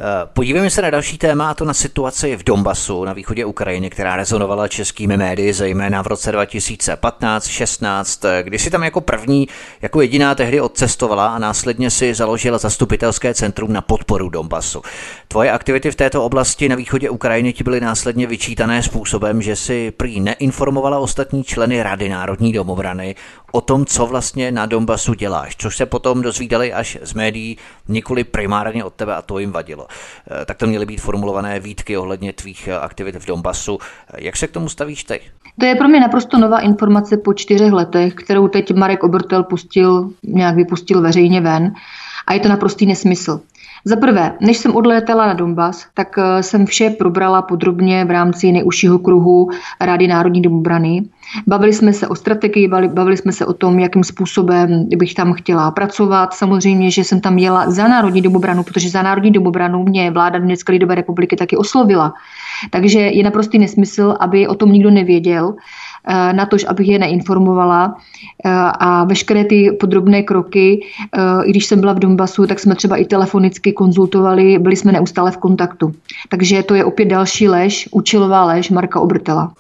Eh, 0.04 0.28
podívejme 0.34 0.70
se 0.70 0.82
na 0.82 0.90
další 0.90 1.18
téma, 1.18 1.50
a 1.50 1.54
to 1.54 1.66
na 1.66 1.74
situaci 1.74 2.36
v 2.36 2.44
Donbasu 2.44 3.06
na 3.06 3.14
východě 3.14 3.46
Ukrajiny, 3.46 3.90
která 3.90 4.16
rezonovala 4.16 4.68
českými 4.68 5.18
médii, 5.18 5.54
zejména 5.54 6.02
v 6.04 6.08
roce 6.08 6.32
2015-16, 6.32 8.26
eh, 8.26 8.44
kdy 8.44 8.60
si 8.60 8.70
tam 8.70 8.84
jako 8.84 9.02
první, 9.02 9.48
jako 9.82 10.02
jediná 10.02 10.36
tehdy 10.36 10.62
odcestovala 10.62 11.28
a 11.28 11.40
následně 11.40 11.90
si 11.90 12.14
založila 12.14 12.58
zastupitelské 12.58 13.34
centrum 13.34 13.74
na 13.74 13.82
podporu 13.82 14.30
Donbasu. 14.30 14.82
Tvoje 15.28 15.52
aktivity 15.52 15.92
v 15.92 15.96
této 15.96 16.26
oblasti 16.26 16.70
na 16.70 16.76
východě 16.76 17.10
Ukrajiny 17.10 17.54
ti 17.54 17.64
byly 17.64 17.82
následně 17.82 18.28
vyčítané 18.28 18.84
způsobem, 18.84 19.42
že 19.42 19.56
si 19.56 19.92
prý 19.92 20.20
neinformovala 20.20 21.00
ostatní 21.00 21.44
členy 21.44 21.84
Rady 21.84 22.10
národní 22.10 22.54
domobrany 22.54 23.16
o 23.52 23.62
tom, 23.62 23.86
co 23.86 24.06
vlastně 24.06 24.52
na 24.52 24.66
Donbasu 24.66 25.14
děláš, 25.14 25.56
což 25.56 25.78
se 25.78 25.86
potom 25.86 26.22
dozvídali 26.22 26.74
až 26.74 26.98
z 27.02 27.14
médií, 27.14 27.58
nikoli 27.88 28.24
primárně 28.24 28.84
od 28.84 28.94
tebe 28.94 29.16
a 29.16 29.22
to 29.22 29.40
jim 29.40 29.52
vadilo. 29.52 29.88
Eh, 30.42 30.46
tak 30.46 30.58
to 30.58 30.68
měly 30.68 30.86
být 30.86 31.02
formulované 31.02 31.60
výtky 31.60 31.98
ohledně 31.98 32.34
tvých 32.34 32.68
eh, 32.68 32.80
aktivit 32.80 33.16
v 33.16 33.26
Donbasu. 33.26 33.78
Eh, 34.14 34.24
jak 34.24 34.38
se 34.38 34.48
k 34.48 34.52
tomu 34.52 34.70
stavíš 34.70 35.04
ty? 35.04 35.20
To 35.60 35.66
je 35.66 35.76
pro 35.76 35.88
mě 35.88 36.00
naprosto 36.00 36.38
nová 36.38 36.60
informace 36.60 37.18
po 37.18 37.34
čtyřech 37.34 37.72
letech, 37.72 38.14
kterou 38.14 38.48
teď 38.48 38.74
Marek 38.74 39.04
Obertel 39.04 39.44
pustil, 39.44 40.10
nějak 40.24 40.56
vypustil 40.56 41.02
veřejně 41.02 41.42
ven. 41.42 41.74
A 42.28 42.34
je 42.34 42.40
to 42.40 42.50
naprostý 42.50 42.86
nesmysl. 42.86 43.42
Za 43.86 43.96
prvé, 43.96 44.34
než 44.40 44.58
jsem 44.58 44.76
odlétala 44.76 45.28
na 45.28 45.34
Donbass, 45.34 45.86
tak 45.94 46.16
jsem 46.42 46.66
vše 46.66 46.90
probrala 46.90 47.42
podrobně 47.42 48.06
v 48.06 48.12
rámci 48.12 48.52
nejužšího 48.52 49.00
kruhu 49.00 49.50
Rády 49.80 50.08
národní 50.08 50.42
domobrany. 50.42 51.04
Bavili 51.48 51.74
jsme 51.74 51.94
se 51.94 52.08
o 52.08 52.16
strategii, 52.16 52.68
bavili 52.68 53.18
jsme 53.18 53.32
se 53.32 53.46
o 53.46 53.54
tom, 53.54 53.80
jakým 53.80 54.04
způsobem 54.04 54.90
bych 54.98 55.14
tam 55.14 55.34
chtěla 55.34 55.72
pracovat. 55.72 56.34
Samozřejmě, 56.34 56.92
že 56.92 57.04
jsem 57.04 57.22
tam 57.22 57.38
jela 57.38 57.72
za 57.72 57.88
Národní 57.88 58.22
domobranu, 58.22 58.64
protože 58.64 58.90
za 58.90 59.02
Národní 59.02 59.32
domobranu 59.32 59.84
mě 59.84 60.12
vláda 60.12 60.40
Donetské 60.40 60.72
lidové 60.72 60.96
republiky 60.96 61.36
taky 61.36 61.58
oslovila. 61.58 62.14
Takže 62.70 63.00
je 63.00 63.24
naprostý 63.24 63.60
nesmysl, 63.60 64.16
aby 64.20 64.48
o 64.48 64.56
tom 64.56 64.72
nikdo 64.72 64.92
nevěděl 64.92 65.54
eh, 65.56 65.91
na 66.08 66.46
to, 66.46 66.58
abych 66.68 66.88
je 66.88 67.00
neinformovala 67.00 67.96
eh, 68.46 68.50
a 68.80 69.04
veškeré 69.04 69.46
ty 69.46 69.72
podrobné 69.72 70.24
kroky, 70.24 70.84
eh, 70.84 71.20
i 71.46 71.50
když 71.50 71.66
jsem 71.66 71.80
byla 71.80 71.94
v 71.94 72.00
Donbasu, 72.00 72.48
tak 72.48 72.60
jsme 72.60 72.76
třeba 72.76 72.98
i 72.98 73.06
telefonicky 73.06 73.74
konzultovali, 73.74 74.60
byli 74.60 74.76
jsme 74.76 74.92
neustále 74.92 75.32
v 75.32 75.38
kontaktu. 75.38 75.94
Takže 76.30 76.64
to 76.64 76.76
je 76.76 76.86
opět 76.86 77.06
další 77.06 77.48
lež, 77.48 77.90
účelová 77.92 78.46
lež 78.46 78.70
Marka 78.70 79.00
Obrtela. 79.00 79.52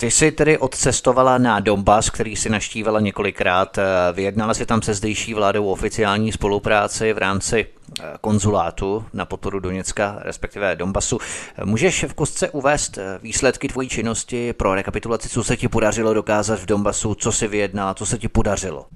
Ty 0.00 0.10
jsi 0.10 0.32
tedy 0.32 0.58
odcestovala 0.58 1.38
na 1.38 1.60
Donbass, 1.60 2.10
který 2.10 2.36
si 2.36 2.50
naštívala 2.50 3.00
několikrát. 3.00 3.78
Eh, 3.78 3.82
vyjednala 4.12 4.54
si 4.54 4.66
tam 4.66 4.82
se 4.82 4.94
zdejší 4.94 5.34
vládou 5.34 5.66
oficiální 5.66 6.32
spolupráci 6.32 7.12
v 7.12 7.18
rámci 7.18 7.66
eh, 7.66 7.79
konzulátu 8.20 9.04
na 9.12 9.24
podporu 9.24 9.60
Doněcka, 9.60 10.18
respektive 10.22 10.76
Donbasu. 10.76 11.18
Můžeš 11.64 12.04
v 12.04 12.14
kostce 12.14 12.50
uvést 12.50 12.98
eh, 12.98 13.18
výsledky 13.22 13.68
tvojí 13.68 13.88
činnosti 13.88 14.52
pro 14.52 14.74
rekapitulaci, 14.74 15.28
co 15.28 15.44
se 15.44 15.56
ti 15.56 15.68
podařilo 15.68 16.14
dokázat 16.14 16.58
v 16.60 16.66
Donbasu, 16.66 17.14
co 17.14 17.32
si 17.32 17.48
vyjednala, 17.48 17.94
co 17.94 18.06
se 18.06 18.18
ti 18.18 18.28
podařilo? 18.28 18.86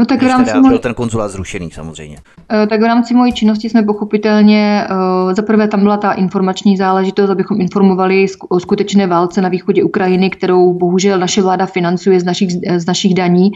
No 0.00 0.06
tak 0.06 0.22
v 0.22 0.26
rámci 0.26 0.58
můj... 0.58 0.68
byl 0.68 0.78
ten 0.78 0.94
konzulát 0.94 1.30
zrušený 1.30 1.70
samozřejmě. 1.70 2.16
Eh, 2.52 2.66
tak 2.66 2.80
v 2.80 2.84
rámci 2.84 3.14
mojí 3.14 3.32
činnosti 3.32 3.68
jsme 3.68 3.82
pochopitelně, 3.82 4.86
eh, 5.30 5.34
za 5.34 5.42
prvé 5.42 5.68
tam 5.68 5.80
byla 5.80 5.96
ta 5.96 6.12
informační 6.12 6.76
záležitost, 6.76 7.30
abychom 7.30 7.60
informovali 7.60 8.26
o 8.48 8.60
skutečné 8.60 9.06
válce 9.06 9.40
na 9.40 9.48
východě 9.48 9.84
Ukrajiny, 9.84 10.30
kterou 10.30 10.74
bohužel 10.74 11.18
naše 11.18 11.42
vláda 11.42 11.66
financuje 11.66 12.20
z 12.20 12.24
našich, 12.24 12.50
z 12.76 12.86
našich 12.86 13.14
daní 13.14 13.50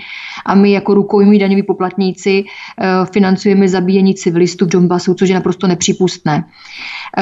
a 0.47 0.55
my 0.55 0.73
jako 0.73 0.95
rukojmí 0.95 1.39
daňoví 1.39 1.63
poplatníci 1.63 2.45
eh, 2.45 2.87
financujeme 3.13 3.69
zabíjení 3.69 4.15
civilistů 4.15 4.67
v 4.67 4.69
Donbasu, 4.69 5.15
což 5.15 5.29
je 5.29 5.35
naprosto 5.35 5.67
nepřípustné. 5.67 6.45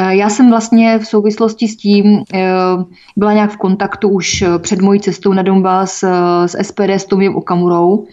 Já 0.09 0.29
jsem 0.29 0.51
vlastně 0.51 0.99
v 0.99 1.07
souvislosti 1.07 1.69
s 1.69 1.77
tím 1.77 2.25
byla 3.17 3.33
nějak 3.33 3.51
v 3.51 3.57
kontaktu 3.57 4.09
už 4.09 4.45
před 4.59 4.81
mojí 4.81 5.01
cestou 5.01 5.33
na 5.33 5.43
Donbas 5.43 6.05
s 6.47 6.63
SPD 6.63 6.91
s 6.91 7.05
Tomiem 7.05 7.37
Okamurou, 7.37 8.07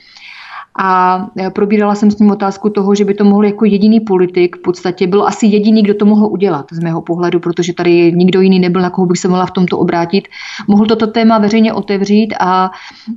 a 0.78 1.20
e, 1.40 1.50
probírala 1.50 1.96
jsem 1.96 2.12
s 2.12 2.20
ním 2.20 2.32
otázku 2.32 2.70
toho, 2.70 2.96
že 2.96 3.06
by 3.06 3.14
to 3.14 3.24
mohl 3.24 3.46
jako 3.46 3.66
jediný 3.66 4.00
politik, 4.00 4.56
v 4.58 4.62
podstatě 4.62 5.08
byl 5.08 5.28
asi 5.28 5.46
jediný, 5.46 5.84
kdo 5.84 5.94
to 5.94 6.06
mohl 6.06 6.26
udělat 6.26 6.66
z 6.72 6.80
mého 6.80 7.02
pohledu, 7.02 7.40
protože 7.40 7.74
tady 7.74 8.12
nikdo 8.12 8.42
jiný 8.42 8.60
nebyl, 8.60 8.82
na 8.82 8.90
koho 8.90 9.08
bych 9.08 9.20
se 9.20 9.28
mohla 9.28 9.46
v 9.46 9.52
tomto 9.52 9.78
obrátit. 9.80 10.28
Mohl 10.68 10.86
toto 10.86 11.08
téma 11.08 11.38
veřejně 11.38 11.74
otevřít 11.74 12.36
a, 12.40 12.72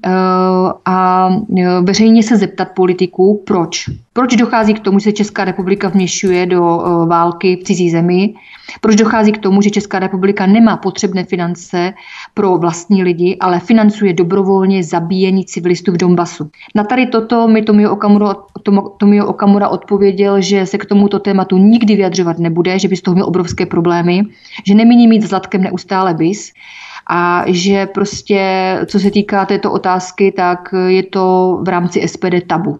e, 0.06 0.10
a 0.84 1.28
e, 1.58 1.80
veřejně 1.80 2.22
se 2.22 2.36
zeptat 2.36 2.68
politiků, 2.74 3.42
proč. 3.46 3.90
Proč 4.14 4.36
dochází 4.36 4.74
k 4.74 4.80
tomu, 4.80 4.98
že 4.98 5.04
se 5.04 5.12
Česká 5.12 5.44
republika 5.44 5.88
vměšuje 5.88 6.46
do 6.46 6.82
války 7.08 7.56
v 7.56 7.64
cizí 7.64 7.90
zemi? 7.90 8.34
Proč 8.80 8.96
dochází 8.96 9.32
k 9.32 9.38
tomu, 9.38 9.62
že 9.62 9.70
Česká 9.70 9.98
republika 9.98 10.46
nemá 10.46 10.76
potřebné 10.76 11.24
finance 11.24 11.94
pro 12.34 12.58
vlastní 12.58 13.02
lidi, 13.02 13.36
ale 13.40 13.60
financuje 13.60 14.12
dobrovolně 14.12 14.84
zabíjení 14.84 15.44
civilistů 15.44 15.92
v 15.92 15.96
Donbasu? 15.96 16.50
Na 16.74 16.84
tady 16.84 17.06
toto 17.06 17.48
mi 17.48 17.62
Tomio 17.62 17.92
Okamura, 17.92 18.34
Tomio 18.96 19.26
Okamura 19.26 19.68
odpověděl, 19.68 20.40
že 20.40 20.66
se 20.66 20.78
k 20.78 20.86
tomuto 20.86 21.18
tématu 21.18 21.58
nikdy 21.58 21.96
vyjadřovat 21.96 22.38
nebude, 22.38 22.78
že 22.78 22.88
by 22.88 22.96
z 22.96 23.02
toho 23.02 23.14
měl 23.14 23.26
obrovské 23.26 23.66
problémy, 23.66 24.22
že 24.66 24.74
nemíní 24.74 25.08
mít 25.08 25.22
zlatkem 25.22 25.62
neustále 25.62 26.14
bis 26.14 26.52
a 27.10 27.44
že 27.46 27.86
prostě, 27.86 28.40
co 28.86 29.00
se 29.00 29.10
týká 29.10 29.46
této 29.46 29.72
otázky, 29.72 30.32
tak 30.32 30.74
je 30.86 31.02
to 31.02 31.58
v 31.62 31.68
rámci 31.68 32.08
SPD 32.08 32.46
tabu. 32.46 32.78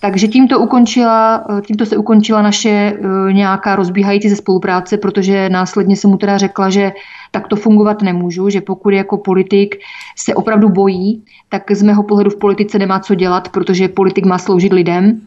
Takže 0.00 0.28
tímto, 0.28 0.60
ukončila, 0.60 1.44
tímto 1.66 1.86
se 1.86 1.96
ukončila 1.96 2.42
naše 2.42 2.70
eh, 2.70 3.32
nějaká 3.32 3.76
rozbíhající 3.76 4.28
ze 4.28 4.36
spolupráce, 4.36 4.96
protože 4.96 5.48
následně 5.48 5.96
jsem 5.96 6.10
mu 6.10 6.16
teda 6.16 6.38
řekla, 6.38 6.70
že 6.70 6.92
tak 7.30 7.48
to 7.48 7.56
fungovat 7.56 8.02
nemůžu, 8.02 8.50
že 8.50 8.60
pokud 8.60 8.90
jako 8.90 9.18
politik 9.18 9.76
se 10.16 10.34
opravdu 10.34 10.68
bojí, 10.68 11.24
tak 11.48 11.72
z 11.72 11.82
mého 11.82 12.02
pohledu 12.02 12.30
v 12.30 12.38
politice 12.38 12.78
nemá 12.78 13.00
co 13.00 13.14
dělat, 13.14 13.48
protože 13.48 13.88
politik 13.88 14.26
má 14.26 14.38
sloužit 14.38 14.72
lidem. 14.72 15.20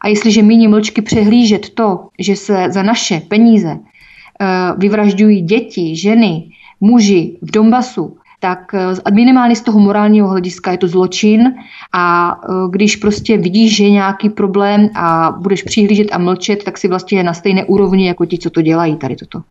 A 0.00 0.08
jestliže 0.08 0.42
míní 0.42 0.68
mlčky 0.68 1.02
přehlížet 1.02 1.70
to, 1.70 2.08
že 2.18 2.36
se 2.36 2.66
za 2.70 2.82
naše 2.82 3.20
peníze 3.28 3.78
eh, 3.78 4.46
vyvražďují 4.78 5.42
děti, 5.42 5.96
ženy, 5.96 6.48
muži 6.80 7.38
v 7.42 7.50
Donbasu, 7.50 8.16
tak 8.40 8.74
eh, 8.74 9.10
minimálně 9.14 9.56
z 9.56 9.60
toho 9.60 9.80
morálního 9.80 10.28
hlediska 10.28 10.72
je 10.72 10.78
to 10.78 10.88
zločin 10.88 11.54
a 11.92 12.36
eh, 12.44 12.48
když 12.70 12.96
prostě 12.96 13.36
vidíš, 13.38 13.76
že 13.76 13.84
je 13.84 13.90
nějaký 13.90 14.28
problém 14.28 14.90
a 14.94 15.34
budeš 15.38 15.62
přihlížet 15.62 16.08
a 16.12 16.18
mlčet, 16.18 16.64
tak 16.64 16.78
si 16.78 16.88
vlastně 16.88 17.18
je 17.18 17.24
na 17.24 17.34
stejné 17.34 17.64
úrovni 17.64 18.06
jako 18.06 18.26
ti, 18.26 18.38
co 18.38 18.50
to 18.50 18.62
dělají 18.62 18.96
tady 18.96 19.16
toto. 19.16 19.42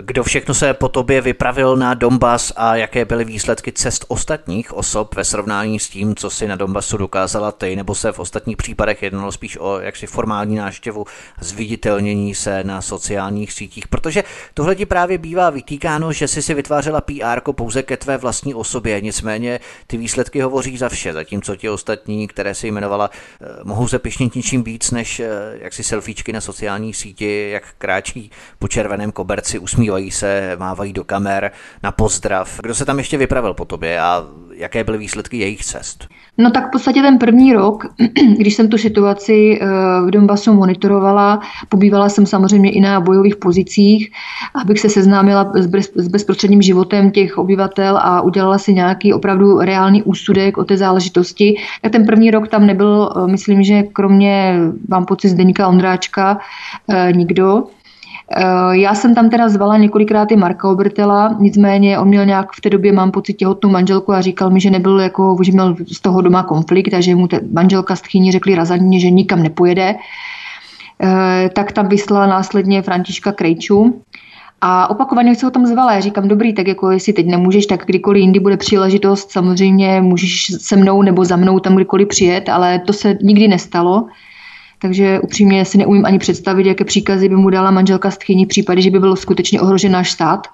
Kdo 0.00 0.24
všechno 0.24 0.54
se 0.54 0.74
po 0.74 0.88
tobě 0.88 1.20
vypravil 1.20 1.76
na 1.76 1.94
Donbass 1.94 2.52
a 2.56 2.76
jaké 2.76 3.04
byly 3.04 3.24
výsledky 3.24 3.72
cest 3.72 4.04
ostatních 4.08 4.72
osob 4.72 5.14
ve 5.14 5.24
srovnání 5.24 5.78
s 5.78 5.88
tím, 5.88 6.14
co 6.14 6.30
si 6.30 6.48
na 6.48 6.56
Donbassu 6.56 6.96
dokázala 6.96 7.52
ty, 7.52 7.76
nebo 7.76 7.94
se 7.94 8.12
v 8.12 8.18
ostatních 8.18 8.56
případech 8.56 9.02
jednalo 9.02 9.32
spíš 9.32 9.58
o 9.60 9.80
jaksi 9.80 10.06
formální 10.06 10.56
návštěvu, 10.56 11.06
zviditelnění 11.40 12.34
se 12.34 12.64
na 12.64 12.82
sociálních 12.82 13.52
sítích, 13.52 13.88
protože 13.88 14.24
tohle 14.54 14.74
ti 14.74 14.86
právě 14.86 15.18
bývá 15.18 15.50
vytýkáno, 15.50 16.12
že 16.12 16.28
si 16.28 16.42
si 16.42 16.54
vytvářela 16.54 17.00
PR 17.00 17.52
pouze 17.52 17.82
ke 17.82 17.96
tvé 17.96 18.16
vlastní 18.16 18.54
osobě, 18.54 19.00
nicméně 19.00 19.60
ty 19.86 19.96
výsledky 19.96 20.40
hovoří 20.40 20.78
za 20.78 20.88
vše, 20.88 21.12
zatímco 21.12 21.56
ti 21.56 21.68
ostatní, 21.68 22.28
které 22.28 22.54
si 22.54 22.68
jmenovala, 22.68 23.10
eh, 23.40 23.46
mohou 23.64 23.88
se 23.88 23.98
pišnit 23.98 24.34
ničím 24.34 24.64
víc 24.64 24.90
než 24.90 25.20
eh, 25.20 25.28
jaksi 25.60 25.82
selfiečky 25.84 26.32
na 26.32 26.40
sociální 26.40 26.94
síti, 26.94 27.50
jak 27.50 27.64
kráčí 27.78 28.30
po 28.58 28.68
červeném 28.68 29.12
koberci, 29.12 29.31
usmívají 29.58 30.10
se, 30.10 30.56
mávají 30.58 30.92
do 30.92 31.04
kamer 31.04 31.50
na 31.82 31.92
pozdrav. 31.92 32.60
Kdo 32.62 32.74
se 32.74 32.84
tam 32.84 32.98
ještě 32.98 33.18
vypravil 33.18 33.54
po 33.54 33.64
tobě 33.64 34.00
a 34.00 34.24
jaké 34.54 34.84
byly 34.84 34.98
výsledky 34.98 35.38
jejich 35.38 35.64
cest? 35.64 36.08
No 36.38 36.50
tak 36.50 36.68
v 36.68 36.70
podstatě 36.70 37.02
ten 37.02 37.18
první 37.18 37.52
rok, 37.52 37.86
když 38.38 38.54
jsem 38.54 38.68
tu 38.68 38.78
situaci 38.78 39.58
eh, 39.60 39.66
v 40.06 40.10
Donbasu 40.10 40.54
monitorovala, 40.54 41.40
pobývala 41.68 42.08
jsem 42.08 42.26
samozřejmě 42.26 42.70
i 42.70 42.80
na 42.80 43.00
bojových 43.00 43.36
pozicích, 43.36 44.12
abych 44.54 44.80
se 44.80 44.88
seznámila 44.88 45.52
s, 45.54 45.66
bez, 45.66 45.92
s 45.94 46.08
bezprostředním 46.08 46.62
životem 46.62 47.10
těch 47.10 47.38
obyvatel 47.38 47.98
a 47.98 48.20
udělala 48.20 48.58
si 48.58 48.74
nějaký 48.74 49.12
opravdu 49.12 49.58
reálný 49.58 50.02
úsudek 50.02 50.58
o 50.58 50.64
té 50.64 50.76
záležitosti. 50.76 51.56
Tak 51.82 51.92
ten 51.92 52.06
první 52.06 52.30
rok 52.30 52.48
tam 52.48 52.66
nebyl, 52.66 53.12
eh, 53.16 53.30
myslím, 53.30 53.62
že 53.62 53.82
kromě, 53.82 54.58
mám 54.88 55.04
pocit, 55.04 55.28
Zdeníka 55.28 55.68
Ondráčka, 55.68 56.38
eh, 56.88 57.12
nikdo. 57.12 57.64
Eh, 58.36 58.76
já 58.76 58.94
jsem 58.94 59.14
tam 59.14 59.30
teda 59.30 59.48
zvala 59.48 59.76
několikrát 59.76 60.32
i 60.32 60.36
Marka 60.36 60.68
Obertela, 60.68 61.36
nicméně 61.40 61.98
on 61.98 62.08
měl 62.08 62.26
nějak 62.26 62.52
v 62.52 62.60
té 62.60 62.70
době, 62.70 62.92
mám 62.92 63.10
pocit, 63.10 63.32
těhotnou 63.32 63.70
manželku 63.70 64.12
a 64.12 64.20
říkal 64.20 64.50
mi, 64.50 64.60
že 64.60 64.70
nebyl 64.70 65.00
jako, 65.00 65.38
že 65.42 65.52
měl 65.52 65.76
z 65.92 66.00
toho 66.00 66.20
doma 66.20 66.42
konflikt, 66.42 66.90
takže 66.90 67.14
mu 67.14 67.28
manželka 67.52 67.96
s 67.96 68.02
tchýní 68.02 68.32
řekli 68.32 68.54
razantně, 68.54 69.00
že 69.00 69.10
nikam 69.10 69.42
nepojede. 69.42 69.94
Eh, 71.02 71.50
tak 71.54 71.72
tam 71.72 71.88
vyslala 71.88 72.26
následně 72.26 72.82
Františka 72.82 73.32
Krejču, 73.32 74.02
a 74.64 74.90
opakovaně 74.90 75.34
se 75.34 75.46
ho 75.46 75.50
tam 75.50 75.66
zvala. 75.66 75.94
Já 75.94 76.00
říkám, 76.00 76.28
dobrý, 76.28 76.54
tak 76.54 76.68
jako 76.68 76.90
jestli 76.90 77.12
teď 77.12 77.26
nemůžeš, 77.26 77.66
tak 77.66 77.86
kdykoliv 77.86 78.20
jindy 78.20 78.40
bude 78.40 78.56
příležitost, 78.56 79.30
samozřejmě 79.30 80.00
můžeš 80.00 80.52
se 80.58 80.76
mnou 80.76 81.02
nebo 81.02 81.24
za 81.24 81.36
mnou 81.36 81.58
tam 81.58 81.74
kdykoliv 81.74 82.08
přijet, 82.08 82.48
ale 82.48 82.78
to 82.78 82.92
se 82.92 83.18
nikdy 83.22 83.48
nestalo 83.48 84.06
takže 84.82 85.20
upřímně 85.20 85.64
si 85.64 85.78
neumím 85.78 86.04
ani 86.04 86.18
představit, 86.18 86.66
jaké 86.66 86.84
příkazy 86.84 87.28
by 87.28 87.36
mu 87.36 87.50
dala 87.50 87.70
manželka 87.70 88.10
z 88.10 88.18
tchyní 88.18 88.44
v 88.44 88.48
případě, 88.48 88.80
že 88.80 88.90
by 88.90 88.98
byl 88.98 89.16
skutečně 89.16 89.60
ohrožen 89.60 89.92
náš 89.92 90.10
stát 90.10 90.48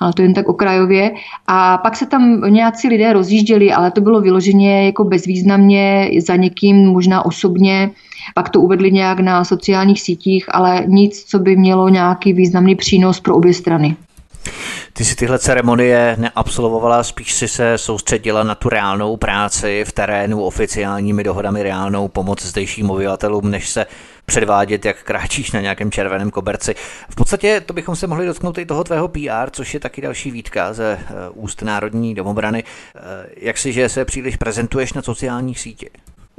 ale 0.00 0.12
to 0.12 0.22
jen 0.22 0.34
tak 0.34 0.48
okrajově. 0.48 1.10
A 1.46 1.78
pak 1.78 1.96
se 1.96 2.06
tam 2.06 2.40
nějací 2.52 2.88
lidé 2.88 3.12
rozjížděli, 3.12 3.72
ale 3.72 3.90
to 3.90 4.00
bylo 4.00 4.20
vyloženě 4.20 4.86
jako 4.86 5.04
bezvýznamně 5.04 6.10
za 6.26 6.36
někým, 6.36 6.76
možná 6.76 7.24
osobně. 7.24 7.90
Pak 8.34 8.48
to 8.48 8.60
uvedli 8.60 8.92
nějak 8.92 9.20
na 9.20 9.44
sociálních 9.44 10.00
sítích, 10.00 10.44
ale 10.48 10.84
nic, 10.86 11.24
co 11.24 11.38
by 11.38 11.56
mělo 11.56 11.88
nějaký 11.88 12.32
významný 12.32 12.74
přínos 12.74 13.20
pro 13.20 13.36
obě 13.36 13.54
strany. 13.54 13.96
Ty 14.92 15.04
si 15.04 15.16
tyhle 15.16 15.38
ceremonie 15.38 16.16
neabsolvovala, 16.18 17.02
spíš 17.02 17.32
si 17.32 17.48
se 17.48 17.78
soustředila 17.78 18.42
na 18.42 18.54
tu 18.54 18.68
reálnou 18.68 19.16
práci 19.16 19.84
v 19.88 19.92
terénu, 19.92 20.44
oficiálními 20.44 21.24
dohodami 21.24 21.62
reálnou 21.62 22.08
pomoc 22.08 22.44
zdejším 22.44 22.90
obyvatelům, 22.90 23.50
než 23.50 23.68
se 23.68 23.86
předvádět, 24.26 24.84
jak 24.84 25.02
kráčíš 25.02 25.52
na 25.52 25.60
nějakém 25.60 25.90
červeném 25.90 26.30
koberci. 26.30 26.74
V 27.10 27.14
podstatě 27.14 27.60
to 27.60 27.72
bychom 27.72 27.96
se 27.96 28.06
mohli 28.06 28.26
dotknout 28.26 28.58
i 28.58 28.66
toho 28.66 28.84
tvého 28.84 29.08
PR, 29.08 29.50
což 29.50 29.74
je 29.74 29.80
taky 29.80 30.00
další 30.00 30.30
výtka 30.30 30.72
ze 30.72 30.92
eh, 30.92 31.14
úst 31.34 31.62
Národní 31.62 32.14
domobrany. 32.14 32.64
Eh, 32.64 33.00
jak 33.36 33.58
si, 33.58 33.72
že 33.72 33.88
se 33.88 34.04
příliš 34.04 34.36
prezentuješ 34.36 34.92
na 34.92 35.02
sociálních 35.02 35.60
sítích? 35.60 35.88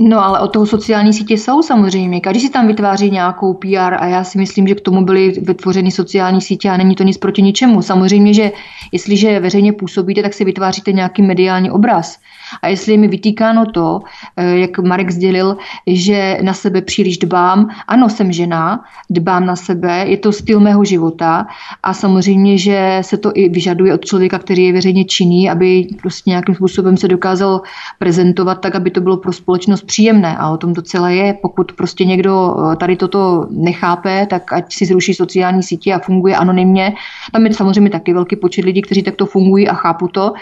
No 0.04 0.26
ale 0.26 0.40
o 0.40 0.48
toho 0.48 0.66
sociální 0.66 1.14
sítě 1.14 1.34
jsou 1.34 1.62
samozřejmě. 1.62 2.22
Každý 2.22 2.40
si 2.40 2.50
tam 2.50 2.68
vytváří 2.68 3.12
nějakou 3.12 3.54
PR 3.54 3.94
a 4.00 4.06
já 4.06 4.24
si 4.24 4.38
myslím, 4.38 4.68
že 4.68 4.76
k 4.76 4.82
tomu 4.82 5.06
byly 5.06 5.32
vytvořeny 5.32 5.92
sociální 5.92 6.42
sítě 6.42 6.70
a 6.70 6.78
není 6.78 6.96
to 6.96 7.04
nic 7.04 7.18
proti 7.18 7.42
ničemu. 7.42 7.82
Samozřejmě, 7.82 8.34
že 8.34 8.52
jestliže 8.92 9.40
veřejně 9.40 9.74
působíte, 9.74 10.22
tak 10.22 10.34
si 10.34 10.46
vytváříte 10.46 10.92
nějaký 10.92 11.22
mediální 11.22 11.72
obraz. 11.72 12.18
A 12.62 12.68
jestli 12.68 12.92
je 12.92 12.98
mi 12.98 13.08
vytýkáno 13.08 13.66
to, 13.66 14.00
eh, 14.38 14.58
jak 14.58 14.80
Marek 14.80 15.12
sdělil, 15.12 15.58
že 15.88 16.38
na 16.42 16.54
sebe 16.54 16.82
příliš 16.82 17.18
dbám, 17.18 17.70
ano, 17.88 18.10
jsem 18.10 18.32
žena, 18.32 18.84
dbám 19.10 19.46
na 19.46 19.56
sebe, 19.56 20.06
je 20.08 20.18
to 20.18 20.32
styl 20.32 20.60
mého 20.60 20.84
života 20.86 21.48
a 21.84 21.94
samozřejmě, 21.94 22.58
že 22.58 22.98
se 23.02 23.18
to 23.18 23.32
i 23.36 23.50
vyžaduje 23.50 23.94
od 23.94 24.06
člověka, 24.06 24.40
který 24.40 24.66
je 24.66 24.74
veřejně 24.74 25.06
činný, 25.06 25.50
aby 25.50 25.88
prostě 26.02 26.30
nějakým 26.30 26.56
způsobem 26.56 26.98
se 26.98 27.08
dokázal 27.08 27.62
prezentovat 28.00 28.56
tak, 28.56 28.76
aby 28.76 28.92
to 28.92 29.02
bylo 29.02 29.18
pro 29.18 29.34
společnost 29.34 29.84
příjemné. 29.84 30.38
A 30.38 30.50
o 30.50 30.58
tom 30.58 30.74
to 30.74 30.82
celé 30.82 31.16
je. 31.16 31.34
Pokud 31.42 31.72
prostě 31.72 32.06
někdo 32.06 32.56
eh, 32.56 32.76
tady 32.76 32.96
toto 32.96 33.48
nechápe, 33.50 34.28
tak 34.30 34.54
ať 34.54 34.74
si 34.74 34.86
zruší 34.86 35.14
sociální 35.14 35.64
sítě 35.64 35.94
a 35.94 36.00
funguje 36.00 36.36
anonymně. 36.36 36.94
Tam 37.32 37.46
je 37.46 37.54
samozřejmě 37.54 37.90
taky 37.90 38.14
velký 38.14 38.36
počet 38.36 38.66
lidí, 38.66 38.82
kteří 38.82 39.04
takto 39.04 39.26
fungují 39.26 39.68
a 39.68 39.74
chápu 39.74 40.08
to 40.08 40.34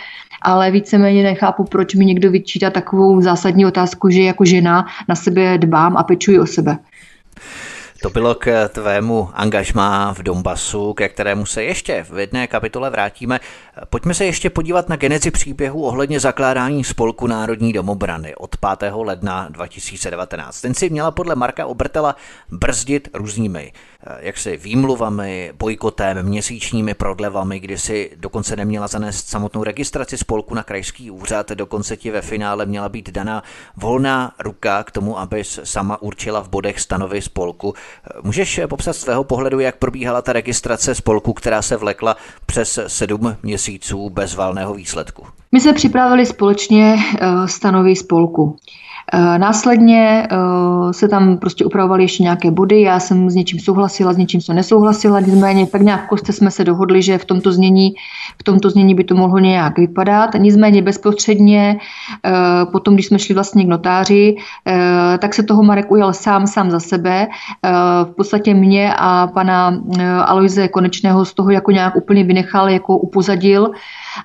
ale 0.42 0.72
víceméně 0.72 1.24
nechápu, 1.24 1.64
proč 1.64 1.96
mi 1.96 2.06
někdo 2.06 2.32
vyčítá 2.32 2.70
takovou 2.70 3.22
zásadní 3.22 3.66
otázku, 3.66 4.10
že 4.10 4.22
jako 4.22 4.46
žena 4.46 4.86
na 5.08 5.16
sebe 5.16 5.58
dbám 5.58 5.98
a 5.98 6.04
pečuji 6.04 6.40
o 6.40 6.46
sebe. 6.46 6.78
To 8.02 8.10
bylo 8.10 8.36
k 8.36 8.68
tvému 8.70 9.30
angažmá 9.34 10.14
v 10.14 10.24
Donbasu, 10.24 10.94
ke 10.94 11.10
kterému 11.10 11.46
se 11.46 11.64
ještě 11.64 12.06
v 12.10 12.20
jedné 12.20 12.48
kapitole 12.48 12.90
vrátíme. 12.90 13.40
Pojďme 13.90 14.14
se 14.14 14.26
ještě 14.26 14.50
podívat 14.50 14.90
na 14.90 14.96
genezi 14.96 15.32
příběhu 15.32 15.84
ohledně 15.84 16.20
zakládání 16.20 16.84
spolku 16.84 17.28
Národní 17.28 17.74
domobrany 17.74 18.36
od 18.36 18.56
5. 18.78 18.92
ledna 18.96 19.48
2019. 19.50 20.62
Ten 20.62 20.74
si 20.74 20.90
měla 20.90 21.12
podle 21.12 21.36
Marka 21.36 21.66
Obertela 21.66 22.16
brzdit 22.52 23.10
různými 23.14 23.74
jaksi 24.20 24.58
výmluvami, 24.58 25.54
bojkotem, 25.58 26.24
měsíčními 26.24 26.94
prodlevami, 26.94 27.60
kdy 27.60 27.78
si 27.78 28.12
dokonce 28.16 28.56
neměla 28.56 28.88
zanést 28.88 29.30
samotnou 29.30 29.64
registraci 29.64 30.18
spolku 30.18 30.56
na 30.56 30.64
krajský 30.64 31.12
úřad, 31.12 31.50
dokonce 31.50 31.98
ti 31.98 32.12
ve 32.12 32.22
finále 32.22 32.66
měla 32.66 32.90
být 32.90 33.10
dana 33.10 33.44
volná 33.78 34.32
ruka 34.40 34.84
k 34.84 34.92
tomu, 34.92 35.20
abys 35.20 35.60
sama 35.64 36.02
určila 36.02 36.40
v 36.42 36.50
bodech 36.50 36.80
stanovy 36.80 37.22
spolku. 37.22 37.74
Můžeš 38.24 38.62
popsat 38.70 38.94
z 38.94 39.04
tvého 39.04 39.24
pohledu, 39.24 39.60
jak 39.60 39.76
probíhala 39.76 40.22
ta 40.22 40.34
registrace 40.34 40.96
spolku, 40.96 41.34
která 41.34 41.62
se 41.62 41.78
vlekla 41.78 42.16
přes 42.46 42.80
sedm 42.88 43.36
měsíců 43.44 44.10
bez 44.10 44.36
valného 44.36 44.74
výsledku? 44.74 45.26
My 45.52 45.62
jsme 45.62 45.74
připravili 45.74 46.26
společně 46.26 46.96
eh, 46.96 47.48
stanovy 47.48 47.96
spolku. 47.96 48.58
Eh, 49.14 49.40
následně 49.40 50.28
eh, 50.32 50.94
se 50.94 51.08
tam 51.08 51.38
prostě 51.38 51.66
upravovaly 51.66 52.04
ještě 52.04 52.24
nějaké 52.24 52.52
body, 52.52 52.82
já 52.82 53.00
jsem 53.00 53.30
s 53.30 53.36
něčím 53.36 53.60
souhlasila, 53.60 54.14
s 54.14 54.18
něčím 54.18 54.42
jsem 54.42 54.56
nesouhlasila, 54.56 55.20
nicméně 55.20 55.68
tak 55.68 55.82
nějak 55.82 56.08
koste 56.08 56.34
jsme 56.34 56.52
se 56.52 56.64
dohodli, 56.64 57.02
že 57.02 57.18
v 57.18 57.26
tomto 57.26 57.52
znění, 57.52 57.94
v 58.40 58.44
tomto 58.44 58.70
znění 58.70 58.96
by 58.96 59.04
to 59.04 59.16
mohlo 59.16 59.40
nějak 59.40 59.78
vypadat. 59.78 60.30
Nicméně 60.38 60.82
bezprostředně, 60.82 61.80
eh, 62.26 62.32
potom, 62.72 62.94
když 62.94 63.06
jsme 63.06 63.20
šli 63.20 63.36
vlastně 63.36 63.66
k 63.66 63.68
notáři, 63.68 64.36
tak 65.20 65.34
se 65.34 65.44
toho 65.44 65.64
Marek 65.64 65.92
ujal 65.92 66.14
sám, 66.14 66.48
sám 66.48 66.72
za 66.72 66.80
sebe. 66.80 67.28
V 68.04 68.12
podstatě 68.16 68.54
mě 68.54 68.94
a 68.98 69.28
pana 69.28 69.78
Aloise 70.26 70.68
Konečného 70.68 71.26
z 71.26 71.34
toho 71.34 71.52
jako 71.52 71.72
nějak 71.72 71.96
úplně 71.96 72.24
vynechal, 72.24 72.70
jako 72.70 72.98
upozadil 72.98 73.72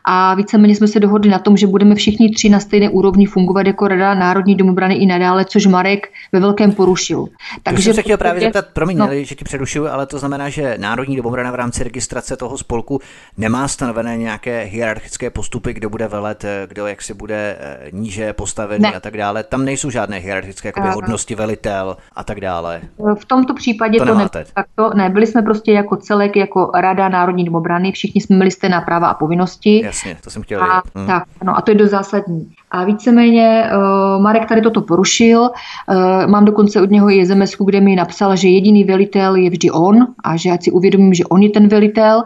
a 0.05 0.35
víceméně 0.35 0.75
jsme 0.75 0.89
se 0.89 1.01
dohodli 1.01 1.31
na 1.31 1.39
tom, 1.39 1.57
že 1.57 1.67
budeme 1.67 1.95
všichni 1.95 2.31
tři 2.31 2.49
na 2.49 2.61
stejné 2.61 2.89
úrovni 2.89 3.27
fungovat 3.27 3.67
jako 3.67 3.89
Rada 3.89 4.15
Národní 4.15 4.55
domobrany 4.55 4.95
i 4.95 5.07
nadále, 5.07 5.45
což 5.45 5.67
Marek 5.67 6.13
ve 6.33 6.41
velkém 6.41 6.73
porušil. 6.73 7.27
Takže 7.63 7.83
jsem 7.83 7.95
se 7.95 8.03
chtěl 8.03 8.19
právě 8.19 8.41
zeptat, 8.41 8.67
promiň, 8.73 8.99
no. 8.99 9.09
že 9.13 9.35
ti 9.35 9.45
přerušuju, 9.45 9.89
ale 9.89 10.07
to 10.07 10.19
znamená, 10.19 10.49
že 10.49 10.77
Národní 10.79 11.17
domobrana 11.17 11.51
v 11.51 11.55
rámci 11.55 11.85
registrace 11.85 12.37
toho 12.37 12.59
spolku 12.59 13.01
nemá 13.37 13.69
stanovené 13.69 14.17
nějaké 14.17 14.63
hierarchické 14.63 15.31
postupy, 15.31 15.73
kdo 15.73 15.91
bude 15.91 16.09
velet, 16.09 16.45
kdo 16.69 16.87
jak 16.87 17.03
si 17.03 17.15
bude 17.15 17.57
eh, 17.61 17.79
níže 17.93 18.33
postavený 18.33 18.83
ne. 18.83 18.93
a 18.93 19.01
tak 19.01 19.17
dále. 19.17 19.43
Tam 19.43 19.65
nejsou 19.65 19.91
žádné 19.91 20.19
hierarchické 20.19 20.69
jakoby, 20.69 20.89
hodnosti 20.89 21.35
velitel 21.35 21.97
a 22.13 22.25
tak 22.25 22.41
dále. 22.41 22.81
V 23.15 23.25
tomto 23.25 23.55
případě 23.55 23.99
to, 23.99 24.05
to 24.05 24.15
ne, 24.15 24.29
tak 24.29 24.67
to 24.75 24.91
ne, 24.95 25.11
byli 25.11 25.27
jsme 25.27 25.43
prostě 25.43 25.73
jako 25.73 25.97
celek, 25.97 26.37
jako 26.37 26.71
Rada 26.75 27.09
Národní 27.09 27.45
domobrany, 27.45 27.93
všichni 27.93 28.21
jsme 28.21 28.37
měli 28.37 28.51
stejná 28.51 28.81
práva 28.81 29.09
a 29.09 29.15
povinnosti. 29.15 29.84
Jasně, 29.85 30.17
to 30.25 30.31
jsem 30.31 30.43
chtěl 30.43 30.63
a, 30.63 30.83
hmm. 30.95 31.07
tak, 31.07 31.25
no, 31.45 31.57
a 31.57 31.61
to 31.61 31.71
je 31.71 31.75
do 31.75 31.89
zásadní. 31.89 32.51
A 32.71 32.85
víceméně 32.85 33.71
uh, 33.73 34.23
Marek 34.23 34.49
tady 34.49 34.61
toto 34.61 34.81
porušil. 34.81 35.41
Uh, 35.41 36.27
mám 36.27 36.45
dokonce 36.45 36.83
od 36.83 36.91
něho 36.91 37.11
i 37.11 37.27
sms 37.27 37.55
kde 37.67 37.81
mi 37.81 37.97
napsal, 37.97 38.37
že 38.37 38.49
jediný 38.49 38.85
velitel 38.85 39.37
je 39.37 39.51
vždy 39.51 39.71
on 39.71 40.07
a 40.25 40.37
že 40.37 40.49
já 40.49 40.57
si 40.61 40.71
uvědomím, 40.71 41.15
že 41.15 41.25
on 41.25 41.43
je 41.43 41.51
ten 41.51 41.69
velitel. 41.69 42.23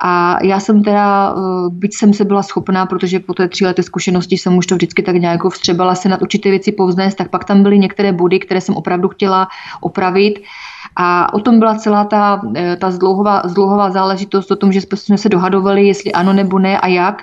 A 0.00 0.38
já 0.44 0.60
jsem 0.60 0.82
teda, 0.82 1.32
uh, 1.32 1.68
byť 1.72 1.94
jsem 1.94 2.12
se 2.14 2.24
byla 2.24 2.42
schopná, 2.42 2.86
protože 2.86 3.20
po 3.20 3.34
té 3.34 3.48
leté 3.62 3.82
zkušenosti 3.82 4.38
jsem 4.38 4.56
už 4.56 4.66
to 4.66 4.74
vždycky 4.74 5.02
tak 5.02 5.16
nějak 5.16 5.40
vstřebala 5.44 5.94
se 5.94 6.08
nad 6.08 6.22
určité 6.22 6.50
věci 6.50 6.72
povznést, 6.72 7.16
tak 7.16 7.30
pak 7.30 7.44
tam 7.44 7.62
byly 7.62 7.78
některé 7.78 8.12
body, 8.12 8.38
které 8.38 8.60
jsem 8.60 8.74
opravdu 8.74 9.08
chtěla 9.08 9.48
opravit. 9.80 10.38
A 10.96 11.34
o 11.34 11.40
tom 11.40 11.58
byla 11.58 11.74
celá 11.74 12.04
ta, 12.04 12.42
ta 12.78 12.90
zdlouhová, 12.90 13.42
zdlouhová 13.44 13.90
záležitost, 13.90 14.50
o 14.50 14.56
tom, 14.56 14.72
že 14.72 14.80
jsme 14.94 15.18
se 15.18 15.28
dohadovali, 15.28 15.86
jestli 15.86 16.12
ano 16.12 16.32
nebo 16.32 16.58
ne 16.58 16.78
a 16.80 16.86
jak 16.86 17.22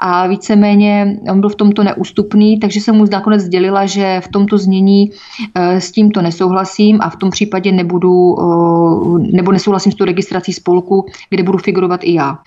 a 0.00 0.26
víceméně 0.26 1.20
on 1.30 1.40
byl 1.40 1.48
v 1.48 1.54
tomto 1.54 1.84
neústupný, 1.84 2.58
takže 2.58 2.80
jsem 2.80 2.94
mu 2.94 3.04
nakonec 3.12 3.42
sdělila, 3.42 3.86
že 3.86 4.20
v 4.24 4.28
tomto 4.28 4.58
znění 4.58 5.10
eh, 5.54 5.80
s 5.80 5.92
tímto 5.92 6.22
nesouhlasím 6.22 6.98
a 7.00 7.10
v 7.10 7.16
tom 7.16 7.30
případě 7.30 7.72
nebudu, 7.72 8.36
eh, 8.38 9.32
nebo 9.32 9.52
nesouhlasím 9.52 9.92
s 9.92 9.94
tou 9.94 10.04
registrací 10.04 10.52
spolku, 10.52 11.06
kde 11.30 11.42
budu 11.42 11.58
figurovat 11.58 12.00
i 12.04 12.14
já. 12.14 12.38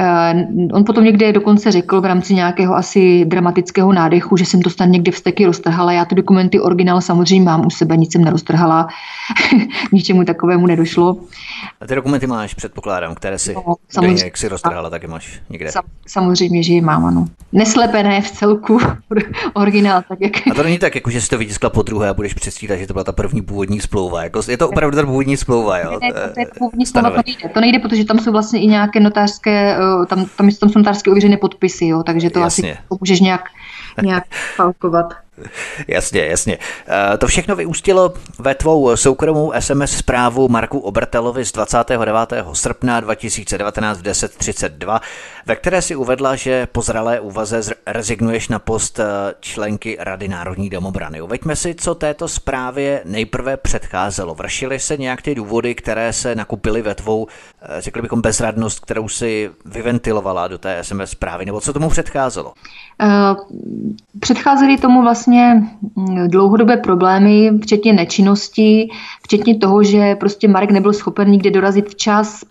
Eh, 0.00 0.46
on 0.72 0.84
potom 0.84 1.04
někde 1.04 1.32
dokonce 1.32 1.72
řekl 1.72 2.00
v 2.00 2.04
rámci 2.04 2.34
nějakého 2.34 2.76
asi 2.76 3.24
dramatického 3.24 3.92
nádechu, 3.92 4.36
že 4.36 4.44
jsem 4.44 4.62
to 4.62 4.70
snad 4.70 4.86
někde 4.86 5.12
vsteky 5.12 5.46
roztrhala. 5.46 5.92
Já 5.92 6.04
ty 6.04 6.14
dokumenty 6.14 6.60
originál 6.60 7.00
samozřejmě 7.00 7.44
mám 7.44 7.66
u 7.66 7.70
sebe, 7.70 7.96
nic 7.96 8.12
jsem 8.12 8.24
neroztrhala, 8.24 8.88
ničemu 9.92 10.24
takovému 10.24 10.66
nedošlo. 10.66 11.16
A 11.80 11.86
ty 11.86 11.94
dokumenty 11.94 12.26
máš, 12.26 12.54
předpokládám, 12.54 13.14
které 13.14 13.38
si, 13.38 13.54
no, 13.54 13.74
samozřejmě, 13.88 14.24
jak 14.24 14.36
si 14.36 14.48
roztrhala, 14.48 14.90
taky 14.90 15.06
máš 15.06 15.40
někde. 15.50 15.72
Sam, 15.72 15.84
samozřejmě, 16.06 16.62
že 16.62 16.72
je 16.72 16.82
mám, 16.82 17.04
ano. 17.04 17.26
Neslepené 17.52 18.20
v 18.22 18.30
celku 18.30 18.78
originál. 19.54 20.02
Tak 20.08 20.20
jak... 20.20 20.32
A 20.50 20.54
to 20.54 20.62
není 20.62 20.78
tak, 20.78 20.94
jako, 20.94 21.10
že 21.10 21.20
jsi 21.20 21.28
to 21.28 21.38
vytiskla 21.38 21.70
po 21.70 21.82
druhé 21.82 22.08
a 22.08 22.14
budeš 22.14 22.34
předstírat, 22.34 22.78
že 22.78 22.86
to 22.86 22.92
byla 22.92 23.04
ta 23.04 23.12
první 23.12 23.42
původní 23.42 23.80
splouva. 23.80 24.22
Jako, 24.24 24.40
je 24.48 24.56
to 24.56 24.68
opravdu 24.68 24.96
ta 24.96 25.06
původní 25.06 25.36
splouva, 25.36 25.78
jo? 25.78 25.98
Ne, 26.02 26.08
ne, 26.08 26.28
to, 26.34 26.40
je 26.40 26.46
původní 26.58 26.86
splouva, 26.86 27.10
to 27.10 27.22
nejde. 27.26 27.48
To 27.54 27.60
nejde, 27.60 27.78
protože 27.78 28.04
tam 28.04 28.18
jsou 28.18 28.32
vlastně 28.32 28.60
i 28.60 28.66
nějaké 28.66 29.00
notářské, 29.00 29.76
eh, 29.76 29.89
tam, 30.08 30.26
tam, 30.36 30.50
tam 30.60 30.70
jsou 30.70 30.78
notářské 30.78 31.10
ověřené 31.10 31.36
podpisy, 31.36 31.86
jo? 31.86 32.02
takže 32.02 32.30
to 32.30 32.38
Jasně. 32.38 32.72
asi 32.72 32.82
můžeš 33.00 33.20
nějak, 33.20 33.44
nějak 34.02 34.24
falkovat. 34.56 35.14
Jasně, 35.88 36.26
jasně. 36.26 36.58
Eh, 36.88 37.18
to 37.18 37.26
všechno 37.26 37.56
vyústilo 37.56 38.14
ve 38.38 38.54
tvou 38.54 38.96
soukromou 38.96 39.52
SMS 39.58 39.96
zprávu 39.96 40.48
Marku 40.48 40.78
Obertelovi 40.78 41.44
z 41.44 41.52
29. 41.52 42.32
srpna 42.52 43.00
2019 43.00 43.98
v 43.98 44.02
10.32, 44.02 45.00
ve 45.46 45.56
které 45.56 45.82
si 45.82 45.96
uvedla, 45.96 46.36
že 46.36 46.66
po 46.66 46.82
zralé 46.82 47.20
úvaze 47.20 47.60
rezignuješ 47.86 48.48
na 48.48 48.58
post 48.58 48.98
eh, 48.98 49.04
členky 49.40 49.96
Rady 50.00 50.28
Národní 50.28 50.70
domobrany. 50.70 51.20
Uveďme 51.20 51.56
si, 51.56 51.74
co 51.74 51.94
této 51.94 52.28
zprávě 52.28 53.02
nejprve 53.04 53.56
předcházelo. 53.56 54.34
Vršily 54.34 54.78
se 54.78 54.96
nějak 54.96 55.22
ty 55.22 55.34
důvody, 55.34 55.74
které 55.74 56.12
se 56.12 56.34
nakupily 56.34 56.82
ve 56.82 56.94
tvou, 56.94 57.26
eh, 57.62 57.80
řekli 57.80 58.02
bychom, 58.02 58.20
bezradnost, 58.20 58.80
kterou 58.80 59.08
si 59.08 59.50
vyventilovala 59.64 60.48
do 60.48 60.58
té 60.58 60.78
SMS 60.78 61.10
zprávy, 61.10 61.46
nebo 61.46 61.60
co 61.60 61.72
tomu 61.72 61.88
předcházelo? 61.90 62.52
Předcházely 64.20 64.78
tomu 64.78 65.02
vlastně 65.02 65.29
mm, 65.36 66.28
dlouhodobé 66.28 66.76
problémy, 66.76 67.50
včetně 67.62 67.92
nečinnosti, 67.92 68.88
včetně 69.22 69.54
toho, 69.54 69.82
že 69.82 70.14
prostě 70.14 70.48
Marek 70.48 70.70
nebyl 70.70 70.92
schopen 70.92 71.30
nikde 71.30 71.50
dorazit 71.50 71.88
včas, 71.88 72.44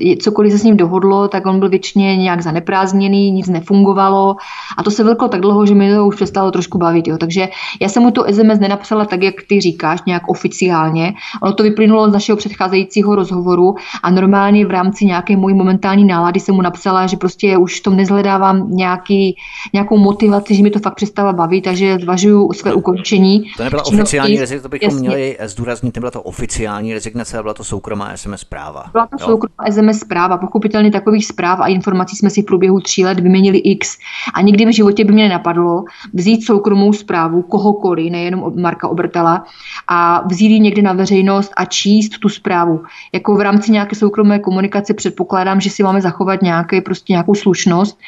eh, 0.00 0.16
cokoliv 0.16 0.52
se 0.52 0.58
s 0.58 0.62
ním 0.62 0.76
dohodlo, 0.76 1.28
tak 1.28 1.46
on 1.46 1.58
byl 1.58 1.68
většině 1.68 2.16
nějak 2.16 2.42
zaneprázdněný, 2.42 3.30
nic 3.30 3.48
nefungovalo 3.48 4.36
a 4.76 4.82
to 4.82 4.90
se 4.90 5.04
velko 5.04 5.28
tak 5.28 5.40
dlouho, 5.40 5.66
že 5.66 5.74
mi 5.74 5.94
to 5.94 6.06
už 6.06 6.14
přestalo 6.16 6.50
trošku 6.50 6.78
bavit. 6.78 7.08
Jo. 7.08 7.18
Takže 7.18 7.48
já 7.80 7.88
jsem 7.88 8.02
mu 8.02 8.10
to 8.10 8.24
SMS 8.30 8.58
nenapsala 8.60 9.04
tak, 9.04 9.22
jak 9.22 9.34
ty 9.48 9.60
říkáš, 9.60 10.00
nějak 10.06 10.28
oficiálně. 10.28 11.14
Ono 11.42 11.52
to 11.52 11.62
vyplynulo 11.62 12.10
z 12.10 12.12
našeho 12.12 12.36
předcházejícího 12.36 13.14
rozhovoru 13.14 13.74
a 14.02 14.10
normálně 14.10 14.66
v 14.66 14.70
rámci 14.70 15.06
nějaké 15.06 15.36
mojí 15.36 15.54
momentální 15.54 16.04
nálady 16.04 16.40
jsem 16.40 16.54
mu 16.54 16.62
napsala, 16.62 17.06
že 17.06 17.16
prostě 17.16 17.56
už 17.58 17.80
tom 17.80 17.96
nezhledávám 17.96 18.70
nějaký, 18.70 19.36
nějakou 19.72 19.98
motivaci, 19.98 20.54
že 20.54 20.62
mi 20.62 20.70
to 20.70 20.78
fakt 20.78 20.94
přestává 20.94 21.32
bavit, 21.32 21.64
takže 21.64 21.98
zvažuju 22.04 22.52
své 22.52 22.74
ukončení. 22.74 23.44
To 23.56 23.64
nebyla 23.64 23.86
oficiální 23.86 24.40
rezignace, 24.40 24.62
to 24.62 24.68
bychom 24.68 24.88
jasně. 24.88 25.08
měli 25.08 25.38
zdůraznit, 25.44 25.94
nebyla 25.96 26.10
to 26.10 26.22
oficiální 26.22 26.94
rezignace, 26.94 27.42
byla 27.42 27.54
to 27.54 27.64
soukromá 27.64 28.16
SMS 28.16 28.40
zpráva. 28.40 28.84
Byla 28.92 29.06
to 29.06 29.16
jo? 29.20 29.26
soukromá 29.26 29.70
SMS 29.70 30.00
zpráva. 30.00 30.38
Pochopitelně 30.38 30.90
takových 30.90 31.26
zpráv 31.26 31.60
a 31.60 31.66
informací 31.66 32.16
jsme 32.16 32.30
si 32.30 32.42
v 32.42 32.44
průběhu 32.44 32.80
tří 32.80 33.04
let 33.04 33.20
vyměnili 33.20 33.58
X. 33.58 33.98
A 34.34 34.40
nikdy 34.40 34.66
v 34.66 34.74
životě 34.74 35.04
by 35.04 35.12
mě 35.12 35.22
nenapadlo 35.22 35.84
vzít 36.12 36.44
soukromou 36.44 36.92
zprávu 36.92 37.42
kohokoliv, 37.42 38.12
nejenom 38.12 38.52
Marka 38.60 38.88
Obertela, 38.88 39.44
a 39.88 40.26
vzít 40.26 40.48
ji 40.48 40.60
někde 40.60 40.82
na 40.82 40.92
veřejnost 40.92 41.52
a 41.56 41.64
číst 41.64 42.18
tu 42.18 42.28
zprávu. 42.28 42.82
Jako 43.12 43.34
v 43.34 43.40
rámci 43.40 43.72
nějaké 43.72 43.96
soukromé 43.96 44.38
komunikace 44.38 44.94
předpokládám, 44.94 45.60
že 45.60 45.70
si 45.70 45.82
máme 45.82 46.00
zachovat 46.00 46.42
nějaké, 46.42 46.80
prostě 46.80 47.12
nějakou 47.12 47.34
slušnost 47.34 47.98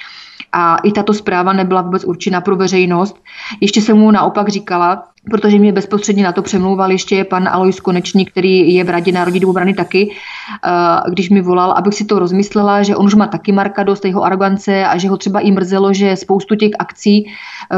a 0.53 0.77
i 0.77 0.93
tato 0.93 1.15
zpráva 1.15 1.53
nebyla 1.53 1.83
vůbec 1.83 2.05
určena 2.05 2.41
pro 2.41 2.57
veřejnost. 2.57 3.17
Ještě 3.61 3.81
jsem 3.81 3.97
mu 3.97 4.11
naopak 4.11 4.49
říkala, 4.49 5.03
protože 5.31 5.59
mě 5.59 5.73
bezprostředně 5.73 6.25
na 6.25 6.33
to 6.33 6.43
přemlouval 6.43 6.91
ještě 6.91 7.25
pan 7.25 7.49
Alois 7.49 7.81
Konečný, 7.81 8.27
který 8.27 8.75
je 8.75 8.85
v 8.85 8.91
Radě 8.91 9.13
Národní 9.13 9.41
domobrany 9.41 9.75
taky, 9.75 10.11
eh, 10.65 11.11
když 11.11 11.31
mi 11.31 11.43
volal, 11.43 11.73
abych 11.73 11.95
si 11.95 12.05
to 12.05 12.19
rozmyslela, 12.19 12.83
že 12.83 12.97
on 12.97 13.07
už 13.07 13.15
má 13.15 13.27
taky 13.27 13.53
Marka 13.53 13.83
dost 13.83 14.05
jeho 14.05 14.23
arogance 14.23 14.87
a 14.87 14.99
že 14.99 15.09
ho 15.09 15.17
třeba 15.17 15.41
i 15.41 15.51
mrzelo, 15.51 15.93
že 15.93 16.17
spoustu 16.17 16.55
těch 16.55 16.71
akcí 16.79 17.27
eh, 17.27 17.77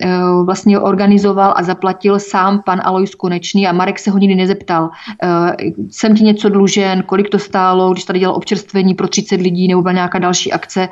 eh, 0.00 0.18
vlastně 0.44 0.80
organizoval 0.80 1.54
a 1.56 1.62
zaplatil 1.62 2.18
sám 2.18 2.62
pan 2.64 2.80
Alois 2.84 3.14
Konečný 3.14 3.66
a 3.66 3.72
Marek 3.72 3.98
se 3.98 4.10
ho 4.10 4.18
nikdy 4.18 4.34
nezeptal. 4.34 4.90
Jsem 5.90 6.16
ti 6.16 6.24
něco 6.24 6.48
dlužen, 6.48 7.02
kolik 7.02 7.28
to 7.28 7.38
stálo, 7.38 7.92
když 7.92 8.04
tady 8.04 8.18
dělal 8.18 8.36
občerstvení 8.36 8.94
pro 8.94 9.08
30 9.08 9.40
lidí 9.40 9.68
nebo 9.68 9.82
byla 9.82 9.92
nějaká 9.92 10.18
další 10.18 10.52
akce. 10.52 10.88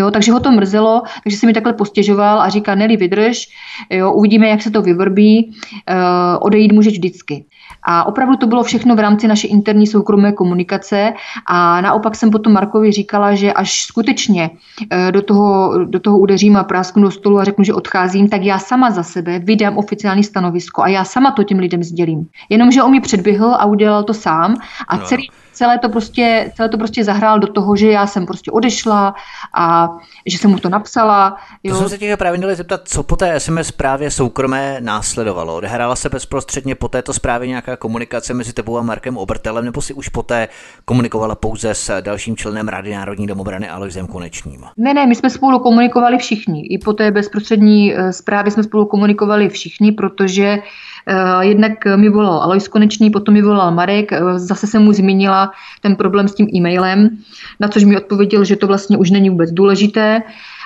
Jo, 0.00 0.10
takže 0.10 0.32
ho 0.32 0.40
to 0.40 0.52
mrzelo, 0.52 1.02
takže 1.24 1.38
se 1.38 1.46
mi 1.46 1.52
takhle 1.52 1.72
postěžoval 1.72 2.40
a 2.40 2.48
říká, 2.48 2.74
Nelly, 2.74 2.96
vydrž, 2.96 3.48
jo, 3.90 4.12
uvidíme, 4.12 4.48
jak 4.48 4.62
se 4.62 4.70
to 4.70 4.82
vyvrbí, 4.82 5.52
uh, 5.90 5.96
odejít 6.40 6.72
můžeš 6.72 6.92
vždycky. 6.92 7.44
A 7.82 8.04
opravdu 8.04 8.36
to 8.36 8.46
bylo 8.46 8.62
všechno 8.62 8.96
v 8.96 8.98
rámci 8.98 9.28
naší 9.28 9.46
interní 9.46 9.86
soukromé 9.86 10.32
komunikace 10.32 11.12
a 11.46 11.80
naopak 11.80 12.16
jsem 12.16 12.30
potom 12.30 12.52
Markovi 12.52 12.92
říkala, 12.92 13.34
že 13.34 13.52
až 13.52 13.82
skutečně 13.82 14.50
eh, 14.90 15.12
do 15.12 15.22
toho, 15.22 15.78
do 15.84 16.00
toho 16.00 16.18
udeřím 16.18 16.56
a 16.56 16.64
prásknu 16.64 17.02
do 17.02 17.10
stolu 17.10 17.38
a 17.38 17.44
řeknu, 17.44 17.64
že 17.64 17.74
odcházím, 17.74 18.28
tak 18.28 18.42
já 18.42 18.58
sama 18.58 18.90
za 18.90 19.02
sebe 19.02 19.38
vydám 19.38 19.78
oficiální 19.78 20.24
stanovisko 20.24 20.82
a 20.82 20.88
já 20.88 21.04
sama 21.04 21.30
to 21.30 21.44
těm 21.44 21.58
lidem 21.58 21.82
sdělím. 21.82 22.26
Jenomže 22.48 22.82
on 22.82 22.90
mi 22.90 23.00
předběhl 23.00 23.54
a 23.54 23.64
udělal 23.64 24.04
to 24.04 24.14
sám 24.14 24.56
a 24.88 24.96
no. 24.96 25.04
celý 25.04 25.30
celé 25.60 25.78
to 25.78 25.88
prostě, 25.88 26.52
celé 26.56 26.68
to 26.68 26.78
prostě 26.78 27.04
zahrál 27.04 27.38
do 27.38 27.46
toho, 27.46 27.76
že 27.76 27.90
já 27.90 28.06
jsem 28.06 28.26
prostě 28.26 28.50
odešla 28.50 29.14
a 29.54 29.88
že 30.26 30.38
jsem 30.38 30.50
mu 30.50 30.58
to 30.58 30.68
napsala. 30.68 31.36
Jo. 31.62 31.74
To 31.74 31.78
jsem 31.78 31.88
se 31.88 31.98
tě 31.98 32.16
právě 32.16 32.38
měli 32.38 32.56
zeptat, 32.56 32.80
co 32.84 33.02
po 33.02 33.16
té 33.16 33.40
SMS 33.40 33.66
zprávě 33.66 34.10
soukromé 34.10 34.76
následovalo. 34.80 35.56
Odehrála 35.56 35.96
se 35.96 36.08
bezprostředně 36.08 36.74
po 36.74 36.88
této 36.88 37.12
zprávě 37.12 37.48
nějaká 37.48 37.76
komunikace 37.76 38.34
mezi 38.34 38.52
tebou 38.52 38.78
a 38.78 38.82
Markem 38.82 39.16
Obertelem, 39.16 39.64
nebo 39.64 39.82
si 39.82 39.94
už 39.94 40.08
poté 40.08 40.48
komunikovala 40.84 41.34
pouze 41.34 41.74
s 41.74 42.00
dalším 42.00 42.36
členem 42.36 42.68
Rady 42.68 42.94
Národní 42.94 43.26
domobrany 43.26 43.68
Alojzem 43.68 44.06
Konečným? 44.06 44.64
Ne, 44.76 44.94
ne, 44.94 45.06
my 45.06 45.14
jsme 45.14 45.30
spolu 45.30 45.58
komunikovali 45.58 46.18
všichni. 46.18 46.66
I 46.66 46.78
po 46.78 46.92
té 46.92 47.10
bezprostřední 47.10 47.94
eh, 47.94 48.12
zprávě 48.12 48.50
jsme 48.50 48.62
spolu 48.62 48.86
komunikovali 48.86 49.48
všichni, 49.48 49.92
protože 49.92 50.58
jednak 51.40 51.84
mi 51.96 52.08
volal 52.08 52.42
Alois 52.42 52.68
Konečný, 52.68 53.10
potom 53.10 53.34
mi 53.34 53.42
volal 53.42 53.72
Marek, 53.72 54.12
eh, 54.12 54.38
zase 54.38 54.66
jsem 54.66 54.82
mu 54.82 54.92
zmínila 54.92 55.52
ten 55.80 55.96
problém 55.96 56.28
s 56.28 56.34
tím 56.34 56.48
e-mailem, 56.54 57.18
na 57.60 57.68
což 57.68 57.84
mi 57.84 57.96
odpověděl, 57.96 58.44
že 58.44 58.56
to 58.56 58.66
vlastně 58.66 58.96
už 58.96 59.10
není 59.10 59.30
vůbec 59.30 59.50
důležité. 59.52 60.22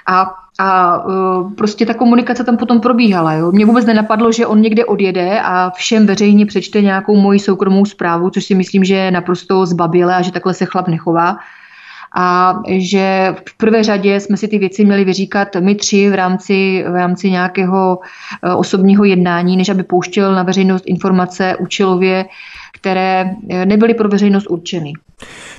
A 0.06 0.34
a 0.58 1.04
uh, 1.04 1.52
prostě 1.52 1.86
ta 1.86 1.94
komunikace 1.94 2.44
tam 2.44 2.56
potom 2.56 2.80
probíhala. 2.80 3.32
Jo. 3.32 3.52
Mě 3.52 3.66
vůbec 3.66 3.86
nenapadlo, 3.86 4.32
že 4.32 4.46
on 4.46 4.60
někde 4.60 4.84
odjede 4.84 5.40
a 5.40 5.70
všem 5.70 6.06
veřejně 6.06 6.46
přečte 6.46 6.80
nějakou 6.80 7.16
moji 7.16 7.38
soukromou 7.38 7.84
zprávu, 7.84 8.30
což 8.30 8.44
si 8.44 8.54
myslím, 8.54 8.84
že 8.84 8.94
je 8.94 9.10
naprosto 9.10 9.66
zbabilé 9.66 10.14
a 10.14 10.22
že 10.22 10.32
takhle 10.32 10.54
se 10.54 10.64
chlap 10.64 10.88
nechová 10.88 11.36
a 12.14 12.54
že 12.66 13.34
v 13.48 13.56
prvé 13.56 13.84
řadě 13.84 14.20
jsme 14.20 14.36
si 14.36 14.48
ty 14.48 14.58
věci 14.58 14.84
měli 14.84 15.04
vyříkat 15.04 15.48
my 15.60 15.74
tři 15.74 16.10
v 16.10 16.14
rámci, 16.14 16.84
v 16.88 16.94
rámci 16.94 17.30
nějakého 17.30 17.98
eh, 18.42 18.54
osobního 18.54 19.04
jednání, 19.04 19.56
než 19.56 19.68
aby 19.68 19.82
pouštěl 19.82 20.34
na 20.34 20.42
veřejnost 20.42 20.84
informace 20.86 21.56
účelově, 21.56 22.24
které 22.72 23.30
eh, 23.50 23.66
nebyly 23.66 23.94
pro 23.94 24.08
veřejnost 24.08 24.46
určeny. 24.50 24.92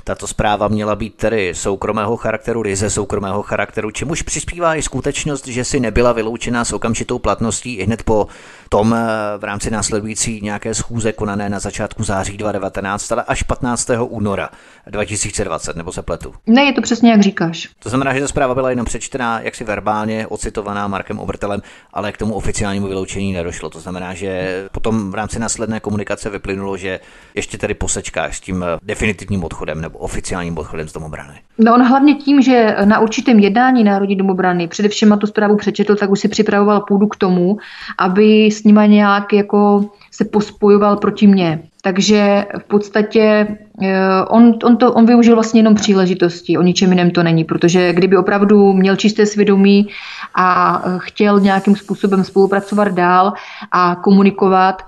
Tato 0.04 0.26
zpráva 0.26 0.68
měla 0.68 0.96
být 0.96 1.14
tedy 1.14 1.54
soukromého 1.54 2.16
charakteru, 2.16 2.62
ryze 2.62 2.90
soukromého 2.90 3.42
charakteru, 3.42 3.90
čemuž 3.90 4.22
přispívá 4.22 4.74
i 4.74 4.82
skutečnost, 4.82 5.46
že 5.46 5.64
si 5.64 5.80
nebyla 5.80 6.12
vyloučena 6.12 6.64
s 6.64 6.72
okamžitou 6.72 7.18
platností 7.18 7.74
i 7.74 7.84
hned 7.84 8.02
po 8.02 8.26
tom 8.68 8.94
eh, 8.94 9.38
v 9.38 9.44
rámci 9.44 9.70
následující 9.70 10.40
nějaké 10.42 10.74
schůze 10.74 11.12
konané 11.12 11.48
na 11.48 11.58
začátku 11.58 12.04
září 12.04 12.36
2019, 12.36 13.12
ale 13.12 13.22
až 13.22 13.42
15. 13.42 13.90
února 14.08 14.48
2020, 14.86 15.76
nebo 15.76 15.92
se 15.92 16.02
pletu? 16.02 16.34
Ne, 16.46 16.64
je 16.64 16.72
to 16.72 16.82
přesně 16.82 17.10
jak 17.10 17.22
říkáš. 17.22 17.68
To 17.78 17.88
znamená, 17.88 18.14
že 18.14 18.20
ta 18.20 18.28
zpráva 18.28 18.54
byla 18.54 18.70
jenom 18.70 18.86
přečtená, 18.86 19.40
jaksi 19.40 19.64
verbálně 19.64 20.26
ocitovaná 20.26 20.88
Markem 20.88 21.18
Obertelem, 21.18 21.62
ale 21.92 22.12
k 22.12 22.16
tomu 22.16 22.34
oficiálnímu 22.34 22.86
vyloučení 22.86 23.32
nedošlo. 23.32 23.70
To 23.70 23.80
znamená, 23.80 24.14
že 24.14 24.64
potom 24.72 25.10
v 25.10 25.14
rámci 25.14 25.38
následné 25.38 25.80
komunikace 25.80 26.30
vyplynulo, 26.30 26.76
že 26.76 27.00
ještě 27.34 27.58
tedy 27.58 27.74
posečkáš 27.74 28.36
s 28.36 28.40
tím 28.40 28.62
eh, 28.62 28.78
definitivním 28.82 29.44
odchodem 29.46 29.80
nebo 29.80 29.98
oficiálním 29.98 30.58
odchodem 30.58 30.88
z 30.88 30.92
domobrany. 30.92 31.34
No 31.58 31.74
on 31.74 31.82
hlavně 31.82 32.14
tím, 32.14 32.42
že 32.42 32.76
na 32.84 32.98
určitém 32.98 33.38
jednání 33.38 33.84
Národní 33.84 34.16
domobrany 34.16 34.68
především 34.68 35.18
tu 35.20 35.26
zprávu 35.26 35.56
přečetl, 35.56 35.96
tak 35.96 36.10
už 36.10 36.20
si 36.20 36.28
připravoval 36.28 36.80
půdu 36.80 37.06
k 37.06 37.16
tomu, 37.16 37.56
aby 37.98 38.46
s 38.46 38.64
nima 38.64 38.86
nějak 38.86 39.32
jako 39.32 39.90
se 40.10 40.24
pospojoval 40.24 40.96
proti 40.96 41.26
mně. 41.26 41.62
Takže 41.82 42.46
v 42.58 42.64
podstatě 42.64 43.46
eh, 43.82 44.24
on, 44.28 44.54
on, 44.64 44.76
to, 44.76 44.92
on 44.92 45.06
využil 45.06 45.34
vlastně 45.34 45.60
jenom 45.60 45.74
příležitosti, 45.74 46.58
o 46.58 46.62
ničem 46.62 46.90
jiném 46.90 47.10
to 47.10 47.22
není, 47.22 47.44
protože 47.44 47.92
kdyby 47.92 48.16
opravdu 48.16 48.72
měl 48.72 48.96
čisté 48.96 49.26
svědomí 49.26 49.88
a 50.34 50.82
eh, 50.84 50.90
chtěl 50.98 51.40
nějakým 51.40 51.76
způsobem 51.76 52.24
spolupracovat 52.24 52.88
dál 52.88 53.32
a 53.72 53.94
komunikovat, 53.94 54.82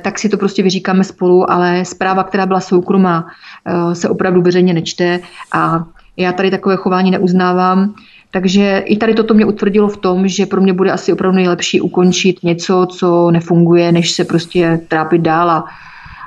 tak 0.00 0.18
si 0.18 0.28
to 0.28 0.38
prostě 0.38 0.62
vyříkáme 0.62 1.04
spolu, 1.04 1.50
ale 1.50 1.84
zpráva, 1.84 2.24
která 2.24 2.46
byla 2.46 2.60
soukromá, 2.60 3.26
se 3.92 4.08
opravdu 4.08 4.42
veřejně 4.42 4.74
nečte 4.74 5.20
a 5.52 5.84
já 6.16 6.32
tady 6.32 6.50
takové 6.50 6.76
chování 6.76 7.10
neuznávám. 7.10 7.94
Takže 8.30 8.82
i 8.86 8.96
tady 8.96 9.14
toto 9.14 9.34
mě 9.34 9.44
utvrdilo 9.44 9.88
v 9.88 9.96
tom, 9.96 10.28
že 10.28 10.46
pro 10.46 10.60
mě 10.60 10.72
bude 10.72 10.92
asi 10.92 11.12
opravdu 11.12 11.36
nejlepší 11.36 11.80
ukončit 11.80 12.42
něco, 12.42 12.86
co 12.86 13.30
nefunguje, 13.30 13.92
než 13.92 14.10
se 14.10 14.24
prostě 14.24 14.80
trápit 14.88 15.20
dál 15.22 15.50
a 15.50 15.64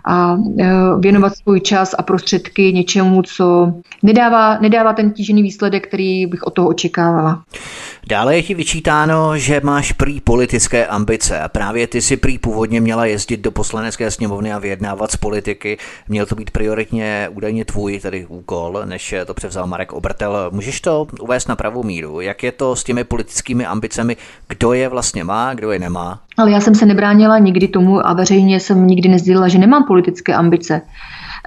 a 0.05 0.37
e, 0.59 0.65
věnovat 0.99 1.37
svůj 1.37 1.61
čas 1.61 1.95
a 1.97 2.03
prostředky 2.03 2.73
něčemu, 2.73 3.21
co 3.21 3.73
nedává, 4.03 4.59
nedává 4.59 4.93
ten 4.93 5.11
tížený 5.11 5.43
výsledek, 5.43 5.87
který 5.87 6.25
bych 6.25 6.43
od 6.43 6.53
toho 6.53 6.67
očekávala. 6.67 7.43
Dále 8.07 8.35
je 8.35 8.43
ti 8.43 8.53
vyčítáno, 8.53 9.37
že 9.37 9.61
máš 9.63 9.91
prý 9.91 10.21
politické 10.21 10.87
ambice 10.87 11.39
a 11.39 11.47
právě 11.49 11.87
ty 11.87 12.01
si 12.01 12.17
prý 12.17 12.37
původně 12.37 12.81
měla 12.81 13.05
jezdit 13.05 13.39
do 13.39 13.51
poslanecké 13.51 14.11
sněmovny 14.11 14.53
a 14.53 14.59
vyjednávat 14.59 15.11
s 15.11 15.17
politiky. 15.17 15.77
Měl 16.07 16.25
to 16.25 16.35
být 16.35 16.51
prioritně 16.51 17.29
údajně 17.33 17.65
tvůj 17.65 17.99
tedy 17.99 18.25
úkol, 18.25 18.81
než 18.85 19.15
to 19.25 19.33
převzal 19.33 19.67
Marek 19.67 19.93
Obertel. 19.93 20.49
Můžeš 20.51 20.81
to 20.81 21.07
uvést 21.21 21.49
na 21.49 21.55
pravou 21.55 21.83
míru? 21.83 22.21
Jak 22.21 22.43
je 22.43 22.51
to 22.51 22.75
s 22.75 22.83
těmi 22.83 23.03
politickými 23.03 23.65
ambicemi? 23.65 24.17
Kdo 24.47 24.73
je 24.73 24.89
vlastně 24.89 25.23
má, 25.23 25.53
kdo 25.53 25.71
je 25.71 25.79
nemá? 25.79 26.19
Ale 26.37 26.51
já 26.51 26.61
jsem 26.61 26.75
se 26.75 26.85
nebránila 26.85 27.39
nikdy 27.39 27.67
tomu 27.67 28.07
a 28.07 28.13
veřejně 28.13 28.59
jsem 28.59 28.87
nikdy 28.87 29.09
nezdělila, 29.09 29.47
že 29.47 29.57
nemám 29.57 29.83
politické 29.83 30.33
ambice. 30.33 30.81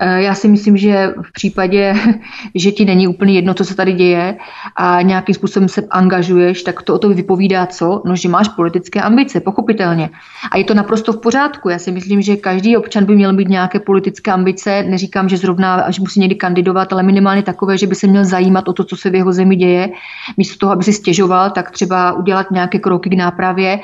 Eh, 0.00 0.22
já 0.22 0.34
si 0.34 0.48
myslím, 0.48 0.76
že 0.76 1.14
v 1.22 1.32
případě, 1.32 1.94
že 2.54 2.72
ti 2.72 2.84
není 2.84 3.08
úplně 3.08 3.34
jedno, 3.34 3.54
co 3.54 3.64
se 3.64 3.74
tady 3.74 3.92
děje 3.92 4.36
a 4.76 5.02
nějakým 5.02 5.34
způsobem 5.34 5.68
se 5.68 5.82
angažuješ, 5.90 6.62
tak 6.62 6.82
to 6.82 6.94
o 6.94 6.98
to 6.98 7.08
vypovídá 7.08 7.66
co? 7.66 8.02
No, 8.04 8.16
že 8.16 8.28
máš 8.28 8.48
politické 8.48 9.00
ambice, 9.00 9.40
pochopitelně. 9.40 10.10
A 10.50 10.56
je 10.56 10.64
to 10.64 10.74
naprosto 10.74 11.12
v 11.12 11.20
pořádku. 11.20 11.68
Já 11.68 11.78
si 11.78 11.92
myslím, 11.92 12.22
že 12.22 12.36
každý 12.36 12.76
občan 12.76 13.04
by 13.04 13.14
měl 13.14 13.32
mít 13.32 13.48
nějaké 13.48 13.80
politické 13.80 14.30
ambice. 14.30 14.82
Neříkám, 14.82 15.28
že 15.28 15.36
zrovna 15.36 15.74
až 15.74 15.98
musí 15.98 16.20
někdy 16.20 16.34
kandidovat, 16.34 16.92
ale 16.92 17.02
minimálně 17.02 17.42
takové, 17.42 17.78
že 17.78 17.86
by 17.86 17.94
se 17.94 18.06
měl 18.06 18.24
zajímat 18.24 18.68
o 18.68 18.72
to, 18.72 18.84
co 18.84 18.96
se 18.96 19.10
v 19.10 19.14
jeho 19.14 19.32
zemi 19.32 19.56
děje. 19.56 19.88
Místo 20.36 20.58
toho, 20.58 20.72
aby 20.72 20.84
si 20.84 20.92
stěžoval, 20.92 21.50
tak 21.50 21.70
třeba 21.70 22.12
udělat 22.12 22.50
nějaké 22.50 22.78
kroky 22.78 23.10
k 23.10 23.16
nápravě 23.16 23.80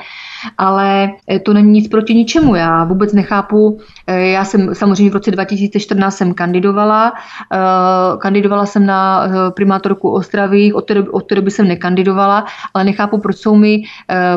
ale 0.57 1.09
eh, 1.29 1.39
to 1.39 1.53
není 1.53 1.71
nic 1.71 1.87
proti 1.87 2.13
ničemu. 2.13 2.55
Já 2.55 2.83
vůbec 2.83 3.13
nechápu, 3.13 3.79
eh, 4.07 4.19
já 4.19 4.45
jsem 4.45 4.75
samozřejmě 4.75 5.09
v 5.11 5.13
roce 5.13 5.31
2014 5.31 6.17
jsem 6.17 6.33
kandidovala, 6.33 7.13
eh, 7.53 8.17
kandidovala 8.17 8.65
jsem 8.65 8.85
na 8.85 9.27
primátorku 9.55 10.09
Ostravy, 10.09 10.73
od 10.73 10.81
té, 10.85 10.93
doby, 10.93 11.09
od 11.09 11.27
té 11.27 11.35
doby 11.35 11.51
jsem 11.51 11.67
nekandidovala, 11.67 12.45
ale 12.73 12.83
nechápu, 12.83 13.17
proč 13.17 13.37
jsou 13.37 13.55
mi, 13.55 13.83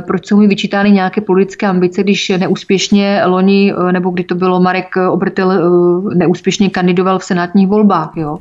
proč 0.07 0.27
jsou 0.27 0.37
mi 0.37 0.47
vyčítány 0.47 0.91
nějaké 0.91 1.21
politické 1.21 1.67
ambice, 1.67 2.03
když 2.03 2.29
neúspěšně 2.29 3.23
loni, 3.27 3.75
nebo 3.93 4.11
kdy 4.11 4.25
to 4.25 4.35
bylo 4.35 4.61
Marek 4.61 4.97
Obrtel 5.11 5.53
neúspěšně 6.15 6.71
kandidoval 6.71 7.19
v 7.19 7.25
senátních 7.25 7.69
volbách. 7.69 8.11
Jo. 8.17 8.39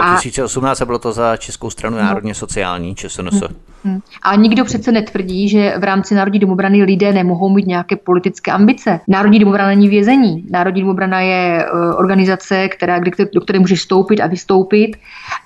2018 0.00 0.80
a 0.80 0.84
bylo 0.84 0.98
to 0.98 1.12
za 1.12 1.36
Českou 1.36 1.70
stranu 1.70 1.96
no. 1.96 2.02
národně 2.02 2.34
sociální, 2.34 2.94
ČSNS. 2.94 3.40
Hmm. 3.40 3.56
Hmm. 3.84 4.00
A 4.22 4.34
nikdo 4.34 4.64
přece 4.64 4.92
netvrdí, 4.92 5.48
že 5.48 5.74
v 5.78 5.84
rámci 5.84 6.14
Národní 6.14 6.38
domobrany 6.38 6.82
lidé 6.82 7.12
nemohou 7.12 7.48
mít 7.48 7.66
nějaké 7.66 7.96
politické 7.96 8.50
ambice. 8.50 9.00
Národní 9.08 9.38
domobrana 9.38 9.68
není 9.68 9.88
vězení. 9.88 10.44
Národní 10.50 10.80
domobrana 10.80 11.20
je 11.20 11.64
eh, 11.64 11.94
organizace, 11.94 12.68
která, 12.68 13.00
do 13.34 13.40
které 13.40 13.58
může 13.58 13.74
vstoupit 13.74 14.20
a 14.20 14.26
vystoupit 14.26 14.96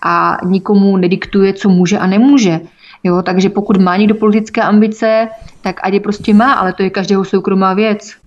a 0.02 0.38
nikomu 0.44 0.96
nediktuje, 0.96 1.52
co 1.52 1.68
může 1.68 1.98
a 1.98 2.06
nemůže. 2.06 2.60
Jo, 3.04 3.22
takže 3.22 3.48
pokud 3.48 3.76
má 3.76 3.96
někdo 3.96 4.14
politické 4.14 4.62
ambice, 4.62 5.28
tak 5.60 5.80
ať 5.82 5.92
je 5.92 6.00
prostě 6.00 6.34
má, 6.34 6.52
ale 6.52 6.72
to 6.72 6.82
je 6.82 6.90
každého 6.90 7.24
soukromá 7.24 7.74
věc. 7.74 8.21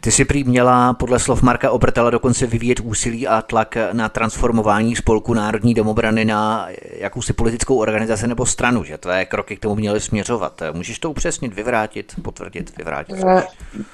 Ty 0.00 0.10
si 0.10 0.24
prý 0.24 0.44
měla 0.44 0.92
podle 0.92 1.18
slov 1.18 1.42
Marka 1.42 1.70
Obertela 1.70 2.10
dokonce 2.10 2.46
vyvíjet 2.46 2.80
úsilí 2.80 3.28
a 3.28 3.42
tlak 3.42 3.76
na 3.92 4.08
transformování 4.08 4.96
spolku 4.96 5.34
Národní 5.34 5.74
domobrany 5.74 6.24
na 6.24 6.66
jakousi 6.98 7.32
politickou 7.32 7.76
organizaci 7.76 8.26
nebo 8.26 8.46
stranu, 8.46 8.84
že 8.84 8.98
tvé 8.98 9.24
kroky 9.24 9.56
k 9.56 9.60
tomu 9.60 9.74
měly 9.74 10.00
směřovat. 10.00 10.62
Můžeš 10.72 10.98
to 10.98 11.10
upřesnit, 11.10 11.54
vyvrátit, 11.54 12.12
potvrdit, 12.22 12.76
vyvrátit? 12.78 13.16
Eh, 13.28 13.42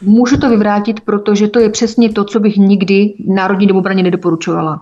můžu 0.01 0.37
to 0.37 0.51
vyvrátit, 0.51 1.01
protože 1.01 1.48
to 1.48 1.61
je 1.61 1.70
přesně 1.70 2.12
to, 2.12 2.25
co 2.25 2.40
bych 2.40 2.57
nikdy 2.57 3.14
Národní 3.27 3.66
domobraně 3.66 4.03
nedoporučovala. 4.03 4.81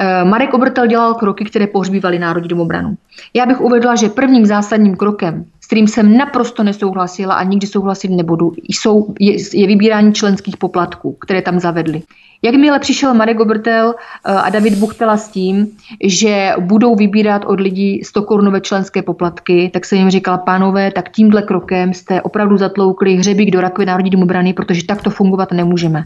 Eh, 0.00 0.24
Marek 0.24 0.54
Obertel 0.54 0.86
dělal 0.86 1.14
kroky, 1.14 1.44
které 1.44 1.66
pohřbívaly 1.66 2.18
Národní 2.18 2.48
domobranu. 2.48 2.94
Já 3.34 3.46
bych 3.46 3.60
uvedla, 3.60 3.94
že 3.94 4.08
prvním 4.08 4.46
zásadním 4.46 4.96
krokem 4.96 5.44
kterým 5.72 5.88
jsem 5.88 6.16
naprosto 6.16 6.62
nesouhlasila 6.62 7.34
a 7.34 7.42
nikdy 7.42 7.66
souhlasit 7.66 8.08
nebudu, 8.08 8.52
jsou, 8.68 9.14
je, 9.20 9.36
je 9.52 9.66
vybírání 9.66 10.12
členských 10.12 10.56
poplatků, 10.56 11.12
které 11.12 11.42
tam 11.42 11.60
zavedli. 11.60 12.02
Jakmile 12.42 12.78
přišel 12.78 13.14
Marek 13.14 13.40
Obertel 13.40 13.94
eh, 13.94 14.32
a 14.32 14.50
David 14.50 14.74
Buchtela 14.74 15.16
s 15.16 15.28
tím, 15.28 15.66
že 16.04 16.52
budou 16.60 16.94
vybírat 16.94 17.44
od 17.46 17.60
lidí 17.60 18.04
100 18.04 18.22
korunové 18.22 18.60
členské 18.60 19.02
poplatky, 19.02 19.70
tak 19.72 19.84
jsem 19.84 19.98
jim 19.98 20.10
říkala, 20.10 20.38
pánové, 20.38 20.90
tak 20.90 21.08
tímhle 21.08 21.42
krokem 21.42 21.94
jste 21.94 22.22
opravdu 22.22 22.56
zatloukli 22.56 23.16
hřebík 23.16 23.50
do 23.50 23.60
rakve 23.60 23.84
Národní 23.84 24.10
domobrany, 24.10 24.52
protože 24.52 24.84
takto 24.84 25.10
fungovat 25.10 25.52
nemůžeme. 25.52 26.04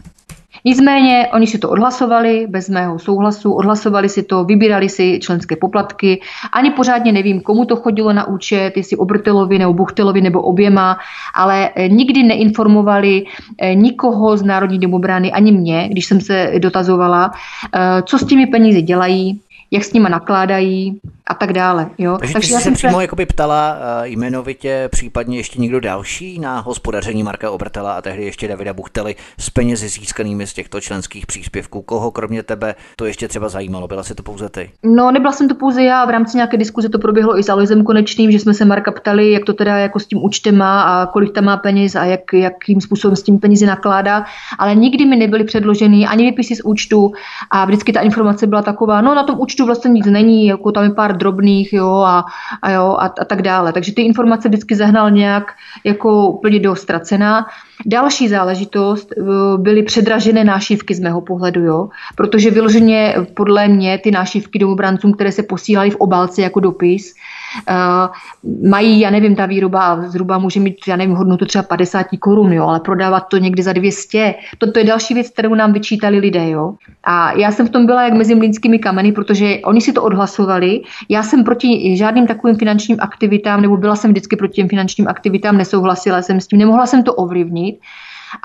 Nicméně 0.67 1.27
oni 1.33 1.47
si 1.47 1.57
to 1.57 1.69
odhlasovali 1.69 2.47
bez 2.49 2.69
mého 2.69 2.99
souhlasu, 2.99 3.53
odhlasovali 3.53 4.09
si 4.09 4.23
to, 4.23 4.43
vybírali 4.43 4.89
si 4.89 5.19
členské 5.19 5.55
poplatky. 5.55 6.21
Ani 6.53 6.71
pořádně 6.71 7.11
nevím, 7.11 7.41
komu 7.41 7.65
to 7.65 7.75
chodilo 7.75 8.13
na 8.13 8.27
účet, 8.27 8.77
jestli 8.77 8.97
Obrtelovi 8.97 9.59
nebo 9.59 9.73
Buchtelovi 9.73 10.21
nebo 10.21 10.41
oběma, 10.41 10.99
ale 11.33 11.69
eh, 11.75 11.87
nikdy 11.87 12.23
neinformovali 12.23 13.23
eh, 13.23 13.75
nikoho 13.75 14.37
z 14.37 14.43
Národní 14.43 14.79
domobrany, 14.79 15.31
ani 15.31 15.51
mě, 15.51 15.87
když 15.89 16.05
jsem 16.05 16.21
se 16.21 16.51
dotazovala, 16.59 17.31
eh, 17.31 18.03
co 18.03 18.17
s 18.17 18.25
těmi 18.25 18.47
penízi 18.47 18.81
dělají, 18.81 19.39
jak 19.71 19.83
s 19.83 19.93
nimi 19.93 20.09
nakládají 20.09 20.99
a 21.27 21.33
tak 21.33 21.53
dále. 21.53 21.89
Jo? 21.97 22.17
Takže, 22.19 22.33
Takže 22.33 22.47
ty 22.47 22.61
jsi 22.61 22.63
se 22.63 22.71
přímo 22.71 22.97
se... 22.97 23.01
jakoby 23.01 23.25
ptala 23.25 23.75
uh, 23.99 24.05
jmenovitě 24.05 24.89
případně 24.91 25.37
ještě 25.37 25.61
někdo 25.61 25.79
další 25.79 26.39
na 26.39 26.59
hospodaření 26.59 27.23
Marka 27.23 27.51
Obrtela 27.51 27.93
a 27.93 28.01
tehdy 28.01 28.25
ještě 28.25 28.47
Davida 28.47 28.73
Buchtely 28.73 29.15
s 29.39 29.49
penězi 29.49 29.89
získanými 29.89 30.47
z 30.47 30.53
těchto 30.53 30.81
členských 30.81 31.25
příspěvků. 31.25 31.81
Koho 31.81 32.11
kromě 32.11 32.43
tebe 32.43 32.75
to 32.95 33.05
ještě 33.05 33.27
třeba 33.27 33.49
zajímalo? 33.49 33.87
Byla 33.87 34.03
si 34.03 34.15
to 34.15 34.23
pouze 34.23 34.49
ty? 34.49 34.71
No, 34.83 35.11
nebyla 35.11 35.31
jsem 35.31 35.47
to 35.47 35.55
pouze 35.55 35.83
já. 35.83 36.05
V 36.05 36.09
rámci 36.09 36.37
nějaké 36.37 36.57
diskuze 36.57 36.89
to 36.89 36.99
proběhlo 36.99 37.39
i 37.39 37.43
s 37.43 37.49
Aloisem 37.49 37.83
Konečným, 37.83 38.31
že 38.31 38.39
jsme 38.39 38.53
se 38.53 38.65
Marka 38.65 38.91
ptali, 38.91 39.31
jak 39.31 39.45
to 39.45 39.53
teda 39.53 39.77
jako 39.77 39.99
s 39.99 40.05
tím 40.05 40.23
účtem 40.23 40.57
má 40.57 40.81
a 40.81 41.05
kolik 41.05 41.33
tam 41.33 41.45
má 41.45 41.57
peněz 41.57 41.95
a 41.95 42.03
jak, 42.05 42.33
jakým 42.33 42.81
způsobem 42.81 43.15
s 43.15 43.23
tím 43.23 43.39
penízi 43.39 43.65
nakládá. 43.65 44.25
Ale 44.59 44.75
nikdy 44.75 45.05
mi 45.05 45.15
nebyly 45.15 45.43
předloženy 45.43 46.07
ani 46.07 46.23
výpisy 46.23 46.55
z 46.55 46.61
účtu 46.61 47.11
a 47.51 47.65
vždycky 47.65 47.93
ta 47.93 48.01
informace 48.01 48.47
byla 48.47 48.61
taková, 48.61 49.01
no 49.01 49.15
na 49.15 49.23
tom 49.23 49.39
účtu 49.39 49.65
vlastně 49.65 49.91
nic 49.91 50.05
není, 50.05 50.47
jako 50.47 50.71
tam 50.71 50.83
je 50.83 50.89
pár 50.89 51.16
drobných, 51.17 51.73
jo, 51.73 51.93
a, 52.05 52.25
a, 52.61 52.71
jo, 52.71 52.97
a, 52.99 53.05
a 53.05 53.25
tak 53.25 53.41
dále. 53.41 53.73
Takže 53.73 53.93
ty 53.93 54.01
informace 54.01 54.49
vždycky 54.49 54.75
zahnal 54.75 55.11
nějak 55.11 55.43
jako 55.83 56.29
úplně 56.29 56.59
do 56.59 56.75
ztracená. 56.75 57.45
Další 57.85 58.27
záležitost 58.27 59.09
eh, 59.11 59.21
byly 59.57 59.83
předražené 59.83 60.43
nášivky 60.43 60.95
z 60.95 60.99
mého 60.99 61.21
pohledu, 61.21 61.61
jo? 61.61 61.89
protože 62.15 62.51
vyloženě 62.51 63.15
podle 63.33 63.67
mě 63.67 63.97
ty 63.97 64.11
nášivky 64.11 64.59
domobrancům, 64.59 65.13
které 65.13 65.31
se 65.31 65.43
posílaly 65.43 65.89
v 65.89 65.95
obálce 65.95 66.41
jako 66.41 66.59
dopis, 66.59 67.13
mají, 68.69 68.99
já 68.99 69.09
nevím, 69.09 69.35
ta 69.35 69.45
výroba 69.45 70.01
zhruba 70.07 70.37
může 70.37 70.59
mít, 70.59 70.75
já 70.87 70.95
nevím, 70.95 71.15
hodnotu 71.15 71.45
třeba 71.45 71.63
50 71.63 72.05
korun, 72.19 72.53
jo, 72.53 72.67
ale 72.67 72.79
prodávat 72.79 73.19
to 73.19 73.37
někdy 73.37 73.63
za 73.63 73.73
200. 73.73 74.35
To, 74.57 74.71
to 74.71 74.79
je 74.79 74.85
další 74.85 75.13
věc, 75.13 75.29
kterou 75.29 75.55
nám 75.55 75.73
vyčítali 75.73 76.19
lidé, 76.19 76.49
jo. 76.49 76.73
A 77.03 77.31
já 77.31 77.51
jsem 77.51 77.67
v 77.67 77.69
tom 77.69 77.85
byla 77.85 78.03
jak 78.03 78.13
mezi 78.13 78.35
mlínskými 78.35 78.79
kameny, 78.79 79.11
protože 79.11 79.57
oni 79.65 79.81
si 79.81 79.93
to 79.93 80.03
odhlasovali. 80.03 80.81
Já 81.09 81.23
jsem 81.23 81.43
proti 81.43 81.97
žádným 81.97 82.27
takovým 82.27 82.55
finančním 82.55 82.97
aktivitám, 82.99 83.61
nebo 83.61 83.77
byla 83.77 83.95
jsem 83.95 84.11
vždycky 84.11 84.35
proti 84.35 84.53
těm 84.53 84.69
finančním 84.69 85.07
aktivitám, 85.07 85.57
nesouhlasila 85.57 86.21
jsem 86.21 86.41
s 86.41 86.47
tím, 86.47 86.59
nemohla 86.59 86.85
jsem 86.85 87.03
to 87.03 87.13
ovlivnit. 87.13 87.79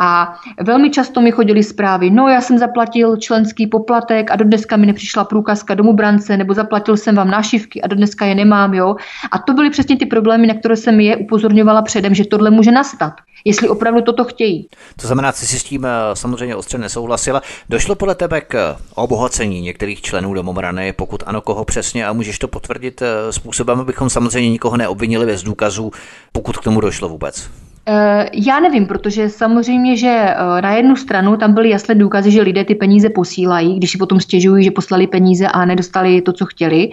A 0.01 0.35
velmi 0.61 0.91
často 0.91 1.21
mi 1.21 1.33
chodily 1.33 1.63
zprávy, 1.63 2.11
no 2.11 2.29
já 2.29 2.41
jsem 2.41 2.59
zaplatil 2.59 3.17
členský 3.17 3.67
poplatek 3.67 4.31
a 4.31 4.37
do 4.37 4.45
dneska 4.45 4.77
mi 4.77 4.87
nepřišla 4.87 5.25
průkazka 5.25 5.75
domobrance, 5.75 6.37
nebo 6.37 6.55
zaplatil 6.55 6.97
jsem 6.97 7.15
vám 7.15 7.31
nášivky 7.31 7.83
a 7.83 7.87
do 7.87 7.97
dneska 7.97 8.27
je 8.27 8.35
nemám, 8.35 8.75
jo. 8.75 8.97
A 9.31 9.39
to 9.39 9.53
byly 9.53 9.71
přesně 9.71 9.97
ty 9.97 10.07
problémy, 10.07 10.47
na 10.47 10.55
které 10.55 10.77
jsem 10.77 11.01
je 11.01 11.17
upozorňovala 11.17 11.83
předem, 11.83 12.15
že 12.15 12.25
tohle 12.25 12.51
může 12.51 12.71
nastat 12.73 13.13
jestli 13.45 13.69
opravdu 13.69 14.03
toto 14.03 14.25
chtějí. 14.25 14.69
To 14.97 15.07
znamená, 15.07 15.31
že 15.31 15.47
si 15.47 15.59
s 15.59 15.65
tím 15.65 15.85
eh, 15.85 15.91
samozřejmě 16.15 16.57
ostře 16.57 16.79
nesouhlasila. 16.79 17.43
Došlo 17.69 17.95
podle 17.95 18.15
tebe 18.15 18.41
k 18.41 18.77
obohacení 18.95 19.61
některých 19.61 20.03
členů 20.03 20.35
domobrany, 20.35 20.93
pokud 20.93 21.23
ano, 21.27 21.41
koho 21.41 21.65
přesně 21.65 22.07
a 22.07 22.13
můžeš 22.13 22.39
to 22.39 22.49
potvrdit 22.49 23.03
eh, 23.03 23.33
způsobem, 23.33 23.81
abychom 23.81 24.11
samozřejmě 24.11 24.51
nikoho 24.51 24.77
neobvinili 24.77 25.27
bez 25.27 25.43
důkazů, 25.43 25.91
pokud 26.33 26.57
k 26.57 26.65
tomu 26.65 26.81
došlo 26.81 27.09
vůbec? 27.09 27.51
Eh, 27.87 28.29
já 28.33 28.61
nevím, 28.61 28.87
protože 28.87 29.29
samozřejmě, 29.29 29.97
že 29.97 30.09
eh, 30.09 30.63
na 30.63 30.73
jednu 30.73 30.97
stranu 30.97 31.37
tam 31.37 31.55
byly 31.55 31.71
jasné 31.71 31.95
důkazy, 31.95 32.31
že 32.31 32.43
lidé 32.43 32.65
ty 32.65 32.75
peníze 32.75 33.11
posílají, 33.11 33.77
když 33.77 33.91
si 33.91 33.99
potom 33.99 34.21
stěžují, 34.21 34.65
že 34.65 34.71
poslali 34.71 35.07
peníze 35.07 35.49
a 35.49 35.65
nedostali 35.65 36.21
to, 36.21 36.33
co 36.33 36.47
chtěli. 36.47 36.91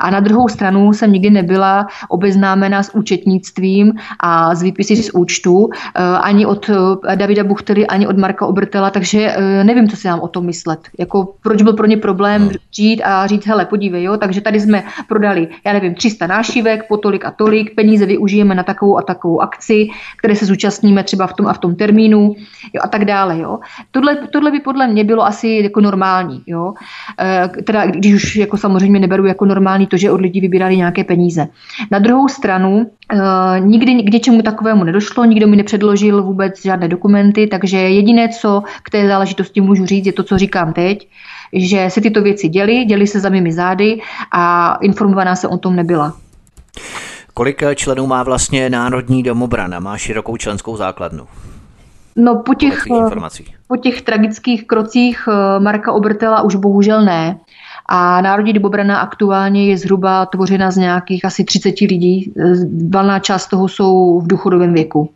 A 0.00 0.10
na 0.10 0.20
druhou 0.20 0.48
stranu 0.48 0.92
jsem 0.92 1.12
nikdy 1.12 1.30
nebyla 1.30 1.86
obeznámena 2.08 2.82
s 2.82 2.94
účetnictvím 2.94 3.92
a 4.20 4.54
s 4.54 4.62
výpisy 4.62 4.96
z 4.96 5.10
účtu 5.14 5.70
eh, 5.74 6.02
ani 6.02 6.46
od 6.46 6.70
Davida 7.14 7.44
Buchtery, 7.44 7.86
ani 7.86 8.06
od 8.06 8.18
Marka 8.18 8.46
Obrtela, 8.46 8.90
takže 8.90 9.36
nevím, 9.62 9.88
co 9.88 9.96
si 9.96 10.08
mám 10.08 10.20
o 10.20 10.28
tom 10.28 10.46
myslet. 10.46 10.80
Jako, 10.98 11.34
proč 11.42 11.62
byl 11.62 11.72
pro 11.72 11.86
ně 11.86 11.96
problém 11.96 12.50
žít 12.70 13.02
a 13.02 13.26
říct, 13.26 13.46
hele, 13.46 13.64
podívej, 13.64 14.02
jo, 14.02 14.16
takže 14.16 14.40
tady 14.40 14.60
jsme 14.60 14.84
prodali, 15.08 15.48
já 15.66 15.72
nevím, 15.72 15.94
300 15.94 16.26
nášivek, 16.26 16.88
po 16.88 16.96
tolik 16.96 17.24
a 17.24 17.30
tolik, 17.30 17.74
peníze 17.74 18.06
využijeme 18.06 18.54
na 18.54 18.62
takovou 18.62 18.98
a 18.98 19.02
takovou 19.02 19.40
akci, 19.40 19.88
které 20.28 20.36
se 20.36 20.46
zúčastníme 20.46 21.04
třeba 21.04 21.26
v 21.26 21.32
tom 21.32 21.46
a 21.46 21.52
v 21.52 21.58
tom 21.58 21.74
termínu 21.74 22.34
jo, 22.74 22.80
a 22.84 22.88
tak 22.88 23.04
dále. 23.04 23.38
Jo. 23.38 23.58
Tohle, 23.90 24.16
tohle 24.32 24.50
by 24.50 24.60
podle 24.60 24.88
mě 24.88 25.04
bylo 25.04 25.26
asi 25.26 25.48
jako 25.48 25.80
normální. 25.80 26.42
Jo. 26.46 26.74
E, 27.20 27.48
teda, 27.62 27.86
když 27.86 28.14
už 28.14 28.36
jako 28.36 28.56
samozřejmě 28.56 29.00
neberu 29.00 29.26
jako 29.26 29.44
normální 29.44 29.86
to, 29.86 29.96
že 29.96 30.10
od 30.10 30.20
lidí 30.20 30.40
vybírali 30.40 30.76
nějaké 30.76 31.04
peníze. 31.04 31.48
Na 31.90 31.98
druhou 31.98 32.28
stranu 32.28 32.90
e, 33.12 33.60
nikdy 33.60 34.02
k 34.02 34.12
něčemu 34.12 34.42
takovému 34.42 34.84
nedošlo, 34.84 35.24
nikdo 35.24 35.48
mi 35.48 35.56
nepředložil 35.56 36.22
vůbec 36.22 36.62
žádné 36.62 36.88
dokumenty, 36.88 37.46
takže 37.46 37.78
jediné, 37.78 38.28
co 38.28 38.62
k 38.82 38.90
té 38.90 39.08
záležitosti 39.08 39.60
můžu 39.60 39.86
říct, 39.86 40.06
je 40.06 40.12
to, 40.12 40.22
co 40.22 40.38
říkám 40.38 40.72
teď, 40.72 41.08
že 41.52 41.86
se 41.88 42.00
tyto 42.00 42.22
věci 42.22 42.48
děly, 42.48 42.84
děly 42.84 43.06
se 43.06 43.20
za 43.20 43.28
mými 43.28 43.52
zády 43.52 44.00
a 44.32 44.74
informovaná 44.82 45.36
se 45.36 45.48
o 45.48 45.58
tom 45.58 45.76
nebyla. 45.76 46.12
Kolik 47.38 47.62
eh, 47.62 47.74
členů 47.74 48.06
má 48.06 48.22
vlastně 48.22 48.70
Národní 48.70 49.22
domobrana? 49.22 49.80
Má 49.80 49.96
širokou 49.98 50.36
členskou 50.36 50.76
základnu? 50.76 51.26
No 52.16 52.42
po 52.42 52.54
těch, 52.54 52.84
eh, 52.90 53.16
po 53.66 53.76
těch 53.76 54.02
tragických 54.02 54.66
krocích 54.66 55.28
eh, 55.28 55.60
Marka 55.60 55.92
Obertela 55.92 56.42
už 56.42 56.54
bohužel 56.54 57.04
ne. 57.04 57.38
A 57.86 58.20
Národní 58.20 58.52
domobrana 58.52 58.98
aktuálně 58.98 59.66
je 59.66 59.78
zhruba 59.78 60.26
tvořena 60.26 60.70
z 60.70 60.76
nějakých 60.76 61.24
asi 61.24 61.44
30 61.44 61.80
lidí. 61.80 62.32
Valná 62.90 63.18
část 63.18 63.46
toho 63.46 63.68
jsou 63.68 64.20
v 64.20 64.26
důchodovém 64.26 64.74
věku. 64.74 65.10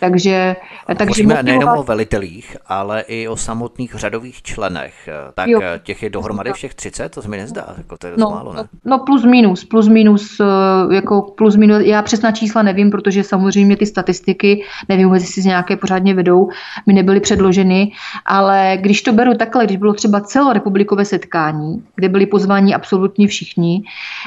Takže, 0.00 0.56
takže 0.86 1.04
Hovoříme 1.04 1.34
motivovat... 1.34 1.44
nejenom 1.44 1.78
o 1.78 1.82
velitelích, 1.82 2.56
ale 2.66 3.00
i 3.00 3.28
o 3.28 3.36
samotných 3.36 3.94
řadových 3.94 4.42
členech. 4.42 5.08
Tak 5.34 5.48
jo. 5.48 5.60
těch 5.82 6.02
je 6.02 6.10
dohromady 6.10 6.52
všech 6.52 6.74
30, 6.74 7.08
to 7.08 7.22
se 7.22 7.28
mi 7.28 7.36
nezdá, 7.36 7.74
jako 7.78 7.96
to 7.96 8.06
je 8.06 8.12
no, 8.16 8.30
málo, 8.30 8.52
ne? 8.52 8.64
No 8.84 8.98
plus 8.98 9.24
minus, 9.24 9.64
plus 9.64 9.88
minus, 9.88 10.40
eh, 10.40 10.94
jako 10.94 11.22
plus 11.22 11.56
minus, 11.56 11.82
já 11.84 12.02
přesná 12.02 12.32
čísla 12.32 12.62
nevím, 12.62 12.90
protože 12.90 13.22
samozřejmě 13.22 13.76
ty 13.76 13.86
statistiky, 13.86 14.62
nevím 14.88 15.14
jestli 15.14 15.42
si 15.42 15.48
nějaké 15.48 15.76
pořádně 15.76 16.14
vedou, 16.14 16.48
mi 16.86 16.92
nebyly 16.92 17.20
předloženy, 17.20 17.92
ale 18.26 18.78
když 18.80 19.02
to 19.02 19.12
beru 19.12 19.34
takhle, 19.34 19.64
když 19.64 19.76
bylo 19.76 19.92
třeba 19.92 20.20
celorepublikové 20.20 21.04
setkání, 21.04 21.84
kde 21.94 22.08
byli 22.08 22.26
pozváni 22.26 22.74
absolutně 22.74 23.26
všichni, 23.26 23.82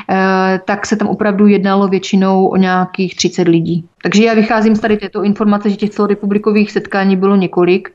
eh, 0.10 0.60
tak 0.66 0.86
se 0.86 0.96
tam 0.96 1.08
opravdu 1.08 1.48
jednalo 1.48 1.88
většinou 1.88 2.48
o 2.48 2.58
nějakých 2.58 3.16
30 3.16 3.48
lidí. 3.48 3.86
Takže 4.04 4.24
já 4.24 4.34
vycházím 4.34 4.76
z 4.76 4.80
tady 4.80 4.98
této 4.98 5.24
informace, 5.24 5.59
že 5.66 5.76
těch 5.76 5.90
celorepublikových 5.90 6.72
setkání 6.72 7.16
bylo 7.16 7.36
několik 7.36 7.94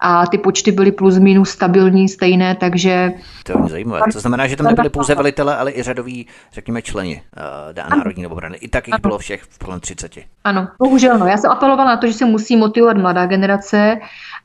a 0.00 0.26
ty 0.26 0.38
počty 0.38 0.72
byly 0.72 0.92
plus 0.92 1.18
minus 1.18 1.50
stabilní, 1.50 2.08
stejné, 2.08 2.54
takže... 2.54 3.12
To 3.44 3.52
je 3.52 3.68
zajímavé. 3.68 4.00
To 4.12 4.20
znamená, 4.20 4.46
že 4.46 4.56
tam 4.56 4.66
nebyly 4.66 4.90
pouze 4.90 5.14
velitele, 5.14 5.56
ale 5.56 5.72
i 5.72 5.82
řadoví, 5.82 6.26
řekněme, 6.52 6.82
členi 6.82 7.22
uh, 7.36 7.90
národní 7.98 8.22
nebo 8.22 8.32
obrany. 8.34 8.56
I 8.56 8.68
tak 8.68 8.88
jich 8.88 8.94
ano. 8.94 9.00
bylo 9.00 9.18
všech 9.18 9.42
v 9.42 9.58
kolem 9.58 9.80
30. 9.80 10.16
Ano, 10.44 10.68
bohužel. 10.78 11.18
No. 11.18 11.26
Já 11.26 11.36
jsem 11.36 11.50
apelovala 11.50 11.90
na 11.90 11.96
to, 11.96 12.06
že 12.06 12.12
se 12.12 12.24
musí 12.24 12.56
motivovat 12.56 12.96
mladá 12.96 13.26
generace, 13.26 13.98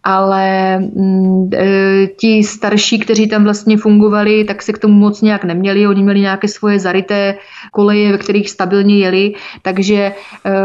ale 0.03 0.79
mm, 0.79 1.49
e, 1.53 2.07
ti 2.07 2.43
starší, 2.43 2.99
kteří 2.99 3.27
tam 3.27 3.43
vlastně 3.43 3.77
fungovali, 3.77 4.43
tak 4.43 4.61
se 4.61 4.73
k 4.73 4.77
tomu 4.77 4.93
moc 4.93 5.21
nějak 5.21 5.43
neměli. 5.43 5.87
Oni 5.87 6.03
měli 6.03 6.19
nějaké 6.19 6.47
svoje 6.47 6.79
zaryté 6.79 7.35
koleje, 7.71 8.11
ve 8.11 8.17
kterých 8.17 8.49
stabilně 8.49 8.97
jeli, 8.97 9.33
takže 9.61 9.95
e, 9.95 10.13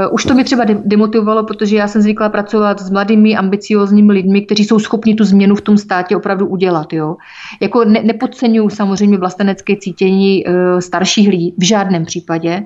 už 0.06 0.24
to 0.24 0.34
mi 0.34 0.44
třeba 0.44 0.64
demotivovalo, 0.84 1.44
protože 1.44 1.76
já 1.76 1.88
jsem 1.88 2.02
zvykla 2.02 2.28
pracovat 2.28 2.80
s 2.80 2.90
mladými, 2.90 3.36
ambiciozními 3.36 4.12
lidmi, 4.12 4.40
kteří 4.42 4.64
jsou 4.64 4.78
schopni 4.78 5.14
tu 5.14 5.24
změnu 5.24 5.54
v 5.54 5.60
tom 5.60 5.78
státě 5.78 6.16
opravdu 6.16 6.46
udělat. 6.46 6.92
Jo. 6.92 7.16
Jako 7.60 7.84
ne, 7.84 8.02
nepodceňuji 8.02 8.70
samozřejmě 8.70 9.18
vlastenecké 9.18 9.76
cítění 9.76 10.48
e, 10.48 10.80
starších 10.80 11.28
lidí 11.28 11.54
v 11.58 11.64
žádném 11.64 12.04
případě, 12.04 12.62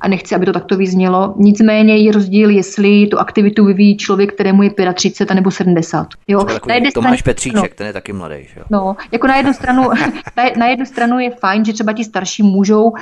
a 0.00 0.08
nechci, 0.08 0.34
aby 0.34 0.46
to 0.46 0.52
takto 0.52 0.76
vyznělo. 0.76 1.34
Nicméně 1.36 1.96
je 1.96 2.12
rozdíl, 2.12 2.50
jestli 2.50 3.06
tu 3.06 3.18
aktivitu 3.18 3.64
vyvíjí 3.64 3.96
člověk, 3.96 4.32
kterému 4.34 4.62
je 4.62 4.70
35 4.94 5.34
nebo 5.34 5.50
70. 5.50 6.06
Jo? 6.28 6.46
Na 6.68 6.74
jedné 6.74 6.92
Tomáš 6.92 7.18
straně, 7.18 7.34
Petříček, 7.34 7.54
no, 7.54 7.68
ten 7.74 7.86
je 7.86 7.92
taky 7.92 8.12
mladý. 8.12 8.34
Jo? 8.56 8.62
No, 8.70 8.96
jako 9.12 9.26
na 9.26 9.36
jednu, 9.36 9.52
stranu, 9.52 9.82
na, 10.36 10.44
na 10.56 10.66
jednu 10.66 10.86
stranu 10.86 11.18
je 11.18 11.30
fajn, 11.30 11.64
že 11.64 11.72
třeba 11.72 11.92
ti 11.92 12.04
starší 12.04 12.42
můžou 12.42 12.84
uh, 12.84 12.96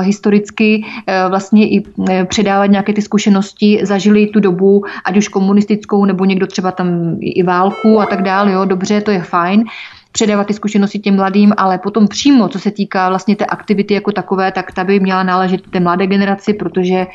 historicky 0.00 0.84
uh, 0.84 1.30
vlastně 1.30 1.68
i 1.68 1.84
uh, 1.96 2.24
předávat 2.24 2.66
nějaké 2.66 2.92
ty 2.92 3.02
zkušenosti, 3.02 3.80
zažili 3.82 4.26
tu 4.26 4.40
dobu, 4.40 4.84
ať 5.04 5.16
už 5.16 5.28
komunistickou, 5.28 6.04
nebo 6.04 6.24
někdo 6.24 6.46
třeba 6.46 6.72
tam 6.72 7.16
i 7.20 7.42
válku 7.42 8.00
a 8.00 8.06
tak 8.06 8.22
dále, 8.22 8.52
jo, 8.52 8.64
dobře, 8.64 9.00
to 9.00 9.10
je 9.10 9.22
fajn. 9.22 9.64
Předávat 10.12 10.46
ty 10.46 10.54
zkušenosti 10.54 10.98
těm 10.98 11.16
mladým, 11.16 11.52
ale 11.56 11.78
potom 11.78 12.08
přímo, 12.08 12.48
co 12.48 12.58
se 12.58 12.70
týká 12.70 13.08
vlastně 13.08 13.36
té 13.36 13.46
aktivity 13.46 13.94
jako 13.94 14.12
takové, 14.12 14.52
tak 14.52 14.72
ta 14.72 14.84
by 14.84 15.00
měla 15.00 15.22
náležet 15.22 15.70
té 15.70 15.80
mladé 15.80 16.06
generaci, 16.06 16.54
protože 16.54 17.06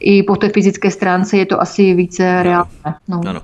i 0.00 0.22
po 0.22 0.36
té 0.36 0.48
fyzické 0.48 0.90
stránce 0.90 1.36
je 1.36 1.46
to 1.46 1.60
asi 1.60 1.94
více 1.94 2.42
reálné. 2.42 2.70
No. 3.08 3.20
No, 3.24 3.32
no. 3.32 3.42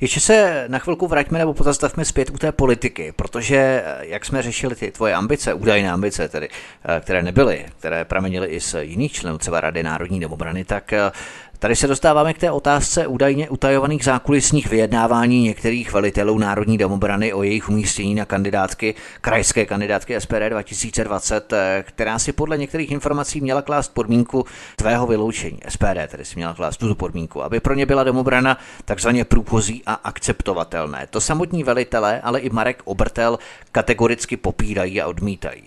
Ještě 0.00 0.20
se 0.20 0.64
na 0.68 0.78
chvilku 0.78 1.06
vraťme 1.06 1.38
nebo 1.38 1.54
pozastavme 1.54 2.04
zpět 2.04 2.30
u 2.30 2.38
té 2.38 2.52
politiky, 2.52 3.12
protože 3.16 3.84
jak 4.00 4.24
jsme 4.24 4.42
řešili 4.42 4.74
ty 4.74 4.90
tvoje 4.90 5.14
ambice, 5.14 5.54
údajné 5.54 5.92
ambice, 5.92 6.28
tedy, 6.28 6.48
eh, 6.84 7.00
které 7.00 7.22
nebyly, 7.22 7.64
které 7.78 8.04
pramenily 8.04 8.46
i 8.46 8.60
z 8.60 8.74
jiných 8.80 9.12
členů 9.12 9.38
třeba 9.38 9.60
Rady 9.60 9.82
národní 9.82 10.20
demobrany, 10.20 10.64
tak 10.64 10.92
eh, 10.92 11.10
Tady 11.58 11.76
se 11.76 11.86
dostáváme 11.86 12.34
k 12.34 12.38
té 12.38 12.50
otázce 12.50 13.06
údajně 13.06 13.48
utajovaných 13.48 14.04
zákulisních 14.04 14.70
vyjednávání 14.70 15.42
některých 15.42 15.92
velitelů 15.92 16.38
Národní 16.38 16.78
domobrany 16.78 17.32
o 17.32 17.42
jejich 17.42 17.68
umístění 17.68 18.14
na 18.14 18.24
kandidátky, 18.24 18.94
krajské 19.20 19.66
kandidátky 19.66 20.20
SPD 20.20 20.48
2020, 20.48 21.52
eh, 21.52 21.84
která 21.86 22.18
si 22.18 22.32
podle 22.32 22.58
některých 22.58 22.90
informací 22.90 23.40
měla 23.40 23.62
klást 23.62 23.94
podmínku 23.94 24.44
tvého 24.76 25.06
vyloučení. 25.06 25.58
SPD 25.68 26.08
tedy 26.08 26.24
si 26.24 26.36
měla 26.36 26.54
klást 26.54 26.76
tuto 26.76 26.94
podmínku, 26.94 27.42
aby 27.42 27.60
pro 27.60 27.74
ně 27.74 27.86
byla 27.86 28.04
domobrana 28.04 28.58
takzvaně 28.84 29.24
průchozí 29.24 29.82
a 29.86 29.94
akceptovatelné. 29.94 31.06
To 31.10 31.20
samotní 31.20 31.64
velitelé, 31.64 32.20
ale 32.20 32.40
i 32.40 32.50
Marek 32.50 32.82
Obertel 32.84 33.38
kategoricky 33.72 34.36
popírají 34.36 35.00
a 35.00 35.06
odmítají. 35.06 35.62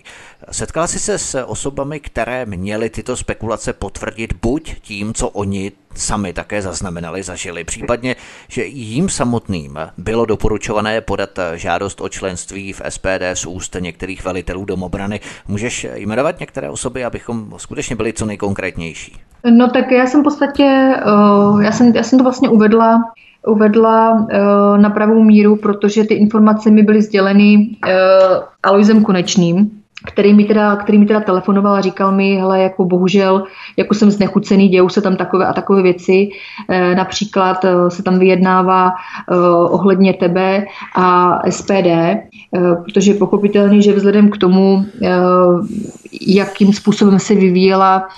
Setkala 0.50 0.86
jsi 0.86 0.98
se 0.98 1.18
s 1.18 1.44
osobami, 1.44 2.00
které 2.00 2.46
měly 2.46 2.90
tyto 2.90 3.16
spekulace 3.16 3.72
potvrdit 3.72 4.32
buď 4.42 4.80
tím, 4.80 5.14
co 5.14 5.28
oni 5.28 5.72
sami 5.94 6.32
také 6.32 6.62
zaznamenali, 6.62 7.22
zažili, 7.22 7.64
případně, 7.64 8.16
že 8.48 8.64
jim 8.64 9.08
samotným 9.08 9.78
bylo 9.98 10.26
doporučované 10.26 11.00
podat 11.00 11.38
žádost 11.54 12.00
o 12.00 12.08
členství 12.08 12.72
v 12.72 12.82
SPD 12.88 13.22
z 13.34 13.46
úst 13.46 13.76
některých 13.80 14.24
velitelů 14.24 14.64
domobrany. 14.64 15.20
Můžeš 15.48 15.86
jmenovat 15.94 16.40
některé 16.40 16.70
osoby, 16.70 17.04
abychom 17.04 17.54
skutečně 17.56 17.96
byli 17.96 18.12
co 18.12 18.26
nejkonkrétnější? 18.26 19.20
No 19.50 19.70
tak 19.70 19.90
já 19.90 20.06
jsem 20.06 20.20
v 20.20 20.24
podstatě, 20.24 20.94
eh, 20.96 21.64
já 21.64 21.72
jsem, 21.72 21.92
já 21.94 22.02
jsem 22.02 22.18
to 22.18 22.22
vlastně 22.22 22.48
uvedla 22.48 22.98
uvedla 23.46 24.26
eh, 24.30 24.78
na 24.78 24.90
pravou 24.90 25.22
míru, 25.22 25.56
protože 25.56 26.04
ty 26.04 26.14
informace 26.14 26.70
mi 26.70 26.82
byly 26.82 27.02
sděleny 27.02 27.76
eh, 27.86 27.92
Aloisem 28.62 29.02
Konečným, 29.02 29.79
který 30.06 30.34
mi, 30.34 30.44
teda, 30.44 30.76
který 30.76 30.98
mi 30.98 31.06
teda 31.06 31.20
telefonoval 31.20 31.74
a 31.74 31.80
říkal 31.80 32.12
mi, 32.12 32.36
hele, 32.36 32.60
jako 32.60 32.84
bohužel, 32.84 33.44
jako 33.76 33.94
jsem 33.94 34.10
znechucený, 34.10 34.68
dějou 34.68 34.88
se 34.88 35.00
tam 35.00 35.16
takové 35.16 35.46
a 35.46 35.52
takové 35.52 35.82
věci. 35.82 36.30
E, 36.68 36.94
například 36.94 37.64
e, 37.64 37.90
se 37.90 38.02
tam 38.02 38.18
vyjednává 38.18 38.88
e, 38.88 38.92
ohledně 39.70 40.12
tebe 40.14 40.64
a 40.96 41.38
SPD, 41.50 41.86
e, 41.86 42.20
protože 42.84 43.10
je 43.10 43.18
pochopitelný, 43.18 43.82
že 43.82 43.92
vzhledem 43.92 44.30
k 44.30 44.38
tomu, 44.38 44.84
e, 45.02 45.10
jakým 46.20 46.72
způsobem 46.72 47.18
se 47.18 47.34
vyvíjela 47.34 48.08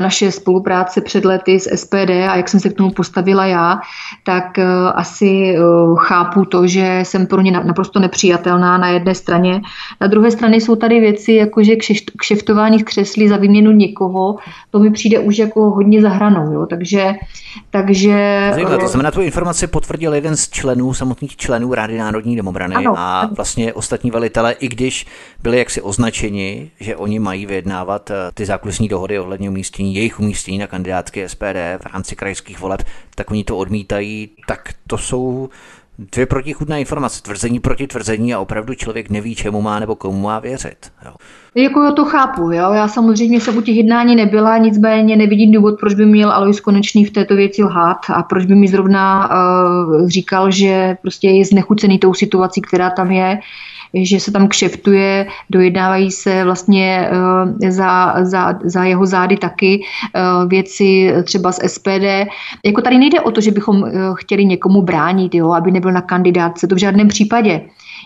naše 0.00 0.32
spolupráce 0.32 1.00
před 1.00 1.24
lety 1.24 1.60
s 1.60 1.76
SPD 1.76 2.10
a 2.10 2.36
jak 2.36 2.48
jsem 2.48 2.60
se 2.60 2.68
k 2.68 2.76
tomu 2.76 2.90
postavila 2.90 3.46
já, 3.46 3.80
tak 4.24 4.58
eh, 4.58 4.66
asi 4.94 5.56
eh, 5.56 5.60
chápu 5.98 6.44
to, 6.44 6.66
že 6.66 7.00
jsem 7.02 7.26
pro 7.26 7.40
ně 7.40 7.50
naprosto 7.50 8.00
nepřijatelná 8.00 8.78
na 8.78 8.88
jedné 8.88 9.14
straně. 9.14 9.60
Na 10.00 10.06
druhé 10.06 10.30
straně 10.30 10.56
jsou 10.56 10.76
tady 10.76 11.00
věci, 11.00 11.32
jako 11.32 11.62
že 11.62 11.76
kšeftování 12.18 12.78
v 12.78 12.84
křesli 12.84 13.28
za 13.28 13.36
výměnu 13.36 13.70
někoho, 13.70 14.36
to 14.70 14.78
mi 14.78 14.90
přijde 14.90 15.18
už 15.18 15.38
jako 15.38 15.70
hodně 15.70 16.02
za 16.02 16.08
hranou. 16.08 16.52
Jo? 16.52 16.66
Takže, 16.66 17.14
takže... 17.70 18.48
Zajímavé, 18.52 18.78
to 18.78 18.88
znamená, 18.88 19.10
tu 19.10 19.20
informaci 19.20 19.66
potvrdil 19.66 20.14
jeden 20.14 20.36
z 20.36 20.50
členů, 20.50 20.94
samotných 20.94 21.36
členů 21.36 21.74
Rády 21.74 21.98
národní 21.98 22.36
demobrany 22.36 22.74
ano, 22.74 22.94
a 22.98 23.30
vlastně 23.36 23.72
ostatní 23.72 24.10
velitele, 24.10 24.52
i 24.52 24.68
když 24.68 25.06
byli 25.42 25.58
jaksi 25.58 25.82
označeni, 25.82 26.70
že 26.80 26.96
oni 26.96 27.18
mají 27.18 27.46
vyjednávat 27.46 28.10
ty 28.34 28.46
zákulisní 28.46 28.88
dohody 28.88 29.18
ohledně 29.18 29.50
umístění, 29.62 29.94
jejich 29.94 30.20
umístění 30.20 30.58
na 30.58 30.66
kandidátky 30.66 31.28
SPD 31.28 31.78
v 31.78 31.86
rámci 31.92 32.16
krajských 32.16 32.60
voleb, 32.60 32.82
tak 33.14 33.30
oni 33.30 33.44
to 33.44 33.56
odmítají, 33.56 34.30
tak 34.46 34.74
to 34.86 34.98
jsou 34.98 35.48
dvě 35.98 36.26
protichudné 36.26 36.80
informace, 36.80 37.22
tvrzení 37.22 37.60
proti 37.60 37.86
tvrzení 37.86 38.34
a 38.34 38.40
opravdu 38.40 38.74
člověk 38.74 39.10
neví, 39.10 39.34
čemu 39.34 39.62
má 39.62 39.78
nebo 39.78 39.94
komu 39.96 40.20
má 40.20 40.38
věřit. 40.38 40.92
Jo. 41.04 41.14
Jako 41.54 41.82
já 41.82 41.92
to 41.92 42.04
chápu, 42.04 42.42
jo. 42.42 42.72
Já 42.72 42.88
samozřejmě 42.88 43.40
jsem 43.40 43.56
u 43.56 43.60
těch 43.60 43.76
jednání 43.76 44.16
nebyla, 44.16 44.58
nicméně 44.58 45.16
nevidím 45.16 45.52
důvod, 45.52 45.80
proč 45.80 45.94
by 45.94 46.06
měl 46.06 46.32
Alois 46.32 46.60
Konečný 46.60 47.04
v 47.04 47.10
této 47.10 47.36
věci 47.36 47.62
lhát 47.62 47.98
a 48.14 48.22
proč 48.22 48.46
by 48.46 48.54
mi 48.54 48.68
zrovna 48.68 49.30
uh, 49.30 50.08
říkal, 50.08 50.50
že 50.50 50.96
prostě 51.02 51.28
je 51.30 51.44
znechucený 51.44 51.98
tou 51.98 52.14
situací, 52.14 52.60
která 52.60 52.90
tam 52.90 53.10
je 53.10 53.38
že 53.94 54.20
se 54.20 54.32
tam 54.32 54.48
kšeftuje, 54.48 55.26
dojednávají 55.50 56.10
se 56.10 56.44
vlastně 56.44 57.08
eh, 57.62 57.72
za, 57.72 58.14
za, 58.24 58.58
za 58.64 58.84
jeho 58.84 59.06
zády 59.06 59.36
taky 59.36 59.84
eh, 60.14 60.20
věci 60.46 61.12
třeba 61.24 61.52
z 61.52 61.68
SPD. 61.68 62.28
Jako 62.64 62.80
tady 62.82 62.98
nejde 62.98 63.20
o 63.20 63.30
to, 63.30 63.40
že 63.40 63.50
bychom 63.50 63.84
eh, 63.84 63.90
chtěli 64.14 64.44
někomu 64.44 64.82
bránit, 64.82 65.34
jo, 65.34 65.50
aby 65.52 65.70
nebyl 65.70 65.92
na 65.92 66.02
kandidátce, 66.02 66.66
to 66.66 66.74
v 66.74 66.78
žádném 66.78 67.08
případě. 67.08 67.60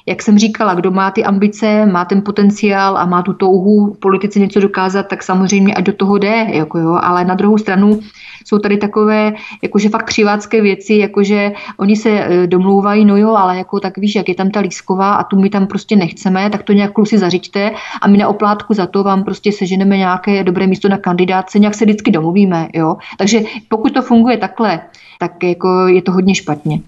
Jak 0.07 0.23
jsem 0.23 0.39
říkala, 0.39 0.75
kdo 0.75 0.91
má 0.91 1.11
ty 1.11 1.25
ambice, 1.25 1.87
má 1.87 2.05
ten 2.05 2.23
potenciál 2.23 2.99
a 2.99 3.07
má 3.07 3.23
tu 3.23 3.33
touhu 3.33 3.93
v 3.93 3.99
politice 3.99 4.39
něco 4.39 4.61
dokázat, 4.61 5.03
tak 5.03 5.23
samozřejmě 5.23 5.75
ať 5.75 5.85
do 5.85 5.93
toho 5.93 6.19
jde. 6.19 6.47
Jako 6.49 6.79
jo. 6.79 6.99
Ale 7.03 7.25
na 7.25 7.35
druhou 7.35 7.59
stranu 7.59 8.01
jsou 8.47 8.59
tady 8.59 8.77
takové 8.77 9.33
jakože 9.63 9.89
fakt 9.89 10.05
křivácké 10.05 10.63
věci, 10.63 10.95
jakože 10.95 11.53
oni 11.77 11.97
se 11.97 12.11
e, 12.11 12.47
domlouvají, 12.47 13.05
no 13.05 13.17
jo, 13.17 13.35
ale 13.35 13.59
jako 13.59 13.81
tak 13.81 13.99
víš, 13.99 14.15
jak 14.15 14.29
je 14.29 14.35
tam 14.35 14.51
ta 14.51 14.61
lísková 14.61 15.15
a 15.15 15.25
tu 15.25 15.41
my 15.41 15.51
tam 15.51 15.67
prostě 15.67 15.97
nechceme, 15.97 16.51
tak 16.51 16.63
to 16.63 16.73
nějak 16.73 16.93
kluci 16.93 17.19
zařiďte 17.19 17.73
a 18.03 18.09
my 18.09 18.19
na 18.19 18.29
oplátku 18.29 18.75
za 18.75 18.87
to 18.87 19.05
vám 19.05 19.25
prostě 19.25 19.53
seženeme 19.53 19.97
nějaké 19.97 20.45
dobré 20.45 20.67
místo 20.67 20.89
na 20.89 20.99
kandidáce, 20.99 21.59
nějak 21.59 21.75
se 21.75 21.85
vždycky 21.85 22.11
domluvíme, 22.11 22.69
jo. 22.75 22.97
Takže 23.19 23.41
pokud 23.69 23.95
to 23.95 24.03
funguje 24.03 24.37
takhle, 24.37 24.81
tak 25.19 25.43
jako 25.43 25.87
je 25.87 26.03
to 26.03 26.13
hodně 26.13 26.35
špatně. 26.35 26.81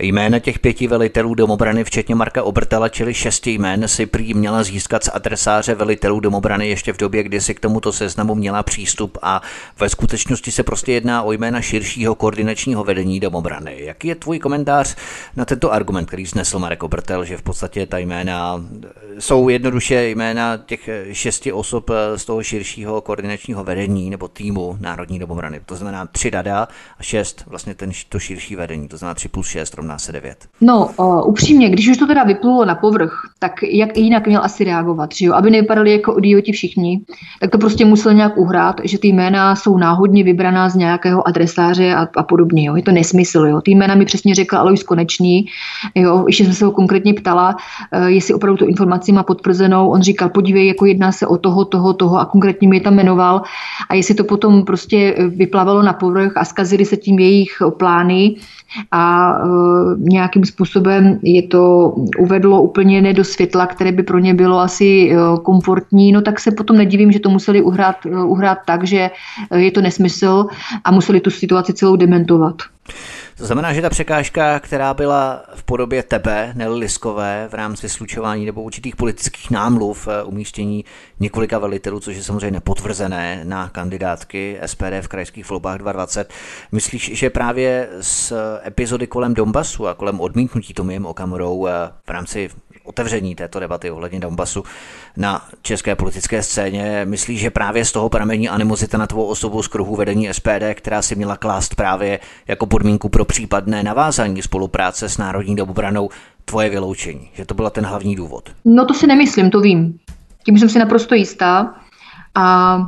Jména 0.00 0.38
těch 0.38 0.58
pěti 0.58 0.86
velitelů 0.86 1.34
domobrany, 1.34 1.84
včetně 1.84 2.14
Marka 2.14 2.42
Obertela, 2.42 2.88
čili 2.88 3.14
šesti 3.14 3.50
jmén, 3.50 3.88
si 3.88 4.06
prý 4.06 4.34
měla 4.34 4.62
získat 4.62 5.04
z 5.04 5.10
adresáře 5.12 5.74
velitelů 5.74 6.20
domobrany 6.20 6.68
ještě 6.68 6.92
v 6.92 6.96
době, 6.96 7.22
kdy 7.22 7.40
si 7.40 7.54
k 7.54 7.60
tomuto 7.60 7.92
seznamu 7.92 8.34
měla 8.34 8.62
přístup 8.62 9.18
a 9.22 9.42
ve 9.78 9.88
skutečnosti 9.88 10.52
se 10.52 10.62
prostě 10.62 10.92
jedná 10.92 11.22
o 11.22 11.32
jména 11.32 11.60
širšího 11.60 12.14
koordinačního 12.14 12.84
vedení 12.84 13.20
domobrany. 13.20 13.76
Jaký 13.78 14.08
je 14.08 14.14
tvůj 14.14 14.38
komentář 14.38 14.96
na 15.36 15.44
tento 15.44 15.72
argument, 15.72 16.06
který 16.06 16.26
znesl 16.26 16.58
Marek 16.58 16.82
Obertel, 16.82 17.24
že 17.24 17.36
v 17.36 17.42
podstatě 17.42 17.86
ta 17.86 17.98
jména 17.98 18.64
jsou 19.18 19.48
jednoduše 19.48 20.08
jména 20.08 20.56
těch 20.56 20.88
šesti 21.12 21.52
osob 21.52 21.90
z 22.16 22.24
toho 22.24 22.42
širšího 22.42 23.00
koordinačního 23.00 23.64
vedení 23.64 24.10
nebo 24.10 24.28
týmu 24.28 24.76
Národní 24.80 25.18
domobrany. 25.18 25.60
To 25.66 25.76
znamená 25.76 26.06
tři 26.06 26.30
dada 26.30 26.68
a 26.98 27.02
šest 27.02 27.44
vlastně 27.46 27.74
ten, 27.74 27.90
to 28.08 28.18
širší 28.18 28.56
vedení, 28.56 28.88
to 28.88 28.96
znamená 28.96 29.14
tři 29.14 29.28
plus 29.28 29.48
šest 29.48 29.74
se 29.96 30.12
9. 30.12 30.38
No, 30.60 30.90
uh, 30.96 31.28
upřímně, 31.28 31.70
když 31.70 31.88
už 31.88 31.96
to 31.96 32.06
teda 32.06 32.24
vyplulo 32.24 32.64
na 32.64 32.74
povrch, 32.74 33.12
tak 33.38 33.52
jak 33.62 33.96
jinak 33.96 34.26
měl 34.26 34.44
asi 34.44 34.64
reagovat, 34.64 35.14
že 35.14 35.26
jo? 35.26 35.34
Aby 35.34 35.50
nevypadali 35.50 35.92
jako 35.92 36.18
idioti 36.18 36.52
všichni, 36.52 37.00
tak 37.40 37.50
to 37.50 37.58
prostě 37.58 37.84
musel 37.84 38.14
nějak 38.14 38.36
uhrát, 38.36 38.80
že 38.84 38.98
ty 38.98 39.08
jména 39.08 39.56
jsou 39.56 39.78
náhodně 39.78 40.24
vybraná 40.24 40.68
z 40.68 40.74
nějakého 40.74 41.28
adresáře 41.28 41.94
a, 41.94 42.08
a 42.16 42.22
podobně, 42.22 42.66
jo? 42.66 42.76
Je 42.76 42.82
to 42.82 42.92
nesmysl, 42.92 43.46
jo? 43.46 43.60
Ty 43.60 43.70
jména 43.70 43.94
mi 43.94 44.04
přesně 44.04 44.34
řekl 44.34 44.56
Alois 44.56 44.82
Konečný, 44.82 45.46
jo? 45.94 46.24
Ještě 46.26 46.44
jsem 46.44 46.54
se 46.54 46.64
ho 46.64 46.72
konkrétně 46.72 47.14
ptala, 47.14 47.56
uh, 47.96 48.06
jestli 48.06 48.34
opravdu 48.34 48.56
tu 48.56 48.66
informaci 48.66 49.12
má 49.12 49.22
potvrzenou. 49.22 49.88
On 49.88 50.02
říkal, 50.02 50.28
podívej, 50.28 50.66
jako 50.66 50.86
jedná 50.86 51.12
se 51.12 51.26
o 51.26 51.36
toho, 51.36 51.64
toho, 51.64 51.92
toho 51.92 52.18
a 52.18 52.24
konkrétně 52.24 52.68
mi 52.68 52.76
je 52.76 52.80
tam 52.80 52.94
jmenoval. 52.94 53.42
A 53.88 53.94
jestli 53.94 54.14
to 54.14 54.24
potom 54.24 54.64
prostě 54.64 55.14
vyplavalo 55.28 55.82
na 55.82 55.92
povrch 55.92 56.36
a 56.36 56.44
zkazily 56.44 56.84
se 56.84 56.96
tím 56.96 57.18
jejich 57.18 57.62
plány, 57.76 58.34
a 58.90 59.32
e, 59.32 59.46
nějakým 59.98 60.44
způsobem 60.44 61.18
je 61.22 61.42
to 61.42 61.94
uvedlo 62.18 62.62
úplně 62.62 63.02
ne 63.02 63.12
do 63.12 63.24
světla, 63.24 63.66
které 63.66 63.92
by 63.92 64.02
pro 64.02 64.18
ně 64.18 64.34
bylo 64.34 64.58
asi 64.58 65.10
e, 65.10 65.16
komfortní, 65.42 66.12
no 66.12 66.22
tak 66.22 66.40
se 66.40 66.50
potom 66.50 66.76
nedivím, 66.76 67.12
že 67.12 67.20
to 67.20 67.30
museli 67.30 67.62
uhrát, 67.62 68.06
e, 68.06 68.24
uhrát 68.24 68.58
tak, 68.66 68.84
že 68.86 69.10
je 69.54 69.70
to 69.70 69.80
nesmysl 69.80 70.46
a 70.84 70.90
museli 70.90 71.20
tu 71.20 71.30
situaci 71.30 71.72
celou 71.72 71.96
dementovat. 71.96 72.56
To 73.38 73.46
znamená, 73.46 73.72
že 73.72 73.82
ta 73.82 73.90
překážka, 73.90 74.60
která 74.60 74.94
byla 74.94 75.44
v 75.54 75.62
podobě 75.62 76.02
tebe, 76.02 76.52
Nelly 76.56 76.78
Liskové, 76.78 77.48
v 77.50 77.54
rámci 77.54 77.88
slučování 77.88 78.46
nebo 78.46 78.62
určitých 78.62 78.96
politických 78.96 79.50
námluv 79.50 80.08
eh, 80.08 80.22
umístění 80.22 80.84
několika 81.20 81.58
velitelů, 81.58 82.00
což 82.00 82.16
je 82.16 82.22
samozřejmě 82.22 82.50
nepotvrzené 82.50 83.40
na 83.44 83.68
kandidátky 83.68 84.58
SPD 84.66 85.00
v 85.00 85.08
krajských 85.08 85.50
volbách 85.50 85.78
2020, 85.78 86.32
myslíš, 86.72 87.10
že 87.14 87.30
právě 87.30 87.88
z 88.00 88.32
epizody 88.66 89.06
kolem 89.06 89.34
Donbasu 89.34 89.86
a 89.86 89.94
kolem 89.94 90.20
odmítnutí 90.20 90.74
Tomiem 90.74 91.06
Okamorou 91.06 91.66
eh, 91.66 91.72
v 92.06 92.10
rámci 92.10 92.50
otevření 92.88 93.34
této 93.34 93.60
debaty 93.60 93.90
ohledně 93.90 94.20
Donbasu 94.20 94.62
na 95.16 95.42
české 95.62 95.96
politické 95.96 96.42
scéně. 96.42 97.00
Myslíš, 97.04 97.40
že 97.40 97.50
právě 97.50 97.84
z 97.84 97.92
toho 97.92 98.08
pramení 98.08 98.48
animozita 98.48 98.98
na 98.98 99.06
tvou 99.06 99.24
osobu 99.24 99.62
z 99.62 99.68
kruhu 99.68 99.96
vedení 99.96 100.28
SPD, 100.32 100.74
která 100.74 101.02
si 101.02 101.14
měla 101.14 101.36
klást 101.36 101.74
právě 101.74 102.20
jako 102.48 102.66
podmínku 102.66 103.08
pro 103.08 103.24
případné 103.24 103.82
navázání 103.82 104.42
spolupráce 104.42 105.08
s 105.08 105.18
Národní 105.18 105.56
domobranou 105.56 106.10
tvoje 106.44 106.70
vyloučení, 106.70 107.30
že 107.34 107.44
to 107.44 107.54
byl 107.54 107.70
ten 107.70 107.86
hlavní 107.86 108.16
důvod. 108.16 108.50
No 108.64 108.84
to 108.84 108.94
si 108.94 109.06
nemyslím, 109.06 109.50
to 109.50 109.60
vím. 109.60 109.98
Tím 110.44 110.58
jsem 110.58 110.68
si 110.68 110.78
naprosto 110.78 111.14
jistá. 111.14 111.74
A 112.34 112.78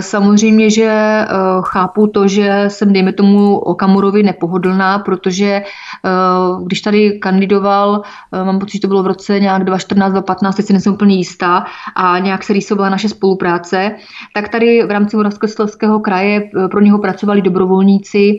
samozřejmě, 0.00 0.70
že 0.70 0.84
e, 0.84 1.26
chápu 1.62 2.06
to, 2.06 2.28
že 2.28 2.64
jsem, 2.68 2.92
dejme 2.92 3.12
tomu, 3.12 3.58
Okamurovi 3.58 4.22
nepohodlná, 4.22 4.98
protože 4.98 5.46
e, 5.46 5.62
když 6.66 6.80
tady 6.80 7.18
kandidoval, 7.18 8.02
mám 8.44 8.58
pocit, 8.58 8.72
že 8.72 8.80
to 8.80 8.88
bylo 8.88 9.02
v 9.02 9.06
roce 9.06 9.40
nějak 9.40 9.64
2014, 9.64 10.12
2015, 10.12 10.56
teď 10.56 10.66
si 10.66 10.72
nejsem 10.72 10.92
úplně 10.92 11.14
jistá, 11.16 11.64
a 11.96 12.18
nějak 12.18 12.44
se 12.44 12.52
rýsovala 12.52 12.90
naše 12.90 13.08
spolupráce, 13.08 13.90
tak 14.34 14.48
tady 14.48 14.82
v 14.86 14.90
rámci 14.90 15.16
Moravskoslezského 15.16 16.00
kraje 16.00 16.50
pro 16.70 16.80
něho 16.80 16.98
pracovali 16.98 17.42
dobrovolníci, 17.42 18.38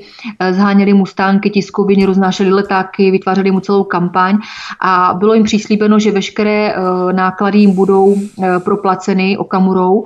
zháněli 0.51 0.93
mu 0.93 1.05
stánky, 1.05 1.49
tiskoviny, 1.49 2.05
roznášeli 2.05 2.51
letáky, 2.51 3.11
vytvářeli 3.11 3.51
mu 3.51 3.59
celou 3.59 3.83
kampaň 3.83 4.37
a 4.81 5.13
bylo 5.17 5.33
jim 5.33 5.43
přislíbeno, 5.43 5.99
že 5.99 6.11
veškeré 6.11 6.75
náklady 7.11 7.59
jim 7.59 7.75
budou 7.75 8.15
proplaceny 8.63 9.37
Okamurou. 9.37 10.03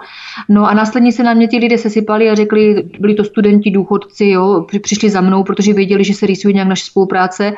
No 0.50 0.70
a 0.70 0.74
následně 0.74 1.07
se 1.12 1.24
na 1.24 1.34
mě 1.34 1.48
ti 1.48 1.58
lidé 1.58 1.78
sesypali 1.78 2.30
a 2.30 2.36
řekli, 2.36 2.84
byli 3.00 3.16
to 3.16 3.24
studenti, 3.24 3.72
důchodci, 3.72 4.28
jo, 4.28 4.66
přišli 4.82 5.10
za 5.10 5.22
mnou, 5.22 5.44
protože 5.44 5.74
věděli, 5.74 6.04
že 6.04 6.14
se 6.14 6.26
rýsuje 6.26 6.54
nějak 6.54 6.68
naše 6.68 6.86
spolupráce 6.86 7.54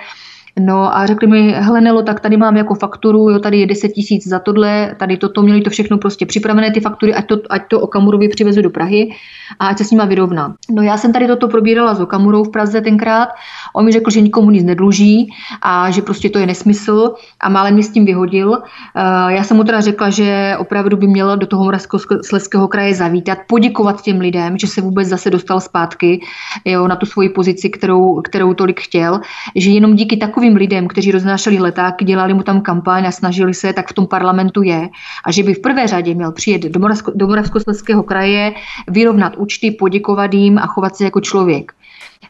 No 0.60 0.98
a 0.98 1.06
řekli 1.06 1.28
mi, 1.28 1.52
hele 1.52 1.82
Nelo, 1.82 2.02
tak 2.02 2.20
tady 2.20 2.38
mám 2.38 2.58
jako 2.58 2.76
fakturu, 2.76 3.30
jo, 3.30 3.40
tady 3.40 3.60
je 3.60 3.66
10 3.66 3.90
tisíc 3.90 4.28
za 4.28 4.40
tohle, 4.40 4.96
tady 5.00 5.18
toto, 5.18 5.42
měli 5.42 5.62
to 5.62 5.70
všechno 5.70 5.98
prostě 5.98 6.26
připravené, 6.26 6.72
ty 6.72 6.80
faktury, 6.80 7.14
ať 7.14 7.28
to, 7.28 7.38
ať 7.50 7.68
to 7.68 7.80
Okamurovi 7.80 8.30
přivezu 8.30 8.62
do 8.62 8.70
Prahy 8.70 9.16
a 9.60 9.68
ať 9.68 9.78
se 9.78 9.84
s 9.84 9.92
nima 9.92 10.06
vyrovná. 10.06 10.56
No 10.72 10.82
já 10.82 10.98
jsem 10.98 11.14
tady 11.14 11.28
toto 11.28 11.48
probírala 11.48 11.96
s 11.96 12.00
Okamurou 12.00 12.44
v 12.44 12.52
Praze 12.52 12.82
tenkrát, 12.82 13.30
on 13.76 13.86
mi 13.86 13.92
řekl, 13.92 14.12
že 14.12 14.22
nikomu 14.22 14.52
nic 14.52 14.64
nedluží 14.64 15.30
a 15.62 15.92
že 15.92 16.02
prostě 16.02 16.30
to 16.30 16.40
je 16.40 16.46
nesmysl 16.46 17.14
a 17.40 17.50
málem 17.50 17.74
mě 17.74 17.84
s 17.84 17.90
tím 17.90 18.06
vyhodil. 18.06 18.54
Eh, 18.56 19.34
já 19.34 19.44
jsem 19.44 19.58
mu 19.58 19.64
teda 19.64 19.82
řekla, 19.82 20.10
že 20.10 20.56
opravdu 20.60 20.98
by 20.98 21.08
měl 21.08 21.38
do 21.38 21.48
toho 21.48 21.64
Moravskoslezského 21.64 22.68
kraje 22.68 22.96
zavítat, 22.96 23.38
poděkovat 23.48 24.02
těm 24.02 24.20
lidem, 24.20 24.58
že 24.58 24.68
se 24.68 24.82
vůbec 24.82 25.08
zase 25.08 25.30
dostal 25.30 25.60
zpátky 25.60 26.22
jo, 26.66 26.88
na 26.88 26.96
tu 26.96 27.06
svoji 27.06 27.30
pozici, 27.30 27.70
kterou, 27.70 28.22
kterou 28.22 28.54
tolik 28.54 28.82
chtěl, 28.82 29.20
že 29.56 29.70
jenom 29.70 29.96
díky 29.96 30.18
takovým 30.18 30.49
takovým 30.50 30.56
lidem, 30.56 30.88
kteří 30.88 31.12
roznášeli 31.12 31.60
letáky, 31.60 32.06
dělali 32.06 32.34
mu 32.34 32.44
tam 32.44 32.62
kampaň 32.62 33.08
a 33.08 33.12
snažili 33.12 33.54
se, 33.54 33.74
tak 33.74 33.90
v 33.90 33.94
tom 33.94 34.08
parlamentu 34.08 34.62
je. 34.62 34.90
A 35.26 35.32
že 35.32 35.44
by 35.44 35.54
v 35.54 35.62
prvé 35.62 35.88
řadě 35.88 36.14
měl 36.14 36.32
přijet 36.32 36.62
do, 36.62 36.80
Moravsko, 36.80 37.12
do 37.16 37.28
Moravskoslezského 37.28 38.04
kraje, 38.04 38.54
vyrovnat 38.88 39.38
účty, 39.38 39.72
poděkovat 39.72 40.34
jim 40.34 40.58
a 40.58 40.66
chovat 40.66 40.96
se 40.96 41.04
jako 41.04 41.22
člověk. 41.22 41.72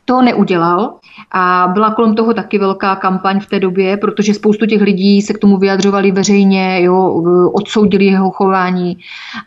To 0.06 0.22
neudělal 0.22 1.00
a 1.32 1.70
byla 1.74 1.94
kolem 1.96 2.16
toho 2.16 2.34
taky 2.34 2.58
velká 2.58 2.96
kampaň 2.96 3.40
v 3.40 3.46
té 3.46 3.60
době, 3.60 3.98
protože 3.98 4.34
spoustu 4.34 4.66
těch 4.66 4.82
lidí 4.82 5.22
se 5.22 5.34
k 5.34 5.38
tomu 5.38 5.58
vyjadřovali 5.58 6.12
veřejně, 6.12 6.84
jo, 6.84 7.24
odsoudili 7.54 8.06
jeho 8.06 8.32
chování 8.32 8.98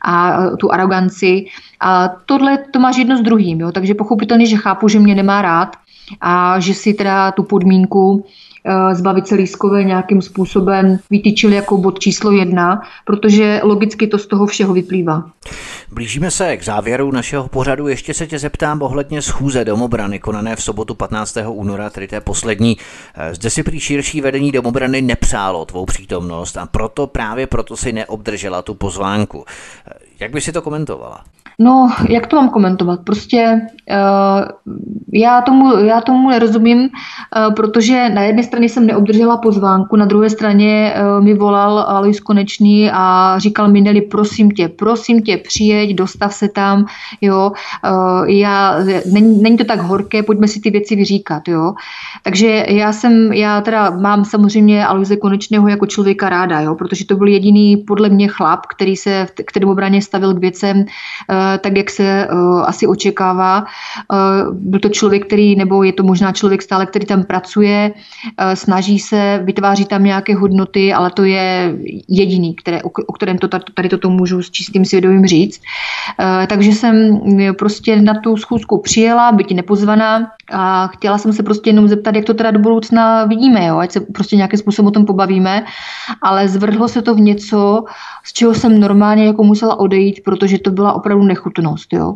a 0.04 0.38
tu 0.56 0.72
aroganci. 0.72 1.46
A 1.80 2.08
tohle 2.26 2.58
to 2.70 2.80
máš 2.80 2.96
jedno 2.96 3.16
s 3.16 3.20
druhým, 3.20 3.60
jo, 3.60 3.72
takže 3.72 3.94
pochopitelně, 3.94 4.46
že 4.46 4.56
chápu, 4.56 4.88
že 4.88 4.98
mě 4.98 5.14
nemá 5.14 5.42
rád 5.42 5.76
a 6.20 6.60
že 6.60 6.74
si 6.74 6.94
teda 6.94 7.32
tu 7.32 7.42
podmínku 7.42 8.24
zbavit 8.92 9.26
se 9.26 9.34
lískové 9.34 9.84
nějakým 9.84 10.22
způsobem 10.22 10.98
vytyčili 11.10 11.54
jako 11.54 11.76
bod 11.76 11.98
číslo 11.98 12.32
jedna, 12.32 12.82
protože 13.04 13.60
logicky 13.62 14.06
to 14.06 14.18
z 14.18 14.26
toho 14.26 14.46
všeho 14.46 14.74
vyplývá. 14.74 15.24
Blížíme 15.90 16.30
se 16.30 16.56
k 16.56 16.64
závěru 16.64 17.12
našeho 17.12 17.48
pořadu. 17.48 17.88
Ještě 17.88 18.14
se 18.14 18.26
tě 18.26 18.38
zeptám 18.38 18.82
ohledně 18.82 19.22
schůze 19.22 19.64
domobrany 19.64 20.18
konané 20.18 20.56
v 20.56 20.62
sobotu 20.62 20.94
15. 20.94 21.36
února, 21.48 21.90
tedy 21.90 22.08
té 22.08 22.20
poslední. 22.20 22.76
Eh, 23.14 23.34
zde 23.34 23.50
si 23.50 23.62
prý 23.62 23.80
širší 23.80 24.20
vedení 24.20 24.52
domobrany 24.52 25.02
nepřálo 25.02 25.64
tvou 25.64 25.84
přítomnost 25.86 26.56
a 26.56 26.66
proto 26.66 27.06
právě 27.06 27.46
proto 27.46 27.76
si 27.76 27.92
neobdržela 27.92 28.62
tu 28.62 28.74
pozvánku. 28.74 29.44
Jak 30.22 30.32
by 30.32 30.40
si 30.40 30.52
to 30.52 30.62
komentovala? 30.62 31.24
No, 31.58 31.90
jak 32.08 32.26
to 32.26 32.36
mám 32.36 32.48
komentovat? 32.48 33.00
Prostě 33.04 33.60
uh, 33.90 34.74
já, 35.12 35.40
tomu, 35.40 35.78
já 35.78 36.00
tomu 36.00 36.30
nerozumím, 36.30 36.78
uh, 36.78 37.54
protože 37.54 38.08
na 38.08 38.22
jedné 38.22 38.42
straně 38.42 38.68
jsem 38.68 38.86
neobdržela 38.86 39.36
pozvánku, 39.36 39.96
na 39.96 40.06
druhé 40.06 40.30
straně 40.30 40.94
uh, 40.94 41.24
mi 41.24 41.34
volal 41.34 41.78
Alois 41.78 42.20
Konečný 42.20 42.90
a 42.92 43.34
říkal 43.38 43.68
mi, 43.68 43.80
Neli, 43.80 44.00
prosím 44.00 44.50
tě, 44.50 44.68
prosím 44.68 45.22
tě, 45.22 45.36
přijeď, 45.36 45.94
dostav 45.94 46.34
se 46.34 46.48
tam, 46.48 46.86
jo, 47.20 47.52
uh, 47.84 48.28
já, 48.28 48.78
není, 49.12 49.42
není 49.42 49.56
to 49.56 49.64
tak 49.64 49.80
horké, 49.80 50.22
pojďme 50.22 50.48
si 50.48 50.60
ty 50.60 50.70
věci 50.70 50.96
vyříkat, 50.96 51.48
jo. 51.48 51.74
Takže 52.22 52.64
já 52.68 52.92
jsem, 52.92 53.32
já 53.32 53.60
teda 53.60 53.90
mám 53.90 54.24
samozřejmě 54.24 54.86
Aloise 54.86 55.16
Konečného 55.16 55.68
jako 55.68 55.86
člověka 55.86 56.28
ráda, 56.28 56.60
jo, 56.60 56.74
protože 56.74 57.06
to 57.06 57.16
byl 57.16 57.26
jediný 57.26 57.76
podle 57.76 58.08
mě 58.08 58.28
chlap, 58.28 58.66
který 58.66 58.96
se 58.96 59.26
v 59.26 59.44
kterém 59.44 59.68
obraně 59.68 60.02
stavil 60.12 60.34
k 60.34 60.44
věcem 60.44 60.76
uh, 60.78 60.84
tak, 61.60 61.76
jak 61.76 61.90
se 61.90 62.28
uh, 62.28 62.68
asi 62.68 62.84
očekává. 62.86 63.64
Uh, 63.64 64.52
byl 64.52 64.80
to 64.80 64.88
člověk, 64.88 65.26
který, 65.26 65.56
nebo 65.56 65.82
je 65.82 65.92
to 65.92 66.02
možná 66.02 66.32
člověk 66.32 66.62
stále, 66.62 66.86
který 66.86 67.06
tam 67.06 67.24
pracuje, 67.24 67.96
snaží 68.54 68.98
se, 68.98 69.40
vytváří 69.44 69.84
tam 69.84 70.04
nějaké 70.04 70.34
hodnoty, 70.34 70.92
ale 70.92 71.10
to 71.10 71.24
je 71.24 71.72
jediný, 72.08 72.54
které, 72.54 72.82
o, 72.82 73.12
kterém 73.12 73.38
to 73.38 73.48
tady 73.48 73.88
toto 73.88 74.10
můžu 74.10 74.42
s 74.42 74.50
čistým 74.50 74.84
svědomím 74.84 75.26
říct. 75.26 75.60
Takže 76.48 76.72
jsem 76.72 77.20
prostě 77.58 78.00
na 78.00 78.20
tu 78.20 78.36
schůzku 78.36 78.80
přijela, 78.82 79.32
byť 79.32 79.54
nepozvaná 79.54 80.30
a 80.52 80.86
chtěla 80.86 81.18
jsem 81.18 81.32
se 81.32 81.42
prostě 81.42 81.70
jenom 81.70 81.88
zeptat, 81.88 82.14
jak 82.14 82.24
to 82.24 82.34
teda 82.34 82.50
do 82.50 82.58
budoucna 82.58 83.24
vidíme, 83.24 83.66
jo? 83.66 83.78
ať 83.78 83.92
se 83.92 84.00
prostě 84.00 84.36
nějakým 84.36 84.58
způsobem 84.58 84.88
o 84.88 84.90
tom 84.90 85.06
pobavíme, 85.06 85.64
ale 86.22 86.48
zvrhlo 86.48 86.88
se 86.88 87.02
to 87.02 87.14
v 87.14 87.20
něco, 87.20 87.84
z 88.24 88.32
čeho 88.32 88.54
jsem 88.54 88.80
normálně 88.80 89.26
jako 89.26 89.44
musela 89.44 89.78
odejít, 89.78 90.01
protože 90.24 90.58
to 90.58 90.70
byla 90.70 90.92
opravdu 90.92 91.24
nechutnost. 91.24 91.92
Jo. 91.92 92.14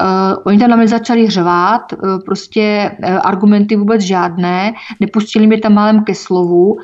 Uh, 0.00 0.42
oni 0.44 0.58
tam 0.58 0.70
na 0.70 0.76
mě 0.76 0.88
začali 0.88 1.30
řvát, 1.30 1.92
uh, 1.92 1.98
prostě 2.24 2.90
uh, 2.98 3.18
argumenty 3.24 3.76
vůbec 3.76 4.02
žádné, 4.02 4.72
nepustili 5.00 5.46
mě 5.46 5.60
tam 5.60 5.74
málem 5.74 6.04
ke 6.04 6.14
slovu, 6.14 6.72
uh, 6.72 6.78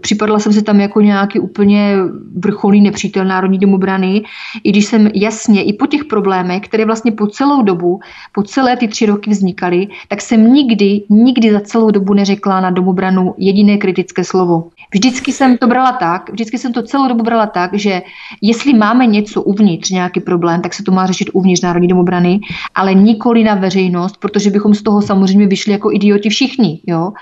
připadla 0.00 0.38
jsem 0.38 0.52
se 0.52 0.62
tam 0.62 0.80
jako 0.80 1.00
nějaký 1.00 1.40
úplně 1.40 1.96
vrcholný 2.36 2.80
nepřítel 2.80 3.24
Národní 3.24 3.58
domobrany, 3.58 4.22
i 4.64 4.70
když 4.70 4.84
jsem 4.84 5.08
jasně, 5.14 5.62
i 5.62 5.72
po 5.72 5.86
těch 5.86 6.04
problémech, 6.04 6.62
které 6.62 6.84
vlastně 6.84 7.12
po 7.12 7.26
celou 7.26 7.62
dobu, 7.62 8.00
po 8.32 8.42
celé 8.42 8.76
ty 8.76 8.88
tři 8.88 9.06
roky 9.06 9.30
vznikaly, 9.30 9.88
tak 10.08 10.20
jsem 10.20 10.52
nikdy, 10.52 11.02
nikdy 11.08 11.52
za 11.52 11.60
celou 11.60 11.90
dobu 11.90 12.14
neřekla 12.14 12.60
na 12.60 12.70
domobranu 12.70 13.34
jediné 13.38 13.76
kritické 13.76 14.24
slovo. 14.24 14.68
Vždycky 14.92 15.32
jsem 15.32 15.56
to 15.58 15.66
brala 15.66 15.92
tak, 15.92 16.30
vždycky 16.30 16.58
jsem 16.58 16.72
to 16.72 16.82
celou 16.82 17.08
dobu 17.08 17.22
brala 17.22 17.46
tak, 17.46 17.74
že 17.74 18.02
jestli 18.42 18.74
máme 18.74 19.06
něco 19.06 19.42
uvnitř, 19.42 19.90
nějaký 19.90 20.20
problém, 20.20 20.62
tak 20.62 20.74
se 20.74 20.82
to 20.82 20.92
má 20.92 21.06
řešit 21.06 21.30
uvnitř 21.32 21.62
Národní 21.62 21.88
domobrany, 21.88 22.17
ale 22.74 22.94
nikoli 22.94 23.44
na 23.44 23.54
veřejnost, 23.54 24.16
protože 24.16 24.50
bychom 24.50 24.74
z 24.74 24.82
toho 24.82 25.02
samozřejmě 25.02 25.46
vyšli 25.46 25.72
jako 25.72 25.92
idioti 25.92 26.28
všichni. 26.28 26.80
Jo? 26.86 27.12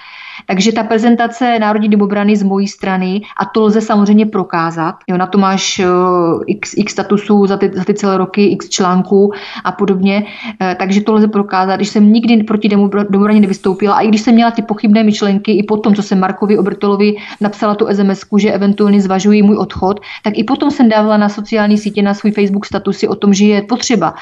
Takže 0.47 0.73
ta 0.73 0.83
prezentace 0.83 1.59
Národní 1.59 1.89
domobrany 1.89 2.37
z 2.37 2.43
mojí 2.43 2.69
strany, 2.69 3.21
a 3.41 3.45
to 3.45 3.63
lze 3.63 3.81
samozřejmě 3.81 4.27
prokázat, 4.27 4.95
jo, 5.09 5.17
na 5.17 5.27
to 5.27 5.39
máš 5.39 5.79
uh, 5.79 6.43
x, 6.47 6.75
x 6.77 6.93
statusů 6.93 7.47
za 7.47 7.57
ty, 7.57 7.71
za 7.75 7.85
ty 7.85 7.95
celé 7.95 8.17
roky, 8.19 8.47
x 8.47 8.69
článků 8.69 9.33
a 9.65 9.73
podobně, 9.73 10.25
uh, 10.25 10.75
takže 10.79 11.01
to 11.01 11.13
lze 11.13 11.29
prokázat. 11.29 11.77
Když 11.77 11.89
jsem 11.89 12.13
nikdy 12.13 12.43
proti 12.43 12.69
domobraně 13.11 13.41
nevystoupila 13.41 13.95
a 13.95 14.01
i 14.01 14.09
když 14.09 14.21
jsem 14.21 14.35
měla 14.35 14.51
ty 14.51 14.63
pochybné 14.63 15.03
myšlenky, 15.03 15.53
i 15.53 15.63
potom, 15.63 15.95
co 15.95 16.03
jsem 16.03 16.21
Markovi 16.21 16.59
Obertolovi 16.59 17.15
napsala 17.41 17.75
tu 17.75 17.87
sms 17.93 18.25
že 18.37 18.53
eventuálně 18.53 19.01
zvažují 19.01 19.43
můj 19.43 19.57
odchod, 19.57 20.01
tak 20.25 20.39
i 20.39 20.45
potom 20.45 20.71
jsem 20.71 20.89
dávala 20.89 21.17
na 21.17 21.29
sociální 21.29 21.79
sítě, 21.79 22.03
na 22.03 22.15
svůj 22.15 22.33
Facebook 22.33 22.67
statusy 22.67 23.09
o 23.09 23.15
tom, 23.15 23.35
že 23.35 23.45
je 23.45 23.63
potřeba 23.63 24.15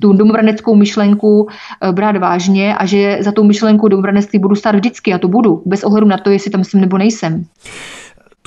tu 0.00 0.12
domobraneckou 0.12 0.74
myšlenku 0.74 1.42
uh, 1.42 1.48
brát 1.92 2.16
vážně 2.16 2.76
a 2.76 2.86
že 2.86 3.18
za 3.20 3.32
tou 3.32 3.44
myšlenkou 3.44 3.88
domobranectví 3.88 4.38
budu 4.38 4.54
stát 4.54 4.74
vždycky 4.74 5.14
a 5.14 5.18
to 5.18 5.28
budu 5.28 5.51
bez 5.66 5.84
ohledu 5.84 6.06
na 6.06 6.18
to, 6.18 6.30
jestli 6.30 6.50
tam 6.50 6.64
jsem 6.64 6.80
nebo 6.80 6.98
nejsem. 6.98 7.44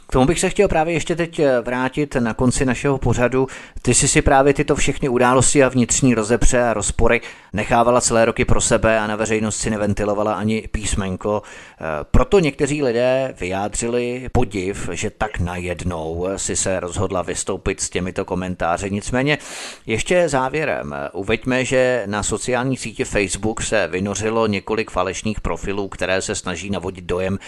K 0.07 0.11
tomu 0.11 0.25
bych 0.25 0.39
se 0.39 0.49
chtěl 0.49 0.67
právě 0.67 0.93
ještě 0.93 1.15
teď 1.15 1.39
eh, 1.39 1.61
vrátit 1.61 2.15
na 2.15 2.33
konci 2.33 2.65
našeho 2.65 2.97
pořadu. 2.97 3.47
Ty 3.81 3.93
jsi 3.93 4.07
si 4.07 4.21
právě 4.21 4.53
tyto 4.53 4.75
všechny 4.75 5.09
události 5.09 5.63
a 5.63 5.69
vnitřní 5.69 6.13
rozepře 6.15 6.63
a 6.63 6.73
rozpory 6.73 7.21
nechávala 7.53 8.01
celé 8.01 8.25
roky 8.25 8.45
pro 8.45 8.61
sebe 8.61 8.99
a 8.99 9.07
na 9.07 9.15
veřejnost 9.15 9.57
si 9.57 9.69
neventilovala 9.69 10.33
ani 10.33 10.67
písmenko. 10.71 11.41
Eh, 11.45 11.83
proto 12.11 12.39
někteří 12.39 12.83
lidé 12.83 13.33
vyjádřili 13.39 14.29
podiv, 14.31 14.89
že 14.91 15.09
tak 15.09 15.39
najednou 15.39 16.27
si 16.35 16.55
se 16.55 16.79
rozhodla 16.79 17.21
vystoupit 17.21 17.81
s 17.81 17.89
těmito 17.89 18.25
komentáři. 18.25 18.91
Nicméně 18.91 19.37
ještě 19.85 20.29
závěrem 20.29 20.95
uveďme, 21.13 21.65
že 21.65 22.03
na 22.05 22.23
sociální 22.23 22.77
sítě 22.77 23.05
Facebook 23.05 23.61
se 23.61 23.87
vynořilo 23.87 24.47
několik 24.47 24.91
falešných 24.91 25.41
profilů, 25.41 25.87
které 25.87 26.21
se 26.21 26.35
snaží 26.35 26.69
navodit 26.69 27.05
dojem 27.05 27.39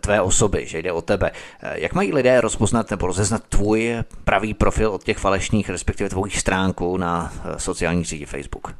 tvé 0.00 0.20
osoby, 0.20 0.66
že 0.66 0.78
jde 0.78 0.92
o 0.92 1.02
tebe. 1.02 1.30
Eh, 1.62 1.80
jak 1.80 1.94
mají 1.94 2.05
mají 2.06 2.14
lidé 2.14 2.40
rozpoznat 2.40 2.90
nebo 2.90 3.06
rozeznat 3.06 3.42
tvůj 3.48 3.96
pravý 4.24 4.54
profil 4.54 4.90
od 4.90 5.04
těch 5.04 5.18
falešných, 5.18 5.70
respektive 5.70 6.10
tvojí 6.10 6.32
stránku 6.32 6.96
na 6.96 7.32
eh, 7.44 7.58
sociální 7.58 8.04
síti 8.04 8.26
Facebook? 8.26 8.74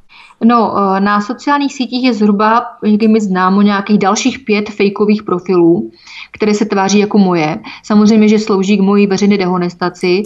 No, 0.45 0.75
eh, 0.77 1.01
na 1.01 1.21
sociálních 1.21 1.75
sítích 1.75 2.05
je 2.05 2.14
zhruba, 2.14 2.64
někdy 2.85 3.09
mi 3.09 3.21
známo, 3.21 3.62
nějakých 3.62 3.99
dalších 3.99 4.39
pět 4.39 4.71
fejkových 4.71 5.23
profilů, 5.23 5.91
které 6.33 6.55
se 6.55 6.64
tváří 6.64 6.99
jako 6.99 7.19
moje. 7.19 7.59
Samozřejmě, 7.83 8.29
že 8.29 8.39
slouží 8.39 8.77
k 8.77 8.81
mojí 8.81 9.07
veřejné 9.07 9.39
dehonestaci 9.39 10.23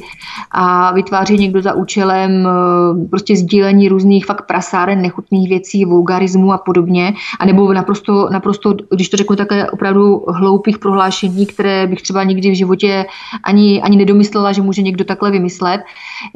a 0.51 0.93
vytváří 0.93 1.38
někdo 1.38 1.62
za 1.62 1.74
účelem 1.74 2.47
eh, 2.47 3.07
prostě 3.09 3.36
sdílení 3.36 3.88
různých 3.88 4.26
fakt 4.26 4.47
prasáren, 4.47 5.03
nechutných 5.03 5.49
věcí, 5.49 5.84
vulgarismu 5.84 6.53
a 6.53 6.59
podobně, 6.59 7.14
a 7.41 7.47
nebo 7.47 7.72
naprosto, 7.72 8.28
naprosto, 8.32 8.74
když 8.95 9.09
to 9.09 9.16
řeknu 9.16 9.36
takhle, 9.36 9.70
opravdu 9.70 10.24
hloupých 10.28 10.78
prohlášení, 10.78 11.47
které 11.47 11.86
bych 11.86 12.03
třeba 12.03 12.24
nikdy 12.24 12.51
v 12.51 12.57
životě 12.57 13.07
ani, 13.45 13.82
ani 13.82 13.97
nedomyslela, 13.97 14.53
že 14.53 14.62
může 14.62 14.82
někdo 14.82 15.05
takhle 15.05 15.30
vymyslet. 15.30 15.80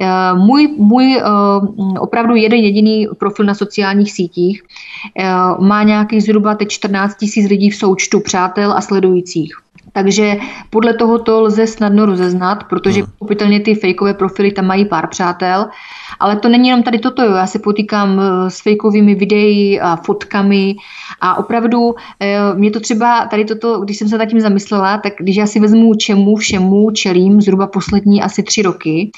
Eh, 0.01 0.35
můj, 0.35 0.69
můj 0.79 1.23
opravdu 2.01 2.35
jeden 2.35 2.59
jediný 2.59 3.09
profil 3.19 3.44
na 3.45 3.55
sociálních 3.55 4.13
sítích. 4.13 4.63
Eh, 5.19 5.25
má 5.61 5.83
nějakých 5.83 6.23
zhruba 6.23 6.55
teď 6.55 6.69
14 6.69 7.17
tisíc 7.17 7.49
lidí 7.49 7.71
v 7.71 7.77
součtu 7.77 8.21
přátel 8.21 8.73
a 8.73 8.81
sledujících. 8.81 9.65
Takže 9.93 10.37
podle 10.71 10.95
tohoto 10.95 11.41
lze 11.41 11.67
snadno 11.67 12.07
rozeznat, 12.07 12.65
protože 12.65 13.01
hmm. 13.01 13.11
pochopitelně 13.19 13.61
ty 13.61 13.75
fejkové 13.75 14.15
profily 14.15 14.53
tam 14.53 14.67
mají 14.67 14.85
pár 14.85 15.09
přátel, 15.09 15.67
ale 16.21 16.37
to 16.37 16.49
není 16.49 16.69
jenom 16.69 16.83
tady 16.83 16.99
toto, 16.99 17.23
jo. 17.23 17.33
já 17.33 17.47
se 17.47 17.59
potýkám 17.59 18.21
eh, 18.21 18.51
s 18.51 18.61
fejkovými 18.61 19.15
videí 19.15 19.81
a 19.81 19.97
fotkami 19.97 20.77
a 21.21 21.39
opravdu 21.39 21.95
eh, 22.21 22.39
mě 22.55 22.71
to 22.71 22.81
třeba 22.81 23.27
tady 23.27 23.45
toto, 23.45 23.81
když 23.81 23.99
jsem 23.99 24.09
se 24.09 24.19
nad 24.19 24.27
tím 24.27 24.41
zamyslela, 24.41 24.99
tak 24.99 25.13
když 25.19 25.37
já 25.37 25.47
si 25.47 25.61
vezmu 25.61 25.95
čemu 25.95 26.37
všemu 26.37 26.91
čelím 26.91 27.41
zhruba 27.41 27.67
poslední 27.67 28.23
asi 28.23 28.43
tři 28.43 28.63
roky, 28.63 29.11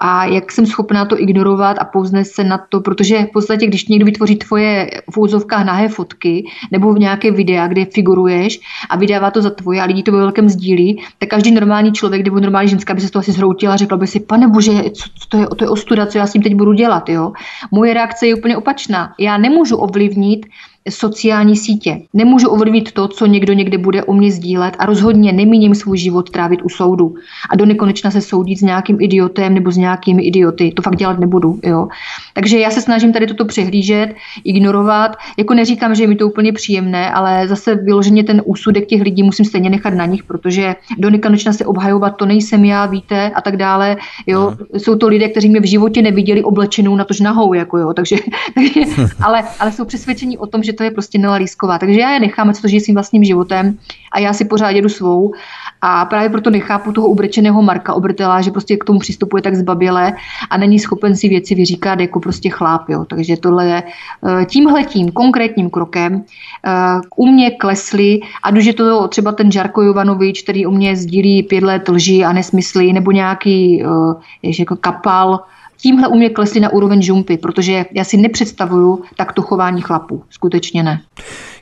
a 0.00 0.24
jak 0.24 0.52
jsem 0.52 0.66
schopná 0.66 1.04
to 1.04 1.20
ignorovat 1.20 1.76
a 1.80 1.84
pouznést 1.84 2.34
se 2.34 2.44
na 2.44 2.58
to, 2.68 2.80
protože 2.80 3.22
v 3.22 3.32
podstatě, 3.32 3.66
když 3.66 3.88
někdo 3.88 4.06
vytvoří 4.06 4.36
tvoje 4.36 4.90
v 5.10 5.18
úzovkách 5.18 5.64
nahé 5.64 5.88
fotky 5.88 6.46
nebo 6.72 6.92
v 6.92 6.98
nějaké 6.98 7.30
videa, 7.30 7.66
kde 7.66 7.84
figuruješ 7.84 8.60
a 8.90 8.96
vydává 8.96 9.30
to 9.30 9.42
za 9.42 9.50
tvoje 9.50 9.82
a 9.82 9.84
lidi 9.84 10.02
to 10.02 10.12
ve 10.12 10.18
velkém 10.18 10.48
sdílí, 10.48 11.02
tak 11.18 11.28
každý 11.28 11.50
normální 11.50 11.92
člověk 11.92 12.24
nebo 12.24 12.40
normální 12.40 12.68
ženská 12.68 12.94
by 12.94 13.00
se 13.00 13.10
to 13.10 13.18
asi 13.18 13.32
zhroutila 13.32 13.74
a 13.74 13.76
řekla 13.76 13.96
by 13.96 14.06
si, 14.06 14.20
pane 14.20 14.48
bože, 14.48 14.72
co, 14.90 15.08
co 15.18 15.28
to, 15.28 15.36
je, 15.36 15.46
to 15.46 15.64
je 15.64 15.68
ostuda, 15.70 16.06
co 16.06 16.18
já 16.18 16.26
s 16.26 16.32
tím 16.32 16.42
teď 16.42 16.54
budu 16.54 16.72
dělat. 16.72 17.08
Jo? 17.08 17.32
Moje 17.70 17.94
reakce 17.94 18.26
je 18.26 18.34
úplně 18.34 18.56
opačná. 18.56 19.14
Já 19.18 19.38
nemůžu 19.38 19.76
ovlivnit 19.76 20.46
sociální 20.88 21.56
sítě. 21.56 22.00
Nemůžu 22.14 22.48
ovlivnit 22.48 22.92
to, 22.92 23.08
co 23.08 23.26
někdo 23.26 23.52
někde 23.52 23.78
bude 23.78 24.04
o 24.04 24.12
mě 24.12 24.32
sdílet 24.32 24.76
a 24.78 24.86
rozhodně 24.86 25.32
nemíním 25.32 25.74
svůj 25.74 25.98
život 25.98 26.30
trávit 26.30 26.60
u 26.62 26.68
soudu 26.68 27.14
a 27.50 27.56
do 27.56 27.66
nekonečna 27.66 28.10
se 28.10 28.20
soudit 28.20 28.58
s 28.58 28.62
nějakým 28.62 29.00
idiotem 29.00 29.54
nebo 29.54 29.70
s 29.70 29.76
nějakými 29.76 30.22
idioty. 30.22 30.72
To 30.76 30.82
fakt 30.82 30.96
dělat 30.96 31.18
nebudu. 31.18 31.60
Jo. 31.62 31.88
Takže 32.34 32.58
já 32.58 32.70
se 32.70 32.80
snažím 32.80 33.12
tady 33.12 33.26
toto 33.26 33.44
přehlížet, 33.44 34.14
ignorovat. 34.44 35.16
Jako 35.38 35.54
neříkám, 35.54 35.94
že 35.94 36.02
je 36.02 36.06
mi 36.06 36.16
to 36.16 36.26
úplně 36.26 36.52
příjemné, 36.52 37.10
ale 37.10 37.48
zase 37.48 37.74
vyloženě 37.74 38.24
ten 38.24 38.42
úsudek 38.44 38.86
těch 38.86 39.02
lidí 39.02 39.22
musím 39.22 39.44
stejně 39.44 39.70
nechat 39.70 39.94
na 39.94 40.06
nich, 40.06 40.22
protože 40.22 40.74
do 40.98 41.10
nekonečna 41.10 41.52
se 41.52 41.66
obhajovat 41.66 42.16
to 42.16 42.26
nejsem 42.26 42.64
já, 42.64 42.86
víte, 42.86 43.30
a 43.30 43.40
tak 43.40 43.56
dále. 43.56 43.96
Jo. 44.26 44.56
Jsou 44.76 44.96
to 44.96 45.08
lidé, 45.08 45.28
kteří 45.28 45.48
mě 45.48 45.60
v 45.60 45.70
životě 45.70 46.02
neviděli 46.02 46.42
oblečenou 46.42 46.96
na 46.96 47.04
tož 47.04 47.20
nahou, 47.20 47.54
jako 47.54 47.78
jo. 47.78 47.92
Takže, 47.92 48.16
takže 48.54 48.80
ale, 49.22 49.44
ale 49.60 49.72
jsou 49.72 49.84
přesvědčení 49.84 50.38
o 50.38 50.46
tom, 50.46 50.62
že 50.62 50.72
to 50.78 50.84
je 50.84 50.90
prostě 50.90 51.18
Nela 51.18 51.34
Lísková. 51.34 51.78
Takže 51.78 52.00
já 52.00 52.10
je 52.10 52.20
nechám, 52.20 52.54
co 52.54 52.62
to 52.62 52.68
žije 52.68 52.80
svým 52.80 52.94
vlastním 52.94 53.24
životem 53.24 53.78
a 54.12 54.18
já 54.18 54.32
si 54.32 54.44
pořád 54.44 54.70
jedu 54.70 54.88
svou. 54.88 55.34
A 55.82 56.04
právě 56.04 56.28
proto 56.28 56.50
nechápu 56.50 56.92
toho 56.92 57.08
ubrečeného 57.08 57.62
Marka 57.62 57.94
Obrtela, 57.94 58.40
že 58.40 58.50
prostě 58.50 58.76
k 58.76 58.84
tomu 58.84 58.98
přistupuje 58.98 59.42
tak 59.42 59.54
zbaběle 59.54 60.12
a 60.50 60.56
není 60.56 60.78
schopen 60.78 61.16
si 61.16 61.28
věci 61.28 61.54
vyříkat 61.54 62.00
jako 62.00 62.20
prostě 62.20 62.50
chláp. 62.50 62.88
Jo. 62.88 63.04
Takže 63.04 63.36
tohle 63.36 63.66
je 63.66 63.82
eh, 63.82 64.44
tímhletím 64.44 65.12
konkrétním 65.12 65.70
krokem 65.70 66.22
eh, 66.66 66.70
u 67.16 67.26
mě 67.26 67.50
klesly, 67.50 68.20
a 68.42 68.50
už 68.50 68.64
je 68.64 68.74
to 68.74 69.08
třeba 69.08 69.32
ten 69.32 69.52
Žarko 69.52 69.82
Jovanovič, 69.82 70.42
který 70.42 70.66
u 70.66 70.70
mě 70.70 70.96
sdílí 70.96 71.42
pět 71.42 71.64
let 71.64 71.88
lži 71.88 72.24
a 72.24 72.32
nesmysly, 72.32 72.92
nebo 72.92 73.12
nějaký 73.12 73.82
eh, 73.82 74.52
jako 74.58 74.76
kapal, 74.76 75.40
tímhle 75.80 76.08
u 76.08 76.14
mě 76.14 76.30
klesli 76.30 76.60
na 76.60 76.72
úroveň 76.72 77.02
žumpy, 77.02 77.38
protože 77.38 77.84
já 77.92 78.04
si 78.04 78.16
nepředstavuju 78.16 79.02
takto 79.16 79.42
chování 79.42 79.82
chlapů. 79.82 80.22
Skutečně 80.30 80.82
ne. 80.82 81.00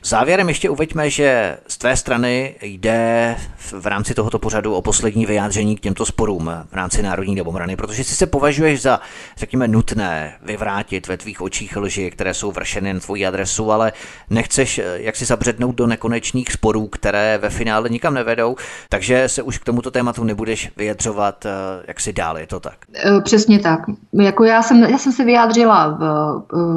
Závěrem 0.07 0.47
ještě 0.47 0.69
uveďme, 0.69 1.09
že 1.09 1.57
z 1.67 1.77
tvé 1.77 1.97
strany 1.97 2.55
jde 2.61 3.35
v 3.79 3.85
rámci 3.85 4.13
tohoto 4.13 4.39
pořadu 4.39 4.73
o 4.73 4.81
poslední 4.81 5.25
vyjádření 5.25 5.75
k 5.75 5.79
těmto 5.79 6.05
sporům 6.05 6.51
v 6.71 6.75
rámci 6.75 7.01
Národní 7.01 7.35
domobrany, 7.35 7.75
protože 7.75 8.03
si 8.03 8.15
se 8.15 8.25
považuješ 8.25 8.81
za, 8.81 8.99
řekněme, 9.37 9.67
nutné 9.67 10.33
vyvrátit 10.41 11.07
ve 11.07 11.17
tvých 11.17 11.41
očích 11.41 11.77
lži, 11.77 12.11
které 12.11 12.33
jsou 12.33 12.51
vršeny 12.51 12.93
na 12.93 12.99
tvoji 12.99 13.25
adresu, 13.25 13.71
ale 13.71 13.91
nechceš 14.29 14.81
jak 14.95 15.15
si 15.15 15.25
zabřednout 15.25 15.75
do 15.75 15.87
nekonečných 15.87 16.51
sporů, 16.51 16.87
které 16.87 17.37
ve 17.37 17.49
finále 17.49 17.89
nikam 17.89 18.13
nevedou, 18.13 18.55
takže 18.89 19.29
se 19.29 19.41
už 19.41 19.57
k 19.57 19.65
tomuto 19.65 19.91
tématu 19.91 20.23
nebudeš 20.23 20.71
vyjadřovat 20.77 21.45
eh, 21.45 21.49
jak 21.87 21.99
si 21.99 22.13
dál, 22.13 22.37
je 22.37 22.47
to 22.47 22.59
tak? 22.59 22.75
Eh, 22.95 23.21
přesně 23.21 23.59
tak. 23.59 23.79
Jako 24.13 24.43
já 24.43 24.61
jsem, 24.61 24.83
já 24.83 24.97
jsem 24.97 25.11
se 25.11 25.25
vyjádřila 25.25 25.87
v, 25.87 26.01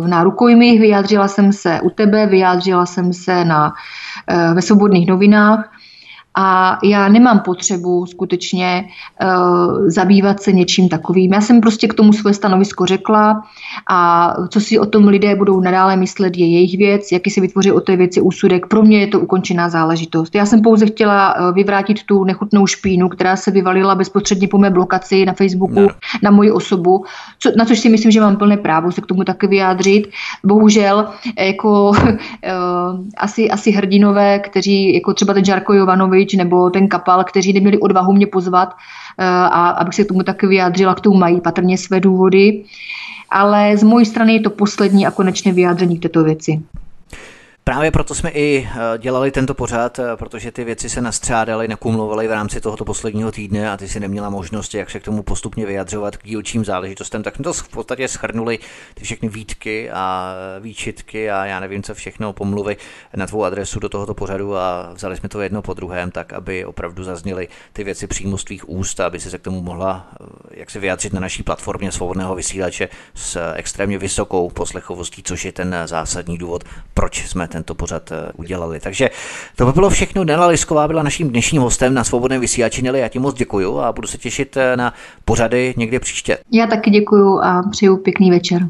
v 0.01 0.09
nárukojmích, 0.09 0.81
vyjádřila 0.81 1.29
jsem 1.29 1.53
se 1.53 1.81
u 1.83 1.91
tebe, 1.91 2.27
vyjádřila 2.27 2.87
jsem 2.87 3.13
se 3.21 3.45
na, 3.45 3.73
eh, 4.27 4.55
ve 4.55 4.63
svobodných 4.63 5.09
novinách 5.09 5.69
a 6.35 6.79
já 6.85 7.09
nemám 7.09 7.41
potřebu 7.41 8.07
skutečně 8.07 8.85
uh, 9.23 9.89
zabývat 9.89 10.41
se 10.41 10.53
něčím 10.53 10.89
takovým. 10.89 11.33
Já 11.33 11.41
jsem 11.41 11.61
prostě 11.61 11.89
k 11.89 11.95
tomu 11.95 12.13
svoje 12.13 12.35
stanovisko 12.35 12.87
řekla 12.87 13.43
a 13.91 14.35
co 14.49 14.61
si 14.61 14.79
o 14.79 14.87
tom 14.87 15.09
lidé 15.09 15.35
budou 15.35 15.61
nadále 15.61 15.97
myslet, 15.97 16.37
je 16.37 16.47
jejich 16.47 16.79
věc, 16.79 17.13
jaký 17.13 17.31
si 17.31 17.41
vytvoří 17.41 17.73
o 17.73 17.81
té 17.81 17.97
věci 17.97 18.21
úsudek. 18.21 18.67
Pro 18.67 18.83
mě 18.83 19.01
je 19.01 19.07
to 19.07 19.21
ukončená 19.21 19.69
záležitost. 19.69 20.35
Já 20.35 20.47
jsem 20.47 20.63
pouze 20.63 20.87
chtěla 20.87 21.35
uh, 21.37 21.55
vyvrátit 21.55 22.03
tu 22.05 22.25
nechutnou 22.25 22.67
špínu, 22.67 23.09
která 23.09 23.37
se 23.37 23.51
vyvalila 23.51 23.95
bezprostředně 23.95 24.49
po 24.49 24.59
mé 24.59 24.71
blokaci 24.71 25.27
na 25.27 25.33
Facebooku 25.33 25.81
no. 25.81 25.89
na 26.23 26.31
moji 26.31 26.51
osobu, 26.51 27.05
co, 27.39 27.53
na 27.57 27.65
což 27.65 27.79
si 27.79 27.89
myslím, 27.89 28.11
že 28.11 28.21
mám 28.21 28.37
plné 28.37 28.57
právo 28.57 28.93
se 28.93 29.01
k 29.01 29.07
tomu 29.07 29.25
taky 29.25 29.47
vyjádřit. 29.47 30.09
Bohužel, 30.45 31.09
jako 31.39 31.91
uh, 31.91 31.97
asi, 33.17 33.51
asi 33.51 33.71
hrdinové, 33.71 34.39
kteří, 34.39 34.95
jako 34.95 35.15
třeba 35.15 35.35
ten 35.35 35.45
Žarko 35.45 35.73
Jovanovi, 35.73 36.20
Kovič 36.21 36.35
nebo 36.35 36.71
ten 36.71 36.89
Kapal, 36.89 37.25
kteří 37.25 37.53
neměli 37.53 37.79
odvahu 37.79 38.13
mě 38.13 38.27
pozvat 38.27 38.69
eh, 39.19 39.25
a 39.25 39.69
abych 39.69 39.95
se 39.95 40.05
k 40.05 40.09
tomu 40.09 40.23
taky 40.23 40.47
vyjádřila, 40.47 40.95
k 40.95 41.01
tomu 41.01 41.17
mají 41.17 41.41
patrně 41.41 41.79
své 41.79 42.01
důvody. 42.01 42.65
Ale 43.31 43.77
z 43.77 43.83
mojí 43.83 44.07
strany 44.07 44.33
je 44.33 44.41
to 44.41 44.51
poslední 44.51 45.07
a 45.07 45.11
konečné 45.11 45.53
vyjádření 45.53 45.99
k 45.99 46.03
této 46.03 46.25
věci. 46.25 46.61
Právě 47.71 47.91
proto 47.91 48.15
jsme 48.15 48.31
i 48.31 48.69
eh, 48.71 48.99
dělali 48.99 49.31
tento 49.31 49.55
pořad, 49.55 49.99
eh, 49.99 50.17
protože 50.17 50.53
ty 50.53 50.65
věci 50.65 50.89
se 50.89 51.01
nastřádaly, 51.01 51.69
nakumulovaly 51.69 52.29
v 52.29 52.33
rámci 52.33 52.61
tohoto 52.61 52.85
posledního 52.85 53.33
týdne 53.33 53.71
a 53.71 53.77
ty 53.77 53.89
si 53.89 54.01
neměla 54.01 54.31
možnost, 54.31 54.75
jak 54.75 54.91
se 54.91 55.01
k 55.01 55.03
tomu 55.03 55.23
postupně 55.23 55.67
vyjadřovat 55.67 56.17
k 56.17 56.25
dílčím 56.25 56.65
záležitostem, 56.65 57.23
tak 57.23 57.35
jsme 57.35 57.43
to 57.43 57.53
v 57.53 57.69
podstatě 57.69 58.09
schrnuli 58.09 58.59
ty 58.95 59.05
všechny 59.05 59.29
výtky 59.29 59.91
a 59.91 60.35
výčitky 60.61 61.31
a 61.31 61.47
já 61.47 61.61
nevím, 61.61 61.83
co 61.83 61.95
všechno 61.95 62.33
pomluvy 62.33 62.77
na 63.17 63.27
tvou 63.27 63.45
adresu 63.45 63.81
do 63.81 63.89
tohoto 63.89 64.15
pořadu 64.15 64.57
a 64.57 64.93
vzali 64.95 65.17
jsme 65.17 65.29
to 65.29 65.41
jedno 65.41 65.63
po 65.63 65.75
druhém, 65.75 66.11
tak 66.11 66.33
aby 66.33 66.65
opravdu 66.65 67.05
zazněly 67.05 67.49
ty 67.73 67.85
věci 67.85 68.07
přímo 68.07 68.39
z 68.39 68.45
tvých 68.45 68.69
úst, 68.69 69.01
aby 69.01 69.21
se 69.21 69.39
k 69.39 69.43
tomu 69.43 69.63
mohla 69.63 70.07
eh, 70.21 70.27
jak 70.51 70.71
se 70.71 70.79
vyjádřit 70.79 71.13
na 71.13 71.21
naší 71.21 71.43
platformě 71.43 71.93
svobodného 71.93 72.35
vysílače 72.35 72.89
s 73.15 73.53
extrémně 73.55 73.99
vysokou 73.99 74.51
poslechovostí, 74.51 75.23
což 75.23 75.45
je 75.45 75.53
ten 75.53 75.77
zásadní 75.85 76.39
důvod, 76.39 76.65
proč 76.95 77.27
jsme 77.27 77.49
tento 77.61 77.75
pořad 77.75 78.13
eh, 78.13 78.33
udělali. 78.37 78.81
Takže 78.81 79.11
to 79.57 79.67
by 79.67 79.73
bylo 79.73 79.91
všechno. 79.91 80.25
Nela 80.25 80.47
Lisková 80.47 80.89
byla 80.89 81.03
naším 81.03 81.31
dnešním 81.31 81.63
hostem 81.63 81.95
na 81.95 82.05
svobodném 82.05 82.41
vysílači. 82.41 82.83
Neli, 82.83 83.01
já 83.01 83.09
ti 83.09 83.19
moc 83.19 83.35
děkuju 83.35 83.79
a 83.79 83.93
budu 83.93 84.09
se 84.09 84.19
těšit 84.19 84.57
eh, 84.57 84.77
na 84.77 84.95
pořady 85.25 85.75
někdy 85.77 85.99
příště. 85.99 86.39
Já 86.53 86.67
taky 86.67 86.91
děkuju 86.91 87.41
a 87.41 87.63
přeju 87.71 87.97
pěkný 87.97 88.31
večer. 88.31 88.69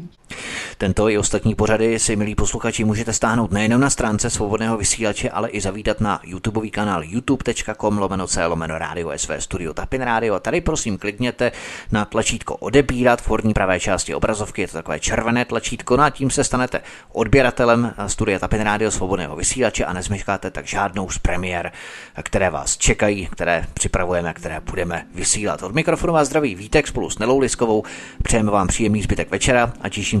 Tento 0.77 1.09
i 1.09 1.17
ostatní 1.17 1.55
pořady 1.55 1.99
si, 1.99 2.15
milí 2.15 2.35
posluchači, 2.35 2.83
můžete 2.83 3.13
stáhnout 3.13 3.51
nejenom 3.51 3.81
na 3.81 3.89
stránce 3.89 4.29
svobodného 4.29 4.77
vysílače, 4.77 5.29
ale 5.29 5.49
i 5.49 5.61
zavítat 5.61 6.01
na 6.01 6.19
YouTubeový 6.23 6.71
kanál 6.71 7.03
youtube.com 7.03 7.97
lomeno 7.97 8.27
c 8.27 8.45
lomeno 8.45 8.77
radio 8.77 9.11
sv 9.15 9.33
studio 9.39 9.73
Tapin 9.73 10.01
Radio. 10.01 10.39
Tady 10.39 10.61
prosím 10.61 10.97
klikněte 10.97 11.51
na 11.91 12.05
tlačítko 12.05 12.55
odebírat 12.55 13.21
v 13.21 13.29
horní 13.29 13.53
pravé 13.53 13.79
části 13.79 14.15
obrazovky, 14.15 14.61
je 14.61 14.67
to 14.67 14.73
takové 14.73 14.99
červené 14.99 15.45
tlačítko, 15.45 15.97
no 15.97 16.03
a 16.03 16.09
tím 16.09 16.29
se 16.29 16.43
stanete 16.43 16.81
odběratelem 17.11 17.93
studia 18.07 18.39
Tapin 18.39 18.61
Radio 18.61 18.91
svobodného 18.91 19.35
vysílače 19.35 19.85
a 19.85 19.93
nezmeškáte 19.93 20.51
tak 20.51 20.65
žádnou 20.67 21.09
z 21.09 21.17
premiér, 21.17 21.71
které 22.23 22.49
vás 22.49 22.77
čekají, 22.77 23.27
které 23.31 23.65
připravujeme, 23.73 24.33
které 24.33 24.59
budeme 24.59 25.05
vysílat. 25.15 25.63
Od 25.63 25.75
mikrofonu 25.75 26.13
vás 26.13 26.27
zdraví 26.27 26.55
Vítek 26.55 26.87
spolu 26.87 27.09
s 27.09 27.19
Nelou 27.19 27.39
Liskovou. 27.39 27.83
Přejeme 28.23 28.51
vám 28.51 28.67
příjemný 28.67 29.01
zbytek 29.01 29.31
večera 29.31 29.73
a 29.81 29.89
těším 29.89 30.20